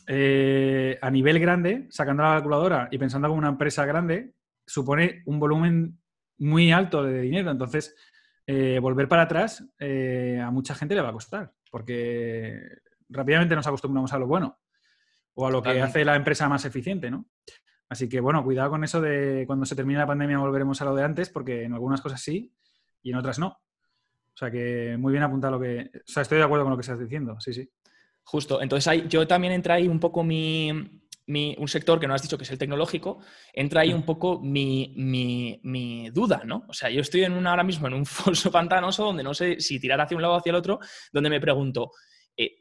Eh, 0.08 0.98
a 1.02 1.10
nivel 1.10 1.40
grande, 1.40 1.88
sacando 1.90 2.24
la 2.24 2.34
calculadora 2.34 2.88
y 2.92 2.98
pensando 2.98 3.28
como 3.28 3.40
una 3.40 3.50
empresa 3.50 3.86
grande, 3.86 4.34
supone 4.66 5.24
un 5.26 5.40
volumen 5.40 6.01
muy 6.42 6.72
alto 6.72 7.04
de 7.04 7.22
dinero. 7.22 7.52
Entonces, 7.52 7.96
eh, 8.46 8.80
volver 8.82 9.08
para 9.08 9.24
atrás 9.24 9.64
eh, 9.80 10.42
a 10.44 10.52
mucha 10.52 10.76
gente 10.76 10.96
le 10.96 11.02
va 11.02 11.10
a 11.10 11.14
costar, 11.14 11.54
porque 11.70 12.60
rápidamente 13.10 13.56
nos 13.56 13.68
acostumbramos 13.68 14.12
a 14.14 14.20
lo 14.20 14.28
bueno 14.28 14.60
o 15.34 15.48
a 15.48 15.52
lo 15.52 15.62
que 15.62 15.82
hace 15.82 16.04
la 16.04 16.16
empresa 16.16 16.50
más 16.50 16.66
eficiente, 16.66 17.10
¿no? 17.10 17.26
Así 17.88 18.10
que 18.10 18.20
bueno, 18.20 18.44
cuidado 18.44 18.70
con 18.72 18.84
eso 18.84 19.00
de 19.02 19.44
cuando 19.46 19.66
se 19.66 19.76
termine 19.76 20.00
la 20.00 20.08
pandemia 20.08 20.40
volveremos 20.40 20.82
a 20.82 20.86
lo 20.86 20.96
de 20.96 21.04
antes, 21.04 21.30
porque 21.30 21.64
en 21.64 21.74
algunas 21.74 22.02
cosas 22.02 22.22
sí 22.22 22.54
y 23.02 23.12
en 23.12 23.18
otras 23.18 23.38
no. 23.40 23.48
O 23.48 24.38
sea 24.38 24.50
que 24.50 24.96
muy 24.98 25.12
bien 25.12 25.24
apuntado 25.24 25.58
lo 25.58 25.60
que... 25.60 25.92
O 25.94 26.00
sea, 26.06 26.24
estoy 26.24 26.38
de 26.38 26.46
acuerdo 26.46 26.64
con 26.66 26.72
lo 26.72 26.78
que 26.78 26.82
estás 26.82 27.00
diciendo, 27.00 27.40
sí, 27.40 27.54
sí. 27.54 27.70
Justo, 28.24 28.62
entonces 28.62 28.88
ahí, 28.88 29.06
yo 29.08 29.28
también 29.28 29.54
entra 29.54 29.76
ahí 29.76 29.88
un 29.88 30.00
poco 30.00 30.24
mi, 30.24 30.72
un 31.28 31.68
sector 31.68 32.00
que 32.00 32.08
no 32.08 32.14
has 32.14 32.22
dicho 32.22 32.38
que 32.38 32.44
es 32.44 32.52
el 32.52 32.58
tecnológico, 32.58 33.20
entra 33.54 33.82
ahí 33.82 33.94
un 33.94 34.04
poco 34.04 34.40
mi, 34.40 34.94
mi, 34.96 36.10
duda, 36.10 36.42
¿no? 36.46 36.66
O 36.68 36.74
sea, 36.74 36.90
yo 36.90 37.02
estoy 37.02 37.24
en 37.24 37.46
ahora 37.48 37.64
mismo 37.64 37.88
en 37.88 37.94
un 37.94 38.06
foso 38.06 38.52
pantanoso 38.52 39.06
donde 39.06 39.24
no 39.24 39.34
sé 39.34 39.60
si 39.60 39.80
tirar 39.80 40.02
hacia 40.02 40.16
un 40.16 40.22
lado 40.22 40.34
o 40.36 40.38
hacia 40.38 40.52
el 40.52 40.56
otro, 40.56 40.80
donde 41.12 41.30
me 41.30 41.40
pregunto, 41.40 41.92
eh, 42.36 42.52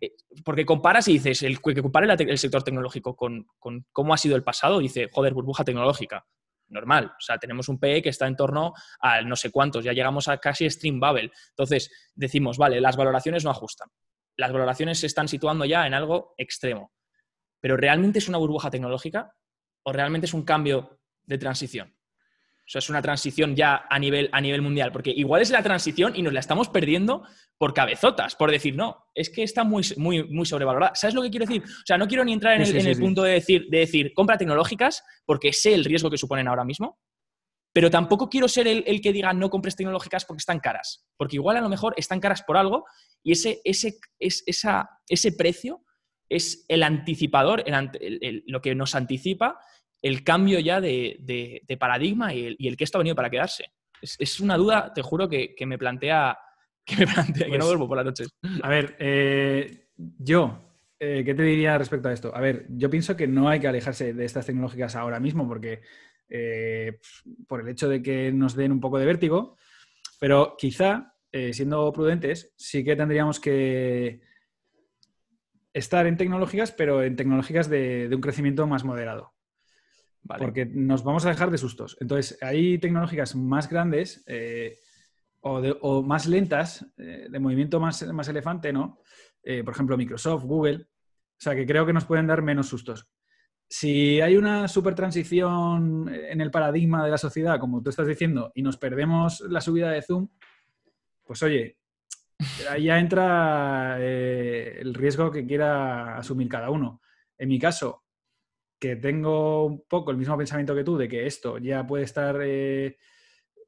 eh, 0.00 0.16
porque 0.44 0.66
comparas 0.66 1.08
y 1.08 1.14
dices, 1.14 1.42
el 1.42 1.60
que 1.60 1.82
compare 1.82 2.12
el 2.12 2.38
sector 2.38 2.62
tecnológico 2.62 3.16
con, 3.16 3.46
cómo 3.92 4.14
ha 4.14 4.16
sido 4.16 4.36
el 4.36 4.42
pasado, 4.42 4.78
dice, 4.78 5.08
joder, 5.12 5.34
burbuja 5.34 5.64
tecnológica. 5.64 6.26
Normal. 6.68 7.06
O 7.06 7.20
sea, 7.20 7.36
tenemos 7.36 7.68
un 7.68 7.80
PE 7.80 8.00
que 8.00 8.10
está 8.10 8.28
en 8.28 8.36
torno 8.36 8.72
a 9.00 9.22
no 9.22 9.34
sé 9.34 9.50
cuántos, 9.50 9.84
ya 9.84 9.92
llegamos 9.92 10.28
a 10.28 10.38
casi 10.38 10.70
Stream 10.70 11.00
Bubble. 11.00 11.32
Entonces, 11.48 11.90
decimos, 12.14 12.58
vale, 12.58 12.80
las 12.80 12.96
valoraciones 12.96 13.44
no 13.44 13.50
ajustan. 13.50 13.88
Las 14.36 14.52
valoraciones 14.52 15.00
se 15.00 15.08
están 15.08 15.26
situando 15.26 15.64
ya 15.64 15.84
en 15.88 15.94
algo 15.94 16.32
extremo. 16.38 16.92
Pero 17.60 17.76
¿realmente 17.76 18.18
es 18.18 18.28
una 18.28 18.38
burbuja 18.38 18.70
tecnológica 18.70 19.34
o 19.82 19.92
realmente 19.92 20.26
es 20.26 20.34
un 20.34 20.44
cambio 20.44 21.00
de 21.24 21.38
transición? 21.38 21.94
O 22.70 22.72
sea, 22.72 22.78
es 22.78 22.88
una 22.88 23.02
transición 23.02 23.56
ya 23.56 23.86
a 23.90 23.98
nivel, 23.98 24.28
a 24.32 24.40
nivel 24.40 24.62
mundial, 24.62 24.92
porque 24.92 25.10
igual 25.10 25.42
es 25.42 25.50
la 25.50 25.60
transición 25.60 26.12
y 26.14 26.22
nos 26.22 26.32
la 26.32 26.38
estamos 26.38 26.68
perdiendo 26.68 27.24
por 27.58 27.74
cabezotas, 27.74 28.36
por 28.36 28.50
decir, 28.52 28.76
no, 28.76 29.06
es 29.12 29.28
que 29.28 29.42
está 29.42 29.64
muy, 29.64 29.82
muy, 29.96 30.22
muy 30.28 30.46
sobrevalorada. 30.46 30.94
¿Sabes 30.94 31.14
lo 31.14 31.22
que 31.22 31.30
quiero 31.30 31.46
decir? 31.46 31.64
O 31.64 31.84
sea, 31.84 31.98
no 31.98 32.06
quiero 32.06 32.24
ni 32.24 32.32
entrar 32.32 32.54
en 32.54 32.62
el, 32.62 32.98
punto 32.98 33.24
de 33.24 33.32
decir, 33.32 33.66
de 33.68 33.78
decir, 33.78 34.12
compra 34.14 34.38
tecnológicas, 34.38 35.02
porque 35.26 35.52
sé 35.52 35.74
el 35.74 35.84
riesgo 35.84 36.10
que 36.10 36.16
suponen 36.16 36.46
ahora 36.46 36.64
mismo, 36.64 37.00
pero 37.72 37.90
tampoco 37.90 38.28
quiero 38.28 38.46
ser 38.46 38.66
el, 38.68 39.00
que 39.00 39.12
diga 39.12 39.32
no 39.32 39.50
compres 39.50 39.76
tecnológicas 39.76 40.24
porque 40.24 40.40
están 40.40 40.60
caras, 40.60 41.04
porque 41.16 41.36
igual 41.36 41.56
a 41.56 41.60
lo 41.60 41.68
mejor 41.68 41.94
están 41.96 42.20
caras 42.20 42.42
por 42.42 42.56
algo 42.56 42.84
y 43.22 43.32
ese, 43.32 43.60
ese, 43.64 43.98
es, 44.18 44.42
esa, 44.46 44.88
ese 45.08 45.32
precio 45.32 45.82
es 46.30 46.64
el 46.68 46.84
anticipador, 46.84 47.64
lo 48.46 48.62
que 48.62 48.74
nos 48.74 48.94
anticipa 48.94 49.60
el 50.02 50.24
cambio 50.24 50.58
ya 50.60 50.80
de, 50.80 51.76
paradigma 51.78 52.32
y 52.32 52.56
el, 52.66 52.76
que 52.76 52.84
esto 52.84 52.98
ha 52.98 53.00
venido 53.00 53.16
para 53.16 53.30
quedarse. 53.30 53.72
Es, 54.00 54.40
una 54.40 54.56
duda, 54.56 54.92
te 54.94 55.02
juro, 55.02 55.28
que, 55.28 55.54
me 55.66 55.76
plantea, 55.76 56.38
que, 56.84 56.96
me 56.96 57.06
plantea, 57.06 57.46
que 57.46 57.52
no 57.52 57.58
pues, 57.58 57.66
duermo 57.66 57.88
por 57.88 57.96
las 57.98 58.06
noches. 58.06 58.28
A 58.62 58.68
ver, 58.68 58.96
eh, 58.98 59.88
yo, 59.96 60.58
eh, 60.98 61.22
¿qué 61.24 61.34
te 61.34 61.42
diría 61.42 61.76
respecto 61.76 62.08
a 62.08 62.12
esto? 62.12 62.34
A 62.34 62.40
ver, 62.40 62.66
yo 62.70 62.88
pienso 62.88 63.16
que 63.16 63.26
no 63.26 63.48
hay 63.48 63.60
que 63.60 63.68
alejarse 63.68 64.14
de 64.14 64.24
estas 64.24 64.46
tecnológicas 64.46 64.96
ahora 64.96 65.20
mismo 65.20 65.46
porque 65.46 65.82
eh, 66.28 66.98
por 67.46 67.60
el 67.60 67.68
hecho 67.68 67.88
de 67.88 68.02
que 68.02 68.32
nos 68.32 68.54
den 68.54 68.72
un 68.72 68.80
poco 68.80 68.98
de 68.98 69.06
vértigo, 69.06 69.56
pero 70.18 70.54
quizá, 70.56 71.14
siendo 71.52 71.92
prudentes, 71.92 72.52
sí 72.56 72.84
que 72.84 72.96
tendríamos 72.96 73.38
que 73.38 74.20
estar 75.72 76.06
en 76.06 76.16
tecnológicas, 76.16 76.72
pero 76.72 77.02
en 77.02 77.16
tecnológicas 77.16 77.68
de 77.68 78.10
un 78.12 78.20
crecimiento 78.20 78.66
más 78.66 78.84
moderado. 78.84 79.34
Porque 80.38 80.66
nos 80.66 81.02
vamos 81.02 81.24
a 81.24 81.30
dejar 81.30 81.50
de 81.50 81.58
sustos. 81.58 81.96
Entonces, 82.00 82.38
hay 82.42 82.78
tecnológicas 82.78 83.34
más 83.34 83.68
grandes 83.68 84.22
eh, 84.26 84.78
o, 85.40 86.02
más 86.02 86.26
lentas, 86.26 86.86
eh, 86.98 87.26
de 87.30 87.38
movimiento 87.38 87.80
más, 87.80 88.06
más 88.12 88.28
elefante, 88.28 88.72
¿no? 88.72 89.00
Eh, 89.42 89.64
por 89.64 89.74
ejemplo, 89.74 89.96
Microsoft, 89.96 90.44
Google. 90.44 90.86
O 90.86 91.42
sea, 91.42 91.54
que 91.54 91.66
creo 91.66 91.86
que 91.86 91.92
nos 91.92 92.04
pueden 92.04 92.26
dar 92.26 92.42
menos 92.42 92.68
sustos. 92.68 93.08
Si 93.66 94.20
hay 94.20 94.36
una 94.36 94.68
super 94.68 94.94
transición 94.94 96.12
en 96.12 96.40
el 96.40 96.50
paradigma 96.50 97.04
de 97.04 97.10
la 97.10 97.18
sociedad, 97.18 97.58
como 97.58 97.82
tú 97.82 97.88
estás 97.88 98.06
diciendo, 98.06 98.52
y 98.54 98.62
nos 98.62 98.76
perdemos 98.76 99.40
la 99.42 99.60
subida 99.60 99.90
de 99.90 100.02
Zoom, 100.02 100.28
pues 101.24 101.42
oye, 101.42 101.78
ahí 102.70 102.84
ya 102.84 102.98
entra 102.98 103.98
el 104.00 104.94
riesgo 104.94 105.30
que 105.30 105.46
quiera 105.46 106.16
asumir 106.16 106.48
cada 106.48 106.70
uno. 106.70 107.00
En 107.38 107.48
mi 107.48 107.58
caso, 107.58 108.04
que 108.78 108.96
tengo 108.96 109.66
un 109.66 109.84
poco 109.86 110.10
el 110.10 110.16
mismo 110.16 110.36
pensamiento 110.36 110.74
que 110.74 110.84
tú 110.84 110.96
de 110.96 111.08
que 111.08 111.26
esto 111.26 111.58
ya 111.58 111.86
puede 111.86 112.04
estar 112.04 112.38
eh, 112.42 112.96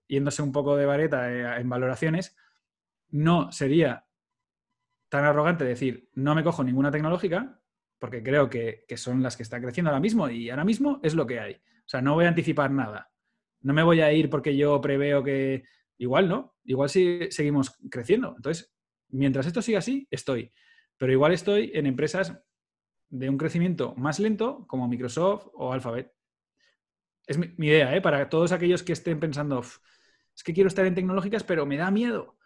yéndose 0.09 0.43
un 0.43 0.53
poco 0.53 0.75
de 0.75 0.87
vareta 0.87 1.31
eh, 1.31 1.61
en 1.61 1.69
valoraciones, 1.69 2.35
no 3.11 3.53
sería 3.53 4.07
tan 5.11 5.25
arrogante 5.25 5.65
decir 5.65 6.09
no 6.15 6.35
me 6.35 6.43
cojo 6.43 6.65
ninguna 6.65 6.91
tecnológica, 6.91 7.61
porque 7.99 8.23
creo 8.23 8.49
que, 8.51 8.85
son 8.97 9.23
las 9.23 9.37
que 9.37 9.43
están 9.43 9.63
creciendo 9.63 9.91
ahora 9.91 10.01
mismo 10.01 10.29
y 10.29 10.51
ahora 10.51 10.65
mismo 10.65 10.99
es 11.03 11.15
lo 11.15 11.27
que 11.27 11.39
hay. 11.39 11.55
O 11.55 11.89
sea, 11.89 12.01
no 12.01 12.15
voy 12.15 12.25
a 12.25 12.29
anticipar 12.29 12.71
nada. 12.71 13.13
No 13.61 13.75
me 13.75 13.83
voy 13.83 14.01
a 14.01 14.13
ir 14.13 14.29
porque 14.29 14.57
yo 14.57 14.81
preveo 14.81 15.23
que 15.23 15.63
igual 16.03 16.29
no, 16.29 16.57
igual 16.65 16.89
si 16.89 17.31
seguimos 17.31 17.77
creciendo. 17.89 18.35
Entonces, 18.37 18.75
mientras 19.11 19.47
esto 19.47 19.63
siga 19.63 19.79
así, 19.79 20.09
estoy. 20.11 20.53
Pero 20.99 21.13
igual 21.13 21.33
estoy 21.33 21.71
en 21.75 21.87
empresas 21.87 22.43
de 23.09 23.31
un 23.31 23.39
crecimiento 23.39 23.95
más 23.95 24.19
lento 24.19 24.67
como 24.67 24.89
Microsoft 24.89 25.47
o 25.55 25.73
Alphabet. 25.73 26.13
Es 27.25 27.39
mi, 27.39 27.69
idea, 27.69 27.95
¿eh? 27.95 28.01
Para 28.01 28.29
todos 28.29 28.51
aquellos 28.51 28.83
que 28.83 28.93
estén 28.93 29.21
pensando, 29.21 29.61
es 29.61 30.43
que 30.43 30.53
quiero 30.53 30.67
estar 30.67 30.85
en 30.87 30.97
tecnológicas, 30.97 31.45
pero 31.45 31.67
me 31.67 31.77
da 31.77 31.93
miedo. 31.93 32.37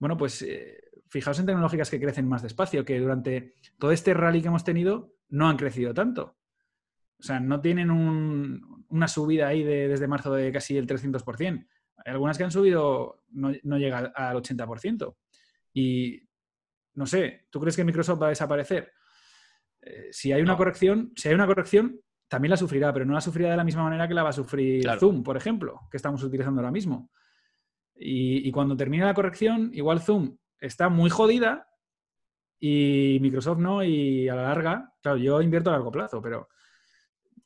Bueno, 0.00 0.16
pues 0.16 0.42
eh, 0.42 0.80
fijaos 1.08 1.38
en 1.38 1.46
tecnológicas 1.46 1.88
que 1.90 2.00
crecen 2.00 2.28
más 2.28 2.42
despacio, 2.42 2.84
que 2.84 2.98
durante 2.98 3.54
todo 3.78 3.92
este 3.92 4.14
rally 4.14 4.42
que 4.42 4.48
hemos 4.48 4.64
tenido 4.64 5.14
no 5.28 5.48
han 5.48 5.56
crecido 5.56 5.94
tanto. 5.94 6.36
O 7.20 7.22
sea, 7.22 7.38
no 7.38 7.60
tienen 7.60 7.88
una 8.88 9.06
subida 9.06 9.46
ahí 9.46 9.62
desde 9.62 10.08
marzo 10.08 10.34
de 10.34 10.50
casi 10.50 10.76
el 10.76 10.88
300%. 10.88 11.66
Hay 12.04 12.12
algunas 12.12 12.36
que 12.38 12.44
han 12.44 12.50
subido, 12.50 13.22
no, 13.30 13.52
no 13.62 13.78
llega 13.78 13.98
al 13.98 14.36
80%. 14.36 15.16
Y 15.72 16.22
no 16.94 17.06
sé, 17.06 17.46
¿tú 17.50 17.60
crees 17.60 17.76
que 17.76 17.84
Microsoft 17.84 18.22
va 18.22 18.26
a 18.26 18.30
desaparecer? 18.30 18.92
Eh, 19.82 20.08
si 20.10 20.32
hay 20.32 20.42
una 20.42 20.56
corrección, 20.56 21.12
si 21.14 21.28
hay 21.28 21.34
una 21.34 21.46
corrección, 21.46 22.00
también 22.28 22.50
la 22.50 22.56
sufrirá, 22.56 22.92
pero 22.92 23.04
no 23.04 23.14
la 23.14 23.20
sufrirá 23.20 23.50
de 23.50 23.56
la 23.56 23.64
misma 23.64 23.84
manera 23.84 24.08
que 24.08 24.14
la 24.14 24.22
va 24.22 24.30
a 24.30 24.32
sufrir 24.32 24.84
Zoom, 24.98 25.22
por 25.22 25.36
ejemplo, 25.36 25.82
que 25.90 25.96
estamos 25.96 26.22
utilizando 26.22 26.60
ahora 26.60 26.72
mismo. 26.72 27.10
Y, 27.94 28.50
cuando 28.50 28.76
termine 28.76 29.04
la 29.04 29.14
corrección, 29.14 29.70
igual 29.72 30.00
Zoom 30.00 30.36
está 30.58 30.88
muy 30.88 31.08
jodida 31.08 31.68
y 32.58 33.18
Microsoft 33.20 33.58
no, 33.58 33.82
y 33.84 34.28
a 34.28 34.34
la 34.34 34.42
larga, 34.42 34.92
claro, 35.00 35.18
yo 35.18 35.40
invierto 35.40 35.70
a 35.70 35.74
largo 35.74 35.92
plazo, 35.92 36.20
pero 36.20 36.48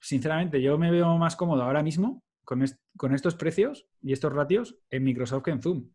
sinceramente 0.01 0.63
yo 0.63 0.79
me 0.79 0.91
veo 0.91 1.19
más 1.19 1.37
cómodo 1.37 1.63
ahora 1.63 1.83
mismo 1.83 2.25
con, 2.45 2.65
con 2.97 3.15
estos 3.15 3.35
precios 3.35 3.87
y 4.03 4.13
estos 4.13 4.33
ratios 4.33 4.77
en 4.91 5.05
Microsoft 5.05 5.45
que 5.45 5.51
en 5.51 5.63
Zoom. 5.63 5.91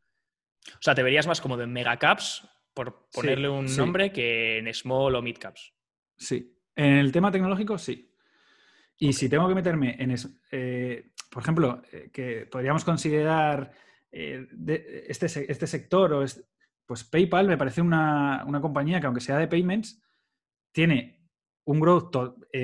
O 0.67 0.81
sea, 0.81 0.95
te 0.95 1.03
verías 1.03 1.27
más 1.27 1.41
cómodo 1.41 1.63
en 1.63 1.71
megacaps, 1.71 2.47
por 2.75 3.07
ponerle 3.11 3.49
un 3.49 3.73
nombre, 3.77 4.11
que 4.11 4.57
en 4.57 4.71
small 4.73 5.15
o 5.15 5.21
midcaps. 5.21 5.73
Sí. 6.17 6.59
En 6.75 6.93
el 6.97 7.11
tema 7.11 7.31
tecnológico, 7.31 7.77
sí. 7.77 8.11
Y 8.97 9.13
si 9.13 9.29
tengo 9.29 9.47
que 9.47 9.55
meterme 9.55 9.95
en 9.97 10.11
eso, 10.11 10.29
eh, 10.51 11.11
por 11.29 11.41
ejemplo, 11.41 11.81
eh, 11.91 12.09
que 12.11 12.45
podríamos 12.45 12.83
considerar 12.83 13.71
eh, 14.11 14.47
este, 15.07 15.51
este, 15.51 15.67
sector, 15.67 16.13
o 16.13 16.25
pues 16.85 17.03
PayPal 17.05 17.47
me 17.47 17.57
parece 17.57 17.81
una, 17.81 18.45
compañía 18.61 18.99
que 18.99 19.07
aunque 19.07 19.21
sea 19.21 19.37
de 19.37 19.47
payments, 19.47 20.01
tiene 20.71 21.29
un 21.63 21.79
growth 21.79 22.13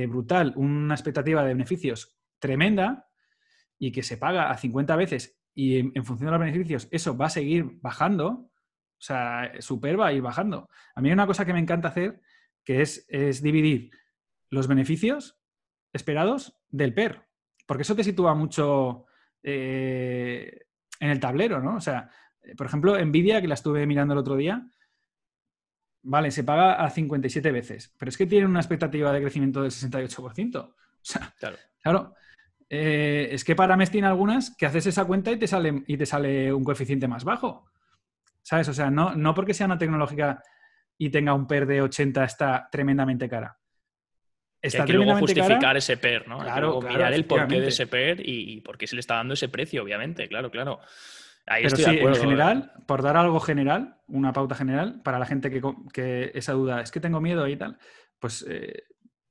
brutal, 0.10 0.54
una 0.58 0.94
expectativa 0.94 1.42
de 1.42 1.54
beneficios 1.54 2.18
tremenda 2.38 3.11
y 3.82 3.92
que 3.92 4.04
se 4.04 4.16
paga 4.16 4.52
a 4.52 4.58
50 4.58 4.96
veces 4.96 5.40
y 5.56 5.80
en, 5.80 6.06
función 6.06 6.28
de 6.28 6.32
los 6.32 6.40
beneficios 6.40 6.88
eso 6.92 7.18
va 7.18 7.26
a 7.26 7.32
seguir 7.32 7.66
bajando, 7.82 8.28
o 8.28 8.52
sea, 9.00 9.52
super 9.60 10.00
va 10.00 10.08
a 10.08 10.14
ir 10.14 10.22
bajando. 10.22 10.70
A 10.94 11.02
mí 11.02 11.10
hay 11.10 11.14
una 11.14 11.26
cosa 11.26 11.46
que 11.46 11.54
me 11.54 11.60
encanta 11.60 11.88
hacer 11.88 12.22
que 12.64 12.84
es, 12.84 13.42
dividir 13.42 13.90
los 14.52 14.68
beneficios 14.68 15.42
esperados 15.94 16.62
del 16.70 16.94
PER, 16.94 17.24
porque 17.66 17.82
eso 17.82 17.96
te 17.96 18.04
sitúa 18.04 18.36
mucho 18.36 19.08
eh, 19.42 20.68
en 21.00 21.10
el 21.10 21.20
tablero, 21.20 21.60
¿no? 21.60 21.78
O 21.78 21.82
sea, 21.82 22.12
por 22.56 22.68
ejemplo, 22.68 23.04
Nvidia, 23.04 23.42
que 23.42 23.48
la 23.48 23.56
estuve 23.56 23.88
mirando 23.88 24.14
el 24.14 24.20
otro 24.20 24.36
día, 24.36 24.64
vale, 26.04 26.30
se 26.30 26.44
paga 26.44 26.74
a 26.76 26.88
57 26.92 27.52
veces, 27.52 27.96
pero 27.98 28.10
es 28.10 28.18
que 28.18 28.28
tiene 28.28 28.46
una 28.46 28.60
expectativa 28.60 29.12
de 29.12 29.22
crecimiento 29.22 29.64
del 29.64 29.72
68%. 29.72 30.60
O 30.60 30.76
sea, 31.02 31.34
claro. 31.40 31.58
claro 31.82 32.14
eh, 32.74 33.28
es 33.34 33.44
que 33.44 33.54
para 33.54 33.76
mes 33.76 33.92
tiene 33.92 34.08
algunas 34.08 34.56
que 34.56 34.66
haces 34.66 34.86
esa 34.86 35.04
cuenta 35.04 35.30
y 35.30 35.38
te 35.38 35.46
sale, 35.46 35.84
y 35.88 35.98
te 35.98 36.06
sale 36.06 36.54
un 36.54 36.64
coeficiente 36.64 37.06
más 37.06 37.26
bajo. 37.26 37.66
¿Sabes? 38.42 38.70
O 38.70 38.74
sea, 38.74 38.90
no, 38.90 39.14
no 39.14 39.34
porque 39.34 39.54
sea 39.54 39.66
una 39.66 39.78
tecnológica 39.78 40.42
y 40.98 41.10
tenga 41.10 41.34
un 41.34 41.48
PER 41.48 41.66
de 41.66 41.82
80 41.82 42.24
está 42.24 42.70
tremendamente 42.72 43.28
cara. 43.28 43.58
Está 44.62 44.84
hay 44.84 44.88
que 44.88 44.94
luego 44.94 45.18
justificar 45.18 45.76
ese 45.76 45.98
PER, 45.98 46.30
¿no? 46.30 46.40
Claro, 46.40 46.82
mirar 46.82 47.12
el 47.12 47.26
porqué 47.26 47.60
de 47.60 47.68
ese 47.68 47.88
PER 47.88 48.22
y, 48.24 48.62
por 48.62 48.78
qué 48.78 48.88
se 48.88 48.96
le 48.96 49.02
está 49.02 49.16
dando 49.16 49.34
ese 49.34 49.50
precio, 49.50 49.84
obviamente, 49.84 50.30
claro, 50.30 50.50
claro. 50.50 50.80
Ahí 51.48 51.64
Pero 51.64 51.76
estoy 51.76 51.84
sí, 51.84 51.92
de 51.92 51.98
acuerdo. 51.98 52.16
en 52.16 52.22
general, 52.24 52.72
por 52.88 53.02
dar 53.02 53.18
algo 53.18 53.42
general, 53.42 53.98
una 54.08 54.32
pauta 54.32 54.56
general, 54.56 55.02
para 55.04 55.20
la 55.20 55.26
gente 55.26 55.52
que, 55.52 55.62
que 55.92 56.32
esa 56.36 56.54
duda 56.54 56.80
es 56.80 56.92
que 56.92 57.02
tengo 57.02 57.20
miedo 57.20 57.46
y 57.50 57.58
tal, 57.58 57.78
pues, 58.18 58.46
eh, 58.48 58.84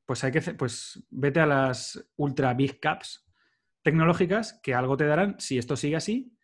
pues 0.04 0.24
hay 0.24 0.32
que 0.32 0.40
pues 0.40 1.02
vete 1.08 1.40
a 1.40 1.46
las 1.46 2.04
ultra 2.16 2.52
big 2.52 2.80
caps 2.80 3.29
tecnológicas 3.82 4.58
que 4.62 4.74
algo 4.74 4.96
te 4.96 5.06
darán 5.06 5.36
si 5.38 5.58
esto 5.58 5.76
sigue 5.76 5.96
así 5.96 6.36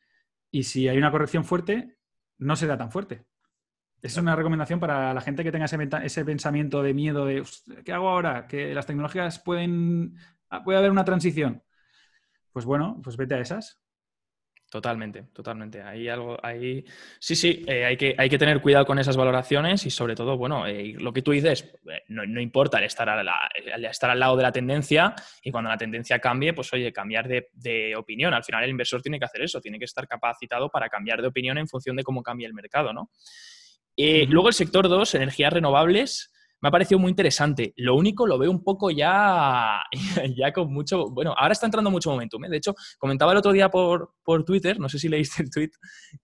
y 0.50 0.64
si 0.64 0.88
hay 0.88 0.98
una 0.98 1.10
corrección 1.10 1.44
fuerte, 1.44 1.98
no 2.38 2.56
será 2.56 2.76
tan 2.76 2.90
fuerte. 2.90 3.26
Esa 4.02 4.20
es 4.20 4.22
una 4.22 4.36
recomendación 4.36 4.78
para 4.78 5.12
la 5.14 5.20
gente 5.20 5.42
que 5.42 5.52
tenga 5.52 5.66
ese, 5.66 6.24
pensamiento 6.24 6.82
de 6.82 6.94
miedo 6.94 7.26
de 7.26 7.40
"Hostia, 7.40 7.82
¿qué 7.82 7.92
hago 7.92 8.08
ahora? 8.08 8.46
Que 8.46 8.74
las 8.74 8.86
tecnologías 8.86 9.38
pueden. 9.40 10.14
ah, 10.50 10.62
puede 10.62 10.78
haber 10.78 10.90
una 10.90 11.04
transición. 11.04 11.62
Pues 12.52 12.64
bueno, 12.64 13.00
pues 13.02 13.16
vete 13.16 13.34
a 13.34 13.40
esas. 13.40 13.82
Totalmente, 14.68 15.22
totalmente. 15.32 15.80
Ahí 15.80 16.08
algo, 16.08 16.36
ahí 16.42 16.84
sí, 17.20 17.36
sí, 17.36 17.64
eh, 17.68 17.84
hay, 17.84 17.96
que, 17.96 18.16
hay 18.18 18.28
que 18.28 18.36
tener 18.36 18.60
cuidado 18.60 18.84
con 18.84 18.98
esas 18.98 19.16
valoraciones 19.16 19.86
y 19.86 19.90
sobre 19.90 20.16
todo, 20.16 20.36
bueno, 20.36 20.66
eh, 20.66 20.92
lo 20.98 21.12
que 21.12 21.22
tú 21.22 21.30
dices, 21.30 21.72
eh, 21.88 22.02
no, 22.08 22.26
no 22.26 22.40
importa 22.40 22.78
el 22.78 22.84
estar, 22.84 23.08
a 23.08 23.22
la- 23.22 23.48
el 23.54 23.84
estar 23.84 24.10
al 24.10 24.18
lado 24.18 24.36
de 24.36 24.42
la 24.42 24.50
tendencia 24.50 25.14
y 25.42 25.52
cuando 25.52 25.70
la 25.70 25.76
tendencia 25.78 26.18
cambie, 26.18 26.52
pues 26.52 26.72
oye, 26.72 26.92
cambiar 26.92 27.28
de, 27.28 27.48
de 27.52 27.94
opinión. 27.94 28.34
Al 28.34 28.42
final 28.42 28.64
el 28.64 28.70
inversor 28.70 29.00
tiene 29.02 29.20
que 29.20 29.24
hacer 29.26 29.42
eso, 29.42 29.60
tiene 29.60 29.78
que 29.78 29.84
estar 29.84 30.06
capacitado 30.08 30.68
para 30.68 30.88
cambiar 30.88 31.22
de 31.22 31.28
opinión 31.28 31.58
en 31.58 31.68
función 31.68 31.94
de 31.94 32.02
cómo 32.02 32.22
cambia 32.24 32.48
el 32.48 32.54
mercado, 32.54 32.92
¿no? 32.92 33.10
Luego 33.96 34.48
el 34.48 34.54
sector 34.54 34.88
2, 34.88 35.14
energías 35.14 35.52
renovables, 35.52 36.32
me 36.60 36.68
ha 36.68 36.72
parecido 36.72 36.98
muy 36.98 37.10
interesante. 37.10 37.72
Lo 37.76 37.94
único 37.96 38.26
lo 38.26 38.38
veo 38.38 38.50
un 38.50 38.62
poco 38.62 38.90
ya, 38.90 39.82
ya 40.36 40.52
con 40.52 40.72
mucho... 40.72 41.10
Bueno, 41.10 41.34
ahora 41.36 41.52
está 41.52 41.66
entrando 41.66 41.90
mucho 41.90 42.10
momentum. 42.10 42.44
¿eh? 42.44 42.48
De 42.48 42.56
hecho, 42.56 42.74
comentaba 42.98 43.32
el 43.32 43.38
otro 43.38 43.52
día 43.52 43.68
por, 43.70 44.14
por 44.24 44.44
Twitter, 44.44 44.78
no 44.80 44.88
sé 44.88 44.98
si 44.98 45.08
leíste 45.08 45.42
el 45.42 45.50
tweet, 45.50 45.70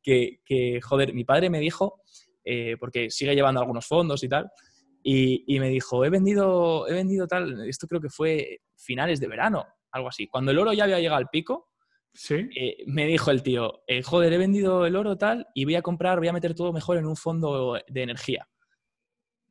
que, 0.02 0.38
que, 0.44 0.80
joder, 0.80 1.12
mi 1.14 1.24
padre 1.24 1.50
me 1.50 1.60
dijo, 1.60 2.00
eh, 2.44 2.76
porque 2.80 3.10
sigue 3.10 3.34
llevando 3.34 3.60
algunos 3.60 3.86
fondos 3.86 4.22
y 4.24 4.28
tal, 4.28 4.48
y, 5.02 5.44
y 5.54 5.60
me 5.60 5.68
dijo, 5.68 6.04
he 6.04 6.10
vendido, 6.10 6.88
he 6.88 6.94
vendido 6.94 7.26
tal, 7.26 7.68
esto 7.68 7.86
creo 7.86 8.00
que 8.00 8.08
fue 8.08 8.60
finales 8.76 9.20
de 9.20 9.28
verano, 9.28 9.64
algo 9.90 10.08
así. 10.08 10.28
Cuando 10.28 10.50
el 10.52 10.58
oro 10.58 10.72
ya 10.72 10.84
había 10.84 10.98
llegado 11.00 11.18
al 11.18 11.28
pico, 11.28 11.68
Sí. 12.14 12.34
eh, 12.54 12.76
me 12.86 13.06
dijo 13.06 13.30
el 13.30 13.42
tío, 13.42 13.82
joder, 14.04 14.32
he 14.34 14.38
vendido 14.38 14.84
el 14.84 14.96
oro 14.96 15.16
tal 15.16 15.46
y 15.54 15.64
voy 15.64 15.76
a 15.76 15.82
comprar, 15.82 16.18
voy 16.18 16.28
a 16.28 16.32
meter 16.34 16.54
todo 16.54 16.70
mejor 16.72 16.98
en 16.98 17.06
un 17.06 17.16
fondo 17.16 17.78
de 17.88 18.02
energía, 18.02 18.46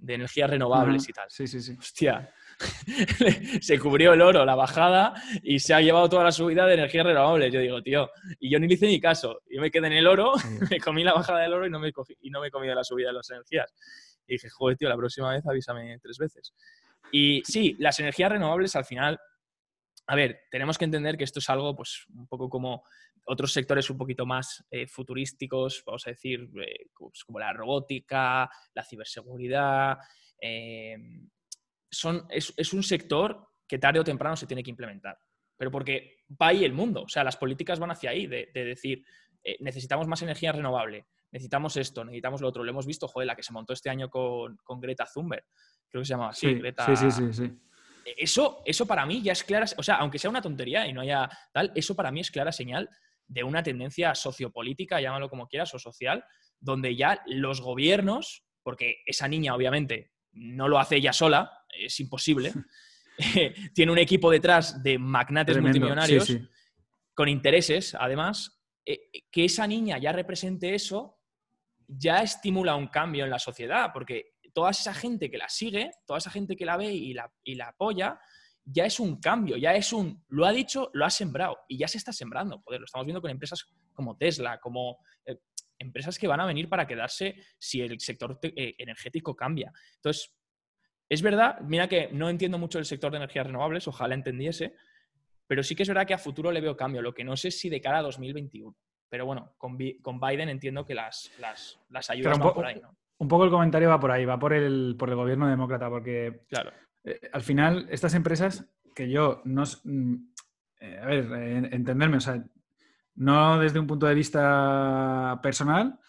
de 0.01 0.15
energías 0.15 0.49
renovables 0.49 1.07
y 1.07 1.13
tal. 1.13 1.25
Sí, 1.29 1.47
sí, 1.47 1.61
sí. 1.61 1.75
Hostia, 1.79 2.33
se 3.61 3.79
cubrió 3.79 4.13
el 4.13 4.21
oro, 4.21 4.43
la 4.45 4.55
bajada 4.55 5.13
y 5.43 5.59
se 5.59 5.73
ha 5.73 5.81
llevado 5.81 6.09
toda 6.09 6.23
la 6.23 6.31
subida 6.31 6.65
de 6.65 6.73
energías 6.73 7.05
renovables. 7.05 7.53
Yo 7.53 7.59
digo, 7.59 7.81
tío, 7.81 8.09
y 8.39 8.49
yo 8.51 8.59
ni 8.59 8.67
le 8.67 8.73
hice 8.73 8.87
ni 8.87 8.99
caso. 8.99 9.41
Yo 9.49 9.61
me 9.61 9.71
quedé 9.71 9.87
en 9.87 9.93
el 9.93 10.07
oro, 10.07 10.33
me 10.71 10.79
comí 10.79 11.03
la 11.03 11.13
bajada 11.13 11.39
del 11.41 11.53
oro 11.53 11.67
y 11.67 11.69
no 11.69 11.79
me, 11.79 11.91
cogí- 11.93 12.17
y 12.21 12.29
no 12.29 12.41
me 12.41 12.47
he 12.47 12.51
comido 12.51 12.73
la 12.75 12.83
subida 12.83 13.07
de 13.07 13.13
las 13.13 13.29
energías. 13.29 13.73
Y 14.27 14.33
dije, 14.33 14.49
joder, 14.49 14.77
tío, 14.77 14.89
la 14.89 14.97
próxima 14.97 15.31
vez 15.31 15.45
avísame 15.47 15.97
tres 16.01 16.17
veces. 16.17 16.53
Y 17.11 17.41
sí, 17.45 17.75
las 17.79 17.99
energías 17.99 18.31
renovables 18.31 18.75
al 18.75 18.85
final, 18.85 19.19
a 20.07 20.15
ver, 20.15 20.41
tenemos 20.49 20.77
que 20.77 20.85
entender 20.85 21.17
que 21.17 21.23
esto 21.23 21.39
es 21.39 21.49
algo, 21.49 21.75
pues, 21.75 22.05
un 22.13 22.27
poco 22.27 22.49
como 22.49 22.83
otros 23.25 23.53
sectores 23.53 23.89
un 23.89 23.97
poquito 23.97 24.25
más 24.25 24.65
eh, 24.71 24.87
futurísticos, 24.87 25.83
vamos 25.85 26.05
a 26.07 26.09
decir, 26.09 26.49
eh, 26.65 26.87
pues, 26.97 27.23
como 27.23 27.39
la 27.39 27.53
robótica, 27.53 28.49
la 28.73 28.83
ciberseguridad. 28.83 29.97
eh, 30.41 30.97
son, 31.89 32.25
es, 32.29 32.53
es 32.55 32.73
un 32.73 32.83
sector 32.83 33.47
que 33.67 33.77
tarde 33.77 33.99
o 33.99 34.03
temprano 34.03 34.35
se 34.37 34.47
tiene 34.47 34.63
que 34.63 34.69
implementar. 34.69 35.17
Pero 35.57 35.69
porque 35.69 36.23
va 36.41 36.47
ahí 36.47 36.63
el 36.65 36.73
mundo. 36.73 37.03
O 37.03 37.09
sea, 37.09 37.23
las 37.23 37.37
políticas 37.37 37.79
van 37.79 37.91
hacia 37.91 38.09
ahí, 38.11 38.27
de, 38.27 38.49
de 38.53 38.65
decir, 38.65 39.03
eh, 39.43 39.57
necesitamos 39.59 40.07
más 40.07 40.21
energía 40.21 40.51
renovable, 40.53 41.05
necesitamos 41.31 41.75
esto, 41.77 42.03
necesitamos 42.05 42.41
lo 42.41 42.47
otro. 42.47 42.63
Lo 42.63 42.71
hemos 42.71 42.85
visto, 42.85 43.07
joder, 43.07 43.27
la 43.27 43.35
que 43.35 43.43
se 43.43 43.53
montó 43.53 43.73
este 43.73 43.89
año 43.89 44.09
con, 44.09 44.57
con 44.63 44.79
Greta 44.79 45.05
Thunberg. 45.13 45.43
Creo 45.89 46.01
que 46.01 46.05
se 46.05 46.13
llamaba 46.13 46.31
así, 46.31 46.47
Sí, 46.47 46.53
Greta. 46.55 46.85
sí, 46.95 46.95
sí, 46.95 47.11
sí, 47.11 47.33
sí. 47.33 47.51
Eso, 48.05 48.61
eso 48.65 48.85
para 48.85 49.05
mí 49.05 49.21
ya 49.21 49.31
es 49.33 49.43
clara, 49.43 49.65
o 49.77 49.83
sea, 49.83 49.95
aunque 49.95 50.19
sea 50.19 50.29
una 50.29 50.41
tontería 50.41 50.87
y 50.87 50.93
no 50.93 51.01
haya 51.01 51.29
tal, 51.53 51.71
eso 51.75 51.95
para 51.95 52.11
mí 52.11 52.19
es 52.19 52.31
clara 52.31 52.51
señal 52.51 52.89
de 53.27 53.43
una 53.43 53.63
tendencia 53.63 54.13
sociopolítica, 54.15 54.99
llámalo 54.99 55.29
como 55.29 55.47
quieras, 55.47 55.73
o 55.73 55.79
social, 55.79 56.23
donde 56.59 56.95
ya 56.95 57.21
los 57.27 57.61
gobiernos, 57.61 58.43
porque 58.63 58.97
esa 59.05 59.27
niña 59.27 59.55
obviamente 59.55 60.11
no 60.33 60.67
lo 60.67 60.79
hace 60.79 60.97
ella 60.97 61.13
sola, 61.13 61.51
es 61.69 61.99
imposible, 61.99 62.51
tiene 63.73 63.91
un 63.91 63.97
equipo 63.97 64.31
detrás 64.31 64.81
de 64.83 64.97
magnates 64.97 65.53
Tremendo. 65.53 65.79
multimillonarios 65.79 66.25
Sí, 66.25 66.39
sí. 66.39 66.47
con 67.13 67.29
intereses, 67.29 67.95
además, 67.95 68.61
eh, 68.85 69.09
que 69.31 69.45
esa 69.45 69.67
niña 69.67 69.97
ya 69.97 70.11
represente 70.11 70.73
eso, 70.73 71.19
ya 71.87 72.21
estimula 72.21 72.75
un 72.75 72.87
cambio 72.87 73.25
en 73.25 73.29
la 73.29 73.39
sociedad, 73.39 73.91
porque 73.93 74.30
toda 74.53 74.71
esa 74.71 74.93
gente 74.93 75.29
que 75.31 75.37
la 75.37 75.49
sigue, 75.49 75.91
toda 76.05 76.17
esa 76.19 76.29
gente 76.31 76.55
que 76.55 76.65
la 76.65 76.77
ve 76.77 76.91
y 76.93 77.13
la, 77.13 77.31
y 77.43 77.55
la 77.55 77.69
apoya, 77.69 78.19
ya 78.63 78.85
es 78.85 78.99
un 78.99 79.19
cambio, 79.19 79.57
ya 79.57 79.73
es 79.75 79.91
un, 79.91 80.23
lo 80.29 80.45
ha 80.45 80.51
dicho, 80.51 80.89
lo 80.93 81.05
ha 81.05 81.09
sembrado 81.09 81.57
y 81.67 81.77
ya 81.77 81.87
se 81.87 81.97
está 81.97 82.13
sembrando. 82.13 82.61
Joder, 82.63 82.79
lo 82.81 82.85
estamos 82.85 83.05
viendo 83.05 83.21
con 83.21 83.31
empresas 83.31 83.65
como 83.93 84.17
Tesla, 84.17 84.59
como 84.59 84.99
eh, 85.25 85.37
empresas 85.79 86.17
que 86.19 86.27
van 86.27 86.39
a 86.39 86.45
venir 86.45 86.69
para 86.69 86.85
quedarse 86.85 87.35
si 87.57 87.81
el 87.81 87.99
sector 87.99 88.39
eh, 88.43 88.75
energético 88.77 89.35
cambia. 89.35 89.71
Entonces, 89.95 90.33
es 91.09 91.21
verdad, 91.21 91.59
mira 91.61 91.89
que 91.89 92.09
no 92.11 92.29
entiendo 92.29 92.57
mucho 92.57 92.79
el 92.79 92.85
sector 92.85 93.11
de 93.11 93.17
energías 93.17 93.47
renovables, 93.47 93.87
ojalá 93.87 94.13
entendiese, 94.15 94.75
pero 95.47 95.63
sí 95.63 95.75
que 95.75 95.83
es 95.83 95.89
verdad 95.89 96.05
que 96.07 96.13
a 96.13 96.17
futuro 96.17 96.51
le 96.51 96.61
veo 96.61 96.77
cambio. 96.77 97.01
Lo 97.01 97.13
que 97.13 97.23
no 97.25 97.35
sé 97.35 97.51
si 97.51 97.67
de 97.69 97.81
cara 97.81 97.97
a 97.97 98.01
2021. 98.03 98.73
Pero 99.09 99.25
bueno, 99.25 99.53
con, 99.57 99.75
Bi- 99.75 99.99
con 99.99 100.21
Biden 100.21 100.47
entiendo 100.47 100.85
que 100.85 100.95
las, 100.95 101.31
las, 101.39 101.77
las 101.89 102.09
ayudas 102.09 102.39
van 102.39 102.53
por 102.53 102.65
ahí, 102.65 102.79
¿no? 102.81 102.95
Un 103.21 103.27
poco 103.27 103.43
el 103.43 103.51
comentario 103.51 103.87
va 103.87 103.99
por 103.99 104.09
ahí, 104.09 104.25
va 104.25 104.39
por 104.39 104.51
el, 104.51 104.95
por 104.97 105.07
el 105.09 105.15
gobierno 105.15 105.47
demócrata, 105.47 105.87
porque 105.91 106.41
Claro. 106.49 106.71
eh, 107.03 107.19
al 107.31 107.43
final 107.43 107.85
estas 107.91 108.15
empresas 108.15 108.65
que 108.95 109.11
yo 109.11 109.43
no... 109.45 109.61
mm, 109.83 110.15
eh, 110.79 110.99
a 110.99 111.05
ver, 111.05 111.31
eh, 111.35 111.69
entenderme, 111.71 112.17
o 112.17 112.19
sea, 112.19 112.43
no 113.13 113.59
desde 113.59 113.77
un 113.77 113.85
punto 113.85 114.07
de 114.07 114.15
vista 114.15 115.39
personal, 115.43 115.99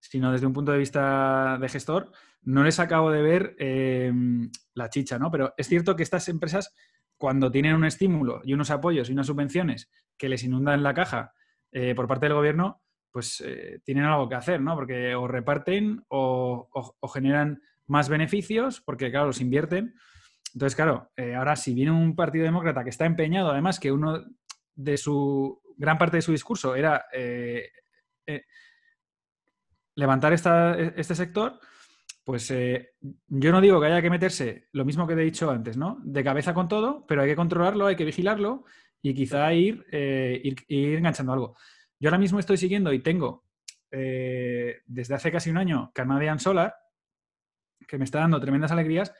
sino 0.00 0.32
desde 0.32 0.46
un 0.46 0.54
punto 0.54 0.72
de 0.72 0.78
vista 0.78 1.58
de 1.60 1.68
gestor, 1.68 2.10
no 2.40 2.64
les 2.64 2.80
acabo 2.80 3.10
de 3.10 3.20
ver 3.20 3.54
eh, 3.58 4.10
la 4.72 4.88
chicha, 4.88 5.18
¿no? 5.18 5.30
Pero 5.30 5.52
es 5.58 5.68
cierto 5.68 5.94
que 5.94 6.02
estas 6.02 6.26
empresas, 6.30 6.74
cuando 7.18 7.50
tienen 7.50 7.74
un 7.74 7.84
estímulo 7.84 8.40
y 8.44 8.54
unos 8.54 8.70
apoyos 8.70 9.10
y 9.10 9.12
unas 9.12 9.26
subvenciones 9.26 9.90
que 10.16 10.30
les 10.30 10.42
inundan 10.42 10.82
la 10.82 10.94
caja 10.94 11.34
por 11.96 12.06
parte 12.06 12.26
del 12.26 12.34
gobierno, 12.34 12.82
pues 13.12 13.42
eh, 13.46 13.80
tienen 13.84 14.04
algo 14.04 14.28
que 14.28 14.34
hacer, 14.36 14.60
¿no? 14.60 14.74
Porque 14.74 15.14
o 15.14 15.28
reparten 15.28 16.02
o, 16.08 16.68
o- 16.72 16.96
o 17.00 17.08
generan 17.08 17.62
más 17.86 18.08
beneficios, 18.08 18.80
porque 18.80 19.10
claro, 19.10 19.26
los 19.26 19.40
invierten. 19.40 19.94
Entonces, 20.54 20.76
claro, 20.76 21.10
eh, 21.16 21.34
ahora 21.34 21.56
si 21.56 21.74
viene 21.74 21.90
un 21.92 22.16
partido 22.16 22.44
demócrata 22.44 22.84
que 22.84 22.90
está 22.90 23.06
empeñado, 23.06 23.50
además 23.52 23.78
que 23.80 23.92
uno 23.92 24.24
de 24.74 24.96
su 24.96 25.60
gran 25.76 25.98
parte 25.98 26.16
de 26.18 26.22
su 26.22 26.32
discurso 26.32 26.74
era 26.74 27.06
eh, 27.12 27.68
eh, 28.26 28.42
levantar 29.94 30.32
esta- 30.32 30.78
este 30.78 31.14
sector, 31.14 31.58
pues 32.24 32.50
eh, 32.50 32.90
yo 33.28 33.52
no 33.52 33.60
digo 33.60 33.80
que 33.80 33.86
haya 33.86 34.02
que 34.02 34.10
meterse 34.10 34.68
lo 34.72 34.84
mismo 34.84 35.06
que 35.06 35.14
te 35.14 35.22
he 35.22 35.24
dicho 35.24 35.50
antes, 35.50 35.76
¿no? 35.76 35.98
De 36.04 36.24
cabeza 36.24 36.54
con 36.54 36.68
todo, 36.68 37.04
pero 37.06 37.22
hay 37.22 37.28
que 37.30 37.36
controlarlo, 37.36 37.86
hay 37.86 37.96
que 37.96 38.04
vigilarlo 38.04 38.64
y 39.02 39.14
quizá 39.14 39.52
ir, 39.52 39.84
eh, 39.92 40.40
ir, 40.44 40.56
ir 40.68 40.98
enganchando 40.98 41.32
algo. 41.32 41.56
Yo 42.02 42.08
ahora 42.08 42.18
mismo 42.18 42.40
estoy 42.40 42.56
siguiendo 42.56 42.92
y 42.92 42.98
tengo 42.98 43.44
eh, 43.92 44.80
desde 44.86 45.14
hace 45.14 45.30
casi 45.30 45.50
un 45.50 45.56
año 45.56 45.92
Canadian 45.94 46.40
Solar, 46.40 46.74
que 47.86 47.96
me 47.96 48.04
está 48.04 48.18
dando 48.18 48.40
tremendas 48.40 48.72
alegrías. 48.72 49.14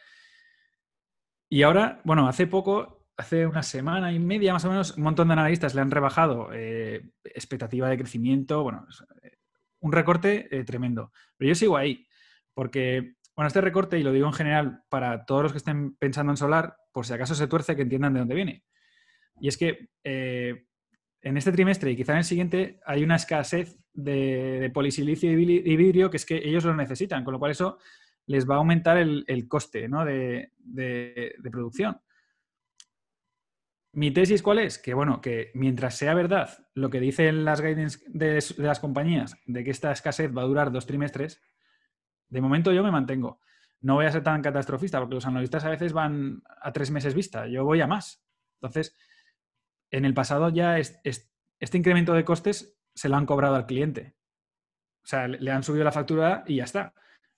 Y 1.49 1.63
ahora, 1.63 2.01
bueno, 2.03 2.27
hace 2.27 2.49
poco, 2.49 3.07
hace 3.17 3.47
una 3.47 3.63
semana 3.63 4.13
y 4.13 4.19
media 4.19 4.53
más 4.53 4.65
o 4.65 4.69
menos, 4.69 4.97
un 4.97 5.05
montón 5.05 5.29
de 5.29 5.35
analistas 5.35 5.77
le 5.77 5.81
han 5.81 5.93
rebajado 5.93 6.49
eh, 6.53 7.09
expectativa 7.23 7.89
de 7.89 7.99
crecimiento, 7.99 8.65
bueno, 8.65 8.85
eh, 9.23 9.37
un 9.79 9.93
recorte 9.93 10.49
tremendo. 10.67 11.13
Pero 11.37 11.51
yo 11.51 11.55
sigo 11.55 11.77
ahí, 11.77 12.09
porque, 12.53 13.15
bueno, 13.37 13.47
este 13.47 13.61
recorte, 13.61 13.97
y 14.01 14.03
lo 14.03 14.11
digo 14.11 14.27
en 14.27 14.33
general 14.33 14.83
para 14.89 15.25
todos 15.25 15.45
los 15.45 15.53
que 15.53 15.59
estén 15.59 15.95
pensando 15.99 16.33
en 16.33 16.37
solar, 16.37 16.75
por 16.91 17.07
si 17.07 17.13
acaso 17.13 17.37
se 17.37 17.47
tuerce, 17.47 17.77
que 17.77 17.83
entiendan 17.83 18.15
de 18.15 18.19
dónde 18.19 18.35
viene. 18.35 18.65
Y 19.41 19.47
es 19.47 19.57
que 19.57 19.89
en 21.23 21.37
este 21.37 21.53
trimestre 21.53 21.91
y 21.91 21.97
quizá 21.97 22.13
en 22.13 22.19
el 22.19 22.25
siguiente 22.25 22.81
hay 22.85 23.03
una 23.03 23.17
escasez 23.17 23.79
de, 23.95 24.71
polisilicio 24.75 25.31
y 25.31 25.37
vidrio 25.77 26.11
que 26.11 26.17
es 26.17 26.27
que 26.27 26.37
ellos 26.37 26.65
lo 26.65 26.75
necesitan, 26.75 27.25
con 27.25 27.33
lo 27.33 27.39
cual 27.39 27.53
eso 27.53 27.79
les 28.27 28.49
va 28.49 28.57
a 28.57 28.59
aumentar 28.59 28.97
el, 28.99 29.47
coste 29.49 29.89
¿no? 29.89 30.05
de 30.05 30.51
producción. 31.51 32.01
Mi 33.95 34.11
tesis, 34.11 34.43
¿cuál 34.43 34.59
es? 34.59 34.79
Que 34.79 34.95
bueno, 34.95 35.21
que 35.21 35.51
mientras 35.53 35.97
sea 35.97 36.15
verdad 36.15 36.67
lo 36.75 36.89
que 36.89 36.99
dicen 36.99 37.45
las 37.45 37.61
guidance 37.61 37.99
de, 38.09 38.43
de 38.57 38.67
las 38.67 38.81
compañías 38.81 39.37
de 39.45 39.65
que 39.65 39.71
esta 39.71 39.93
escasez 39.93 40.35
va 40.35 40.43
a 40.43 40.47
durar 40.47 40.73
dos 40.73 40.87
trimestres, 40.87 41.43
de 42.31 42.41
momento 42.41 42.73
yo 42.73 42.83
me 42.83 42.91
mantengo. 42.91 43.41
No 43.83 43.97
voy 43.97 44.07
a 44.07 44.13
ser 44.13 44.23
tan 44.23 44.41
catastrofista 44.41 44.99
porque 44.99 45.17
los 45.17 45.27
analistas 45.27 45.67
a 45.67 45.71
veces 45.71 45.93
van 45.93 46.43
a 46.63 46.73
tres 46.73 46.91
meses 46.91 47.15
vista, 47.15 47.47
yo 47.49 47.65
voy 47.65 47.83
a 47.83 47.87
más. 47.87 48.25
Entonces, 48.63 48.97
en 49.93 50.05
el 50.05 50.15
pasado 50.15 50.49
ya 50.49 50.79
es- 50.79 51.01
es- 51.05 51.31
este 51.61 51.79
incremento 51.79 52.13
de 52.15 52.25
costes 52.25 52.77
se 52.95 53.09
lo 53.09 53.17
han 53.17 53.27
cobrado 53.27 53.55
al 53.55 53.67
cliente. 53.67 54.17
O 55.05 55.07
sea, 55.07 55.29
le 55.29 55.51
han 55.51 55.63
subido 55.63 55.85
la 55.85 55.93
factura 55.93 56.43
y 56.47 56.57
ya 56.57 56.65
está. 56.65 56.93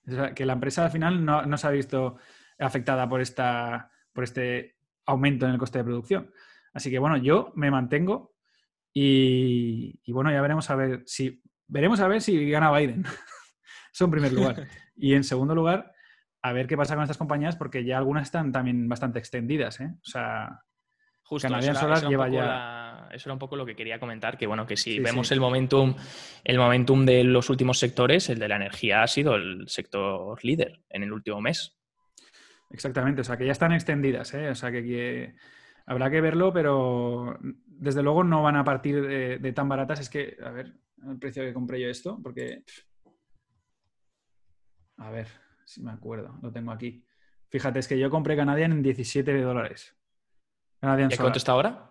O 0.06 0.10
sea, 0.10 0.34
que 0.34 0.46
la 0.46 0.54
empresa 0.54 0.84
al 0.84 0.90
final 0.90 1.24
no, 1.24 1.56
se 1.58 1.66
ha 1.66 1.70
visto 1.70 2.16
afectada 2.58 3.08
por, 3.08 3.20
esta, 3.20 3.90
por 4.12 4.24
este 4.24 4.76
aumento 5.06 5.46
en 5.46 5.52
el 5.52 5.58
coste 5.58 5.78
de 5.78 5.84
producción. 5.84 6.32
Así 6.72 6.90
que 6.90 6.98
bueno, 6.98 7.16
yo 7.16 7.52
me 7.54 7.70
mantengo 7.70 8.34
y, 8.92 10.00
bueno, 10.12 10.30
ya 10.30 10.40
veremos 10.40 10.70
a 10.70 10.76
ver 10.76 11.02
si 11.06 11.42
veremos 11.66 12.00
a 12.00 12.08
ver 12.08 12.20
si 12.20 12.48
gana 12.50 12.70
Biden. 12.76 13.04
Eso 13.92 14.04
en 14.04 14.10
primer 14.10 14.32
lugar. 14.32 14.68
Y 14.96 15.14
en 15.14 15.24
segundo 15.24 15.54
lugar, 15.54 15.92
a 16.42 16.52
ver 16.52 16.66
qué 16.66 16.76
pasa 16.76 16.94
con 16.94 17.02
estas 17.02 17.18
compañías, 17.18 17.56
porque 17.56 17.84
ya 17.84 17.98
algunas 17.98 18.24
están 18.24 18.52
también 18.52 18.88
bastante 18.88 19.18
extendidas. 19.18 19.80
¿eh? 19.80 19.90
O 19.94 20.04
sea, 20.04 20.60
Justo, 21.24 21.48
eso 21.48 22.08
lleva 22.08 22.28
ya. 22.28 23.08
eso 23.10 23.28
era 23.28 23.32
un 23.32 23.38
poco 23.38 23.56
lo 23.56 23.64
que 23.64 23.74
quería 23.74 23.98
comentar, 23.98 24.36
que 24.36 24.46
bueno, 24.46 24.66
que 24.66 24.76
si 24.76 24.98
vemos 25.00 25.32
el 25.32 25.40
momentum, 25.40 25.96
el 26.44 26.58
momentum 26.58 27.06
de 27.06 27.24
los 27.24 27.48
últimos 27.48 27.78
sectores, 27.78 28.28
el 28.28 28.38
de 28.38 28.48
la 28.48 28.56
energía 28.56 29.02
ha 29.02 29.06
sido 29.06 29.34
el 29.34 29.64
sector 29.66 30.44
líder 30.44 30.82
en 30.90 31.02
el 31.02 31.12
último 31.12 31.40
mes. 31.40 31.78
Exactamente, 32.70 33.22
o 33.22 33.24
sea 33.24 33.38
que 33.38 33.46
ya 33.46 33.52
están 33.52 33.72
extendidas, 33.72 34.34
¿eh? 34.34 34.50
o 34.50 34.54
sea 34.54 34.70
que, 34.70 35.34
habrá 35.86 36.10
que 36.10 36.20
verlo, 36.20 36.52
pero 36.52 37.38
desde 37.40 38.02
luego 38.02 38.24
no 38.24 38.42
van 38.42 38.56
a 38.56 38.64
partir 38.64 39.00
de, 39.06 39.52
tan 39.52 39.68
baratas. 39.68 40.00
Es 40.00 40.10
que, 40.10 40.36
a 40.42 40.50
ver, 40.50 40.74
el 41.08 41.18
precio 41.18 41.42
que 41.42 41.54
compré 41.54 41.80
yo 41.80 41.88
esto, 41.88 42.20
porque. 42.22 42.64
A 44.96 45.10
ver, 45.10 45.26
si 45.64 45.82
me 45.82 45.90
acuerdo, 45.90 46.38
lo 46.42 46.52
tengo 46.52 46.70
aquí. 46.70 47.04
Fíjate, 47.48 47.78
es 47.78 47.88
que 47.88 47.98
yo 47.98 48.10
compré 48.10 48.36
Canadian 48.36 48.72
en 48.72 48.82
17 48.82 49.40
dólares. 49.40 49.96
¿Y 51.10 51.16
cuánto 51.16 51.38
está 51.38 51.52
ahora? 51.52 51.90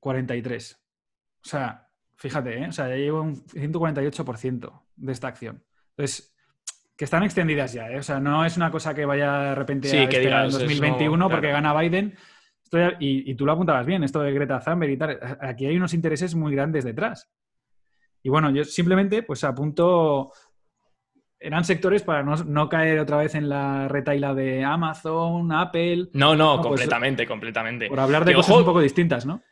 43. 0.00 0.80
O 1.44 1.48
sea, 1.48 1.88
fíjate, 2.16 2.58
¿eh? 2.58 2.66
o 2.68 2.72
sea, 2.72 2.88
ya 2.88 2.96
llevo 2.96 3.22
un 3.22 3.44
148% 3.44 4.82
de 4.96 5.12
esta 5.12 5.28
acción. 5.28 5.64
Entonces, 5.90 6.34
que 6.96 7.04
están 7.04 7.22
extendidas 7.22 7.72
ya, 7.72 7.90
¿eh? 7.90 7.98
o 7.98 8.02
sea, 8.02 8.20
no 8.20 8.44
es 8.44 8.56
una 8.56 8.70
cosa 8.70 8.94
que 8.94 9.04
vaya 9.04 9.38
de 9.38 9.54
repente 9.54 10.04
a 10.04 10.08
que 10.08 10.22
en 10.22 10.50
2021 10.50 11.28
porque 11.28 11.50
gana 11.50 11.78
Biden. 11.78 12.14
y, 13.00 13.30
y, 13.30 13.34
tú 13.34 13.44
lo 13.44 13.52
apuntabas 13.52 13.86
bien, 13.86 14.04
esto 14.04 14.20
de 14.20 14.32
Greta 14.32 14.60
Thunberg 14.60 14.92
y 14.92 14.96
tal. 14.96 15.18
Aquí 15.40 15.66
hay 15.66 15.76
unos 15.76 15.94
intereses 15.94 16.34
muy 16.34 16.54
grandes 16.54 16.84
detrás. 16.84 17.30
Y 18.22 18.28
bueno, 18.28 18.50
yo 18.50 18.64
simplemente 18.64 19.22
pues 19.22 19.42
apunto 19.44 20.32
eran 21.42 21.64
sectores 21.64 22.02
para 22.02 22.22
no, 22.22 22.68
caer 22.68 23.00
otra 23.00 23.16
vez 23.16 23.34
en 23.34 23.48
la 23.48 23.88
retaila 23.88 24.34
de 24.34 24.64
Amazon, 24.64 25.52
Apple. 25.52 26.08
No, 26.12 26.36
no, 26.36 26.56
pues, 26.56 26.68
completamente, 26.68 27.26
completamente. 27.26 27.88
Por 27.88 28.00
hablar 28.00 28.24
de 28.24 28.34
cosas 28.34 28.56
un 28.56 28.64
poco 28.64 28.80
distintas, 28.80 29.26
¿no? 29.26 29.42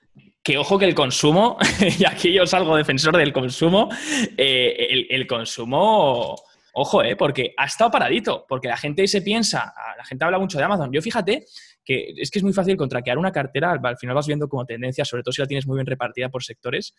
Que 0.42 0.56
ojo 0.56 0.78
que 0.78 0.86
el 0.86 0.94
consumo, 0.94 1.58
y 1.98 2.04
aquí 2.04 2.32
yo 2.32 2.46
salgo 2.46 2.76
defensor 2.76 3.16
del 3.16 3.32
consumo, 3.32 3.88
eh, 4.36 5.06
el, 5.10 5.26
consumo, 5.26 6.36
ojo, 6.72 7.02
eh, 7.02 7.16
porque 7.16 7.52
ha 7.58 7.66
estado 7.66 7.90
paradito, 7.90 8.46
porque 8.48 8.68
la 8.68 8.76
gente 8.76 9.06
se 9.06 9.20
piensa, 9.20 9.74
la 9.98 10.04
gente 10.04 10.24
habla 10.24 10.38
mucho 10.38 10.56
de 10.56 10.64
Amazon. 10.64 10.90
Yo 10.92 11.02
fíjate 11.02 11.44
que 11.84 12.14
es 12.16 12.30
que 12.30 12.38
es 12.38 12.42
muy 12.42 12.52
fácil 12.52 12.76
contraquear 12.76 13.18
una 13.18 13.32
cartera, 13.32 13.72
al 13.72 13.98
final 13.98 14.14
vas 14.14 14.26
viendo 14.26 14.48
como 14.48 14.64
tendencia, 14.64 15.04
sobre 15.04 15.22
todo 15.22 15.32
si 15.32 15.42
la 15.42 15.48
tienes 15.48 15.66
muy 15.66 15.76
bien 15.76 15.86
repartida 15.86 16.28
por 16.28 16.42
sectores. 16.42 16.94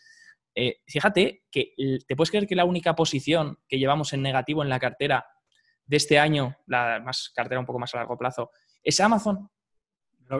Eh, 0.55 0.81
fíjate 0.87 1.43
que 1.51 1.73
te 2.07 2.15
puedes 2.15 2.29
creer 2.29 2.47
que 2.47 2.55
la 2.55 2.65
única 2.65 2.95
posición 2.95 3.57
que 3.67 3.79
llevamos 3.79 4.13
en 4.13 4.21
negativo 4.21 4.63
en 4.63 4.69
la 4.69 4.79
cartera 4.79 5.25
de 5.85 5.97
este 5.97 6.19
año, 6.19 6.55
la 6.67 7.01
más 7.03 7.31
cartera 7.35 7.59
un 7.59 7.65
poco 7.65 7.79
más 7.79 7.93
a 7.93 7.97
largo 7.97 8.17
plazo, 8.17 8.51
es 8.83 8.99
Amazon. 8.99 9.49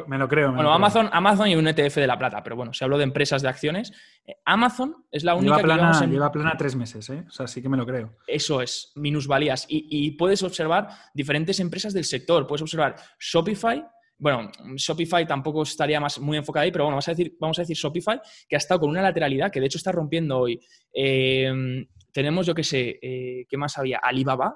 Me 0.08 0.18
lo 0.18 0.28
creo. 0.30 0.54
bueno, 0.54 0.72
Amazon, 0.72 1.10
Amazon 1.12 1.50
y 1.50 1.56
un 1.56 1.68
ETF 1.68 1.96
de 1.96 2.08
la 2.08 2.18
plata, 2.18 2.42
pero 2.42 2.56
bueno, 2.56 2.74
si 2.74 2.82
hablo 2.82 2.98
de 2.98 3.04
empresas 3.04 3.42
de 3.42 3.50
acciones, 3.50 3.92
eh, 4.26 4.36
Amazon 4.46 5.06
es 5.12 5.26
la 5.26 5.36
única 5.36 5.58
lleva 5.58 5.76
plana, 5.76 6.00
que 6.00 6.08
lleva 6.08 6.32
plana 6.32 6.56
tres 6.58 6.78
meses, 6.78 7.10
¿eh? 7.10 7.26
O 7.28 7.32
sea, 7.32 7.46
sí 7.46 7.62
que 7.62 7.68
me 7.68 7.76
lo 7.76 7.86
creo. 7.86 8.16
Eso 8.26 8.62
es, 8.62 8.94
minusvalías. 8.96 9.66
Y, 9.68 9.88
y 9.90 10.12
puedes 10.12 10.44
observar 10.44 10.88
diferentes 11.14 11.60
empresas 11.60 11.94
del 11.94 12.06
sector. 12.06 12.48
Puedes 12.48 12.62
observar 12.62 12.96
Shopify, 13.20 13.86
bueno, 14.22 14.52
Shopify 14.76 15.26
tampoco 15.26 15.64
estaría 15.64 16.00
más 16.00 16.20
muy 16.20 16.38
enfocado 16.38 16.64
ahí, 16.64 16.72
pero 16.72 16.84
bueno, 16.84 17.00
vamos 17.40 17.58
a 17.58 17.62
decir, 17.64 17.76
Shopify, 17.76 18.22
que 18.48 18.56
ha 18.56 18.60
estado 18.60 18.82
con 18.82 18.92
una 18.92 19.02
lateralidad 19.02 19.52
que 19.52 19.60
de 19.60 19.66
hecho 19.66 19.80
está 19.80 19.92
rompiendo 19.92 20.38
hoy. 20.38 20.60
Em, 20.94 21.88
tenemos, 22.14 22.46
yo 22.46 22.54
qué 22.54 22.64
sé, 22.64 23.00
eh, 23.02 23.48
¿qué 23.50 23.58
más 23.58 23.80
había? 23.80 23.98
Alibaba, 23.98 24.56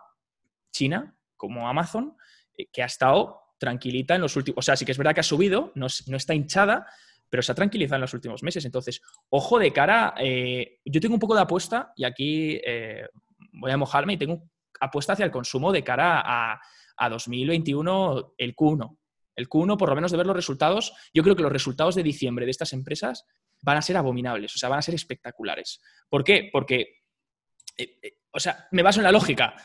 China, 0.71 1.17
como 1.35 1.67
Amazon, 1.67 2.15
eh, 2.55 2.67
que 2.71 2.83
ha 2.83 2.85
estado 2.85 3.39
tranquilita 3.57 4.13
en 4.13 4.21
los 4.21 4.35
últimos. 4.35 4.59
O 4.59 4.61
sea, 4.61 4.75
sí 4.75 4.85
que 4.85 4.91
es 4.91 4.99
verdad 4.99 5.15
que 5.15 5.21
ha 5.21 5.23
subido, 5.23 5.71
no, 5.73 5.87
está 5.87 6.35
hinchada, 6.35 6.85
pero 7.27 7.41
se 7.41 7.51
ha 7.51 7.55
tranquilizado 7.55 7.95
en 7.95 8.01
los 8.01 8.13
últimos 8.13 8.43
meses. 8.43 8.65
Entonces, 8.65 9.01
ojo 9.29 9.57
de 9.57 9.73
cara. 9.73 10.13
Eh, 10.19 10.77
yo 10.85 11.01
tengo 11.01 11.15
un 11.15 11.19
poco 11.19 11.33
de 11.33 11.41
apuesta, 11.41 11.91
y 11.95 12.03
aquí 12.03 12.61
voy 13.51 13.71
a 13.71 13.77
mojarme, 13.77 14.13
y 14.13 14.17
tengo 14.17 14.43
apuesta 14.79 15.13
hacia 15.13 15.25
el 15.25 15.31
consumo 15.31 15.71
de 15.71 15.83
cara 15.83 16.21
a, 16.23 16.61
a 16.97 17.09
2021, 17.09 18.35
el 18.37 18.55
Q1 18.55 18.95
el 19.35 19.49
Q1, 19.49 19.77
por 19.77 19.89
lo 19.89 19.95
menos 19.95 20.11
de 20.11 20.17
ver 20.17 20.27
los 20.27 20.35
resultados, 20.35 20.93
yo 21.13 21.23
creo 21.23 21.35
que 21.35 21.43
los 21.43 21.51
resultados 21.51 21.95
de 21.95 22.03
diciembre 22.03 22.45
de 22.45 22.51
estas 22.51 22.73
empresas 22.73 23.25
van 23.61 23.77
a 23.77 23.81
ser 23.81 23.97
abominables, 23.97 24.55
o 24.55 24.57
sea, 24.57 24.69
van 24.69 24.79
a 24.79 24.83
ser 24.83 24.95
espectaculares. 24.95 25.81
¿Por 26.09 26.23
qué? 26.23 26.49
Porque, 26.51 27.01
eh, 27.77 27.99
eh, 28.01 28.17
o 28.31 28.39
sea, 28.39 28.67
me 28.71 28.83
baso 28.83 28.99
en 28.99 29.05
la 29.05 29.11
lógica. 29.11 29.55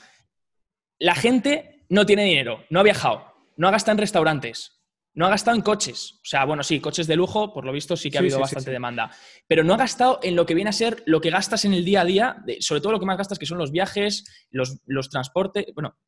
La 0.98 1.14
gente 1.14 1.84
no 1.88 2.06
tiene 2.06 2.24
dinero, 2.24 2.64
no 2.70 2.80
ha 2.80 2.84
viajado, 2.84 3.34
no 3.56 3.68
ha 3.68 3.70
gastado 3.70 3.92
en 3.92 3.98
restaurantes, 3.98 4.80
no 5.14 5.26
ha 5.26 5.30
gastado 5.30 5.56
en 5.56 5.62
coches. 5.62 6.14
O 6.14 6.24
sea, 6.24 6.44
bueno, 6.44 6.62
sí, 6.62 6.80
coches 6.80 7.06
de 7.06 7.16
lujo, 7.16 7.52
por 7.52 7.64
lo 7.64 7.72
visto 7.72 7.96
sí 7.96 8.10
que 8.10 8.18
ha 8.18 8.20
habido 8.20 8.38
bastante 8.38 8.70
demanda. 8.70 9.10
Pero 9.46 9.64
no 9.64 9.74
ha 9.74 9.78
gastado 9.78 10.20
en 10.22 10.36
lo 10.36 10.46
que 10.46 10.54
viene 10.54 10.70
a 10.70 10.74
ser 10.74 11.02
lo 11.06 11.20
que 11.20 11.30
gastas 11.30 11.64
en 11.64 11.74
el 11.74 11.84
día 11.84 12.02
a 12.02 12.04
día, 12.04 12.44
sobre 12.60 12.80
todo 12.80 12.92
lo 12.92 13.00
que 13.00 13.06
más 13.06 13.18
gastas, 13.18 13.38
que 13.38 13.46
son 13.46 13.58
los 13.58 13.72
viajes, 13.72 14.46
los, 14.50 14.78
los 14.86 15.10
transportes. 15.10 15.66
Bueno, 15.74 15.98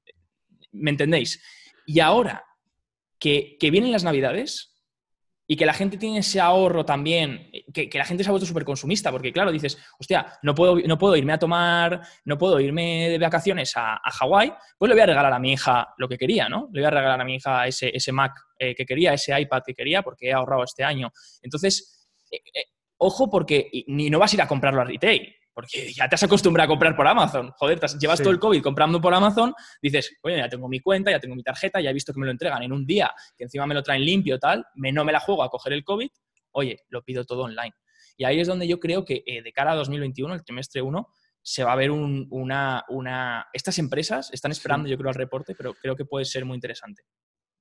¿me 0.72 0.90
entendéis? 0.90 1.42
Y 1.84 2.00
ahora 2.00 2.44
que, 3.22 3.70
vienen 3.70 3.92
las 3.92 4.02
navidades 4.02 4.74
y 5.46 5.56
que 5.56 5.64
la 5.64 5.72
gente 5.72 5.96
tiene 5.96 6.18
ese 6.18 6.40
ahorro 6.40 6.84
también, 6.84 7.52
que, 7.72 7.88
la 7.94 8.04
gente 8.04 8.24
se 8.24 8.30
ha 8.30 8.32
vuelto 8.32 8.46
súper 8.46 8.64
consumista, 8.64 9.12
porque 9.12 9.32
claro, 9.32 9.52
dices, 9.52 9.78
hostia, 9.96 10.26
no 10.42 10.56
puedo, 10.56 10.76
no 10.80 10.98
puedo 10.98 11.14
irme 11.14 11.32
a 11.32 11.38
tomar, 11.38 12.00
no 12.24 12.36
puedo 12.36 12.58
irme 12.58 13.10
de 13.10 13.18
vacaciones 13.18 13.72
a, 13.76 14.00
Hawái, 14.02 14.52
pues 14.76 14.88
le 14.88 14.94
voy 14.94 15.02
a 15.02 15.06
regalar 15.06 15.32
a 15.32 15.38
mi 15.38 15.52
hija 15.52 15.94
lo 15.98 16.08
que 16.08 16.18
quería, 16.18 16.48
¿no? 16.48 16.68
Le 16.72 16.80
voy 16.80 16.86
a 16.86 16.90
regalar 16.90 17.20
a 17.20 17.24
mi 17.24 17.36
hija 17.36 17.64
ese, 17.66 17.94
ese 17.94 18.10
Mac 18.10 18.32
eh, 18.58 18.74
que 18.74 18.84
quería, 18.84 19.12
ese 19.12 19.40
iPad 19.40 19.62
que 19.64 19.74
quería, 19.74 20.02
porque 20.02 20.28
he 20.28 20.32
ahorrado 20.32 20.64
este 20.64 20.82
año. 20.82 21.12
Entonces, 21.42 22.08
eh, 22.28 22.40
eh, 22.54 22.64
ojo, 22.96 23.30
porque 23.30 23.70
ni 23.86 24.10
no 24.10 24.18
vas 24.18 24.32
a 24.32 24.36
ir 24.36 24.42
a 24.42 24.48
comprarlo 24.48 24.80
a 24.80 24.84
retail. 24.84 25.32
Porque 25.54 25.92
ya 25.92 26.08
te 26.08 26.14
has 26.14 26.22
acostumbrado 26.22 26.66
a 26.66 26.68
comprar 26.68 26.96
por 26.96 27.06
Amazon. 27.06 27.52
Joder, 27.56 27.78
llevas 27.98 28.20
todo 28.20 28.30
el 28.30 28.38
COVID 28.38 28.62
comprando 28.62 29.00
por 29.00 29.12
Amazon, 29.12 29.52
dices, 29.82 30.16
oye, 30.22 30.38
ya 30.38 30.48
tengo 30.48 30.68
mi 30.68 30.80
cuenta, 30.80 31.10
ya 31.10 31.20
tengo 31.20 31.34
mi 31.34 31.42
tarjeta, 31.42 31.80
ya 31.80 31.90
he 31.90 31.92
visto 31.92 32.12
que 32.12 32.20
me 32.20 32.26
lo 32.26 32.32
entregan 32.32 32.62
en 32.62 32.72
un 32.72 32.86
día, 32.86 33.12
que 33.36 33.44
encima 33.44 33.66
me 33.66 33.74
lo 33.74 33.82
traen 33.82 34.04
limpio, 34.04 34.38
tal, 34.38 34.64
me, 34.74 34.92
no 34.92 35.04
me 35.04 35.12
la 35.12 35.20
juego 35.20 35.42
a 35.42 35.50
coger 35.50 35.74
el 35.74 35.84
COVID, 35.84 36.08
oye, 36.52 36.80
lo 36.88 37.02
pido 37.02 37.24
todo 37.24 37.42
online. 37.42 37.74
Y 38.16 38.24
ahí 38.24 38.40
es 38.40 38.48
donde 38.48 38.66
yo 38.66 38.78
creo 38.78 39.04
que 39.04 39.22
eh, 39.26 39.42
de 39.42 39.52
cara 39.52 39.72
a 39.72 39.74
2021, 39.76 40.34
el 40.34 40.44
trimestre 40.44 40.82
1, 40.82 41.08
se 41.42 41.64
va 41.64 41.72
a 41.72 41.76
ver 41.76 41.90
una, 41.90 42.84
una... 42.88 43.46
Estas 43.52 43.78
empresas 43.78 44.30
están 44.32 44.52
esperando, 44.52 44.88
yo 44.88 44.96
creo, 44.96 45.10
el 45.10 45.16
reporte, 45.16 45.54
pero 45.56 45.74
creo 45.74 45.96
que 45.96 46.04
puede 46.04 46.24
ser 46.24 46.44
muy 46.44 46.54
interesante. 46.54 47.02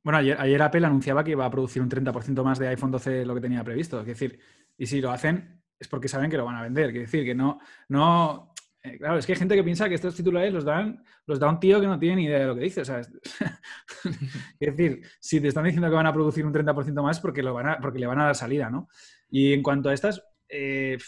Bueno, 0.03 0.19
ayer, 0.19 0.39
ayer 0.39 0.61
Apple 0.61 0.85
anunciaba 0.85 1.23
que 1.23 1.31
iba 1.31 1.45
a 1.45 1.49
producir 1.49 1.81
un 1.81 1.89
30% 1.89 2.43
más 2.43 2.59
de 2.59 2.67
iPhone 2.67 2.91
12 2.91 3.09
de 3.09 3.25
lo 3.25 3.35
que 3.35 3.41
tenía 3.41 3.63
previsto. 3.63 3.99
Es 3.99 4.05
decir, 4.05 4.39
y 4.77 4.85
si 4.85 5.01
lo 5.01 5.11
hacen, 5.11 5.63
es 5.81 5.87
porque 5.87 6.07
saben 6.07 6.29
que 6.29 6.37
lo 6.37 6.45
van 6.45 6.55
a 6.55 6.61
vender. 6.61 6.91
Quiero 6.91 7.05
decir, 7.05 7.25
que 7.25 7.33
no, 7.33 7.59
no, 7.89 8.53
eh, 8.83 8.99
claro, 8.99 9.17
es 9.17 9.25
que 9.25 9.31
hay 9.31 9.39
gente 9.39 9.55
que 9.55 9.63
piensa 9.63 9.89
que 9.89 9.95
estos 9.95 10.15
titulares 10.15 10.53
los 10.53 10.63
dan, 10.63 11.03
los 11.25 11.39
da 11.39 11.49
un 11.49 11.59
tío 11.59 11.81
que 11.81 11.87
no 11.87 11.97
tiene 11.97 12.17
ni 12.17 12.25
idea 12.25 12.39
de 12.39 12.45
lo 12.45 12.55
que 12.55 12.61
dice. 12.61 12.81
Es, 12.81 12.91
decir, 14.59 15.01
si 15.19 15.41
te 15.41 15.47
están 15.47 15.63
diciendo 15.63 15.89
que 15.89 15.95
van 15.95 16.05
a 16.05 16.13
producir 16.13 16.45
un 16.45 16.53
30% 16.53 17.01
más 17.01 17.19
porque, 17.19 17.41
lo 17.41 17.55
van 17.55 17.67
a, 17.67 17.79
porque 17.79 17.97
le 17.97 18.05
van 18.05 18.19
a 18.19 18.25
dar 18.25 18.35
salida, 18.35 18.69
¿no? 18.69 18.89
Y 19.27 19.53
en 19.53 19.63
cuanto 19.63 19.89
a 19.89 19.93
estas, 19.95 20.23
eh, 20.47 20.99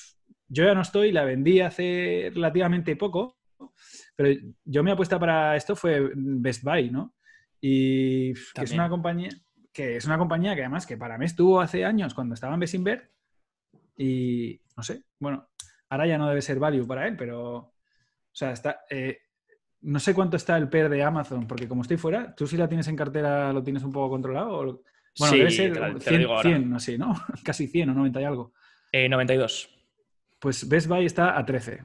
yo 0.47 0.65
ya 0.65 0.73
no 0.73 0.81
estoy, 0.81 1.11
la 1.11 1.23
vendí 1.23 1.61
hace 1.61 2.31
relativamente 2.33 2.95
poco, 2.95 3.37
pero 4.15 4.39
yo 4.65 4.83
mi 4.83 4.89
apuesta 4.89 5.19
para 5.19 5.55
esto 5.55 5.75
fue 5.75 6.11
Best 6.15 6.63
Buy, 6.63 6.89
¿no? 6.89 7.13
Y 7.61 8.33
que 8.33 8.63
es 8.63 8.71
una 8.71 8.89
compañía 8.89 9.29
que 9.73 9.97
es 9.97 10.05
una 10.05 10.19
compañía 10.19 10.53
que 10.53 10.61
además 10.61 10.85
que 10.85 10.97
para 10.97 11.17
mí 11.17 11.25
estuvo 11.25 11.59
hace 11.59 11.83
años 11.83 12.13
cuando 12.13 12.35
estaba 12.35 12.53
en 12.53 12.59
Besinver 12.59 13.12
y 13.97 14.59
no 14.75 14.83
sé, 14.83 15.03
bueno, 15.19 15.49
ahora 15.89 16.07
ya 16.07 16.17
no 16.17 16.27
debe 16.27 16.41
ser 16.41 16.59
value 16.59 16.87
para 16.87 17.07
él, 17.07 17.15
pero, 17.15 17.55
o 17.55 17.73
sea, 18.31 18.51
está, 18.51 18.81
eh, 18.89 19.19
no 19.81 19.99
sé 19.99 20.13
cuánto 20.13 20.37
está 20.37 20.57
el 20.57 20.69
PER 20.69 20.89
de 20.89 21.03
Amazon, 21.03 21.47
porque 21.47 21.67
como 21.67 21.81
estoy 21.81 21.97
fuera, 21.97 22.33
tú 22.35 22.47
si 22.47 22.57
la 22.57 22.67
tienes 22.67 22.87
en 22.87 22.95
cartera 22.95 23.51
lo 23.53 23.63
tienes 23.63 23.83
un 23.83 23.91
poco 23.91 24.09
controlado. 24.09 24.81
Bueno, 25.19 25.37
debe 25.37 25.51
ser 25.51 26.01
100, 26.01 26.73
así, 26.73 26.97
¿no? 26.97 27.13
Casi 27.43 27.67
100 27.67 27.89
o 27.89 27.93
90 27.93 28.21
y 28.21 28.23
algo. 28.23 28.53
92. 28.93 29.69
Eh, 29.71 29.79
pues 30.39 30.67
Best 30.67 30.87
Buy 30.87 31.05
está 31.05 31.37
a 31.37 31.45
13. 31.45 31.83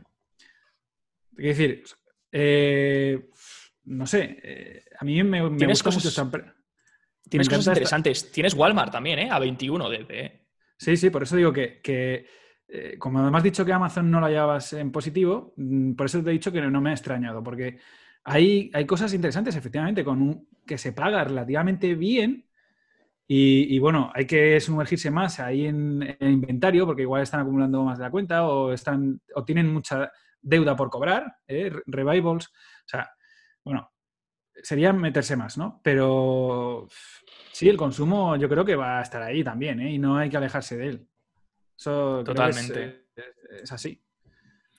Es 1.38 1.56
decir, 1.56 1.84
eh, 2.32 3.28
no 3.84 4.06
sé, 4.06 4.84
a 4.98 5.04
mí 5.04 5.22
me, 5.22 5.48
me 5.50 5.66
gusta 5.66 5.90
mucho 5.90 6.08
esta 6.08 6.30
Tienes 7.28 7.48
cosas 7.48 7.66
interesantes. 7.68 8.32
Tienes 8.32 8.54
Walmart 8.54 8.90
también, 8.90 9.18
¿eh? 9.18 9.28
A 9.30 9.38
21 9.38 9.90
de... 9.90 10.47
Sí, 10.78 10.96
sí, 10.96 11.10
por 11.10 11.24
eso 11.24 11.36
digo 11.36 11.52
que, 11.52 11.80
eh, 12.68 12.96
como 12.98 13.18
además 13.18 13.40
has 13.40 13.44
dicho 13.44 13.64
que 13.64 13.72
Amazon 13.72 14.10
no 14.10 14.20
la 14.20 14.30
llevabas 14.30 14.72
en 14.74 14.92
positivo, 14.92 15.52
mm, 15.56 15.94
por 15.94 16.06
eso 16.06 16.22
te 16.22 16.30
he 16.30 16.32
dicho 16.32 16.52
que 16.52 16.60
no 16.60 16.80
me 16.80 16.90
ha 16.90 16.92
extrañado, 16.92 17.42
porque 17.42 17.78
hay, 18.24 18.70
hay 18.72 18.86
cosas 18.86 19.12
interesantes, 19.14 19.56
efectivamente, 19.56 20.04
con 20.04 20.22
un, 20.22 20.48
que 20.66 20.78
se 20.78 20.92
paga 20.92 21.24
relativamente 21.24 21.94
bien. 21.94 22.44
Y, 23.30 23.78
bueno, 23.78 24.10
hay 24.14 24.26
que 24.26 24.58
sumergirse 24.58 25.10
más 25.10 25.38
ahí 25.38 25.66
en, 25.66 26.16
inventario, 26.20 26.86
porque 26.86 27.02
igual 27.02 27.22
están 27.22 27.40
acumulando 27.40 27.84
más 27.84 27.98
de 27.98 28.04
la 28.04 28.10
cuenta 28.10 28.46
o, 28.48 28.72
están, 28.72 29.20
o 29.34 29.44
tienen 29.44 29.70
mucha 29.72 30.10
deuda 30.40 30.74
por 30.74 30.88
cobrar, 30.88 31.36
¿eh? 31.46 31.70
revivals. 31.86 32.46
O 32.46 32.88
sea, 32.88 33.10
bueno, 33.62 33.92
sería 34.62 34.94
meterse 34.94 35.36
más, 35.36 35.58
¿no? 35.58 35.80
Pero 35.84 36.88
sí, 37.58 37.68
el 37.68 37.76
consumo 37.76 38.36
yo 38.36 38.48
creo 38.48 38.64
que 38.64 38.76
va 38.76 39.00
a 39.00 39.02
estar 39.02 39.20
ahí 39.20 39.42
también, 39.42 39.80
¿eh? 39.80 39.92
Y 39.92 39.98
no 39.98 40.16
hay 40.16 40.30
que 40.30 40.36
alejarse 40.36 40.76
de 40.76 40.88
él. 40.90 41.08
Totalmente. 41.82 43.06
Es, 43.62 43.72
así. 43.72 44.00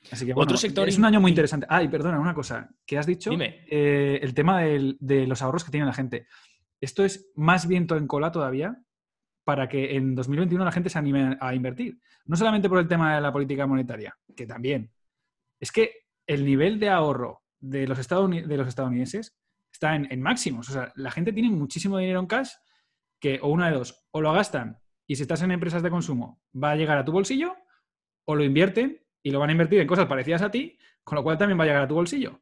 Así 0.09 0.25
que, 0.25 0.31
Otro 0.33 0.55
sector 0.55 0.87
es 0.87 0.97
un 0.97 1.03
año 1.03 1.19
muy 1.19 1.29
interesante. 1.29 1.67
Ay, 1.69 1.89
perdona, 1.89 2.17
una 2.17 2.33
cosa 2.33 2.69
que 2.85 2.97
has 2.97 3.05
dicho. 3.05 3.31
Dime. 3.31 3.65
Eh, 3.69 4.19
el 4.21 4.33
tema 4.33 4.61
de 4.61 5.27
los 5.27 5.41
ahorros 5.41 5.65
que 5.65 5.71
tiene 5.71 5.85
la 5.85 5.93
gente. 5.93 6.27
Esto 6.79 7.03
es 7.03 7.31
más 7.35 7.67
viento 7.67 7.97
en 7.97 8.07
cola 8.07 8.31
todavía 8.31 8.81
para 9.43 9.67
que 9.67 9.97
en 9.97 10.15
2021 10.15 10.63
la 10.63 10.71
gente 10.71 10.89
se 10.89 10.99
anime 10.99 11.37
a 11.37 11.53
invertir. 11.53 11.99
No 12.27 12.37
solamente 12.37 12.69
por 12.69 12.79
el 12.79 12.87
tema 12.87 13.15
de 13.15 13.21
la 13.21 13.33
política 13.33 13.67
monetaria, 13.67 14.17
que 14.37 14.45
también. 14.45 14.89
Es 15.59 15.73
que 15.73 16.05
el 16.25 16.45
nivel 16.45 16.79
de 16.79 16.87
ahorro 16.87 17.41
de 17.59 17.85
los, 17.87 18.07
de 18.07 18.57
los 18.57 18.67
estadounidenses 18.69 19.37
está 19.69 19.95
en, 19.95 20.07
en, 20.09 20.21
máximos. 20.21 20.69
O 20.69 20.71
sea, 20.71 20.93
la 20.95 21.11
gente 21.11 21.33
tiene 21.33 21.49
muchísimo 21.49 21.97
dinero 21.97 22.21
en 22.21 22.27
cash 22.27 22.51
que 23.19 23.39
o 23.41 23.49
una 23.49 23.69
de 23.69 23.77
dos, 23.77 24.07
o 24.11 24.21
lo 24.21 24.33
gastan 24.33 24.79
y 25.05 25.15
si 25.15 25.23
estás 25.23 25.41
en 25.41 25.51
empresas 25.51 25.81
de 25.81 25.89
consumo 25.89 26.41
va 26.55 26.71
a 26.71 26.75
llegar 26.75 26.97
a 26.97 27.05
tu 27.05 27.11
bolsillo, 27.11 27.55
o 28.25 28.35
lo 28.35 28.43
invierten 28.43 29.03
y 29.23 29.31
lo 29.31 29.39
van 29.39 29.49
a 29.49 29.53
invertir 29.53 29.79
en 29.79 29.87
cosas 29.87 30.05
parecidas 30.05 30.41
a 30.41 30.51
ti, 30.51 30.77
con 31.03 31.15
lo 31.15 31.23
cual 31.23 31.37
también 31.37 31.59
va 31.59 31.63
a 31.63 31.67
llegar 31.67 31.83
a 31.83 31.87
tu 31.87 31.95
bolsillo. 31.95 32.41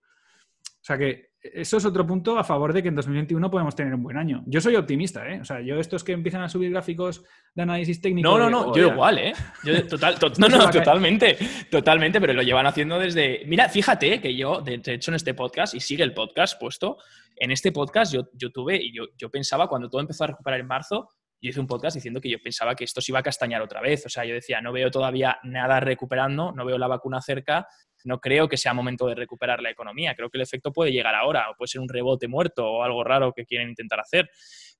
O 0.62 0.82
sea 0.82 0.98
que 0.98 1.32
eso 1.54 1.78
es 1.78 1.86
otro 1.86 2.06
punto 2.06 2.38
a 2.38 2.44
favor 2.44 2.74
de 2.74 2.82
que 2.82 2.90
en 2.90 2.96
2021 2.96 3.50
podemos 3.50 3.76
tener 3.76 3.94
un 3.94 4.04
buen 4.04 4.18
año. 4.18 4.44
Yo 4.46 4.62
soy 4.62 4.76
optimista, 4.76 5.28
¿eh? 5.28 5.42
O 5.42 5.46
sea, 5.46 5.62
yo 5.62 5.80
estos 5.80 6.04
que 6.04 6.12
empiezan 6.12 6.42
a 6.42 6.50
subir 6.50 6.72
gráficos 6.72 7.24
de 7.54 7.64
análisis 7.64 8.02
técnico... 8.02 8.30
No, 8.30 8.38
no, 8.38 8.50
no, 8.50 8.76
yo 8.76 8.88
igual, 8.92 9.18
¿eh? 9.18 9.34
Yo 9.64 9.88
total, 9.88 10.16
no, 10.38 10.50
no, 10.50 10.70
totalmente, 10.70 11.38
totalmente, 11.70 12.20
pero 12.22 12.34
lo 12.34 12.42
llevan 12.42 12.68
haciendo 12.68 13.00
desde... 13.00 13.44
Mira, 13.46 13.70
fíjate 13.70 14.22
que 14.22 14.36
yo, 14.36 14.62
de 14.62 14.82
hecho, 14.86 15.12
en 15.12 15.16
este 15.16 15.34
podcast, 15.34 15.74
y 15.74 15.80
sigue 15.80 16.04
el 16.04 16.14
podcast 16.14 16.60
puesto, 16.60 16.98
en 17.36 17.52
este 17.52 17.72
podcast 17.72 18.14
yo, 18.14 18.30
yo 18.34 18.52
tuve, 18.52 18.78
y 18.78 18.94
yo, 18.94 19.06
yo 19.18 19.30
pensaba, 19.30 19.68
cuando 19.68 19.90
todo 19.90 20.02
empezó 20.02 20.24
a 20.24 20.28
recuperar 20.28 20.60
en 20.60 20.68
marzo, 20.68 21.10
yo 21.42 21.50
hice 21.50 21.60
un 21.60 21.68
podcast 21.68 21.96
diciendo 21.96 22.20
que 22.20 22.30
yo 22.30 22.40
pensaba 22.42 22.76
que 22.76 22.84
esto 22.84 23.00
se 23.00 23.12
iba 23.12 23.20
a 23.20 23.24
castañar 23.24 23.62
otra 23.62 23.80
vez. 23.80 24.06
O 24.06 24.10
sea, 24.10 24.26
yo 24.26 24.34
decía, 24.34 24.60
no 24.60 24.72
veo 24.72 24.90
todavía 24.90 25.38
nada 25.44 25.80
recuperando, 25.80 26.52
no 26.52 26.66
veo 26.66 26.78
la 26.78 26.88
vacuna 26.88 27.22
cerca, 27.22 27.68
no 28.04 28.20
creo 28.20 28.48
que 28.48 28.58
sea 28.58 28.74
momento 28.74 29.08
de 29.08 29.16
recuperar 29.16 29.62
la 29.62 29.70
economía. 29.70 30.16
Creo 30.16 30.30
que 30.30 30.38
el 30.38 30.44
efecto 30.44 30.72
puede 30.72 30.92
llegar 30.92 31.16
ahora, 31.16 31.50
o 31.50 31.56
puede 31.56 31.68
ser 31.68 31.82
un 31.82 31.90
rebote 31.90 32.28
muerto 32.28 32.66
o 32.66 32.84
algo 32.84 33.04
raro 33.04 33.34
que 33.34 33.46
quieren 33.46 33.70
intentar 33.70 34.00
hacer. 34.00 34.30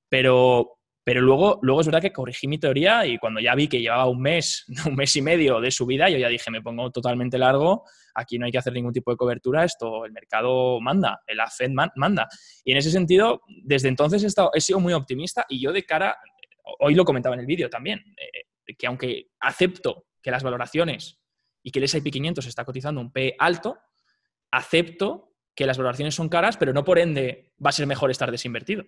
Pero, 0.08 0.78
pero 1.04 1.20
luego, 1.20 1.58
luego 1.62 1.80
es 1.80 1.86
verdad 1.86 2.02
que 2.02 2.12
corrigí 2.12 2.48
mi 2.48 2.58
teoría 2.58 3.06
y 3.06 3.18
cuando 3.18 3.40
ya 3.40 3.54
vi 3.54 3.68
que 3.68 3.80
llevaba 3.80 4.06
un 4.06 4.20
mes, 4.20 4.64
un 4.86 4.94
mes 4.94 5.14
y 5.16 5.22
medio 5.22 5.60
de 5.60 5.70
subida, 5.70 6.08
yo 6.08 6.18
ya 6.18 6.28
dije, 6.28 6.50
me 6.50 6.62
pongo 6.62 6.90
totalmente 6.90 7.38
largo, 7.38 7.84
aquí 8.14 8.38
no 8.38 8.46
hay 8.46 8.52
que 8.52 8.58
hacer 8.58 8.72
ningún 8.72 8.92
tipo 8.92 9.10
de 9.10 9.16
cobertura, 9.16 9.64
esto 9.64 10.04
el 10.04 10.12
mercado 10.12 10.80
manda, 10.80 11.20
el 11.26 11.40
AFED 11.40 11.70
manda. 11.96 12.28
Y 12.64 12.72
en 12.72 12.78
ese 12.78 12.90
sentido, 12.90 13.42
desde 13.64 13.88
entonces 13.88 14.22
he, 14.22 14.26
estado, 14.26 14.50
he 14.54 14.60
sido 14.60 14.80
muy 14.80 14.92
optimista 14.92 15.44
y 15.48 15.60
yo 15.60 15.72
de 15.72 15.84
cara, 15.84 16.16
hoy 16.80 16.94
lo 16.94 17.04
comentaba 17.04 17.34
en 17.34 17.40
el 17.40 17.46
vídeo 17.46 17.68
también, 17.68 18.00
eh, 18.16 18.74
que 18.76 18.86
aunque 18.86 19.28
acepto 19.40 20.06
que 20.22 20.30
las 20.30 20.42
valoraciones 20.42 21.18
y 21.68 21.70
que 21.70 21.80
el 21.80 21.84
S&P 21.84 22.10
500 22.10 22.46
está 22.46 22.64
cotizando 22.64 22.98
un 22.98 23.12
P 23.12 23.36
alto, 23.38 23.78
acepto 24.50 25.34
que 25.54 25.66
las 25.66 25.76
valoraciones 25.76 26.14
son 26.14 26.30
caras, 26.30 26.56
pero 26.56 26.72
no 26.72 26.82
por 26.82 26.98
ende 26.98 27.52
va 27.62 27.68
a 27.68 27.72
ser 27.72 27.86
mejor 27.86 28.10
estar 28.10 28.30
desinvertido. 28.30 28.84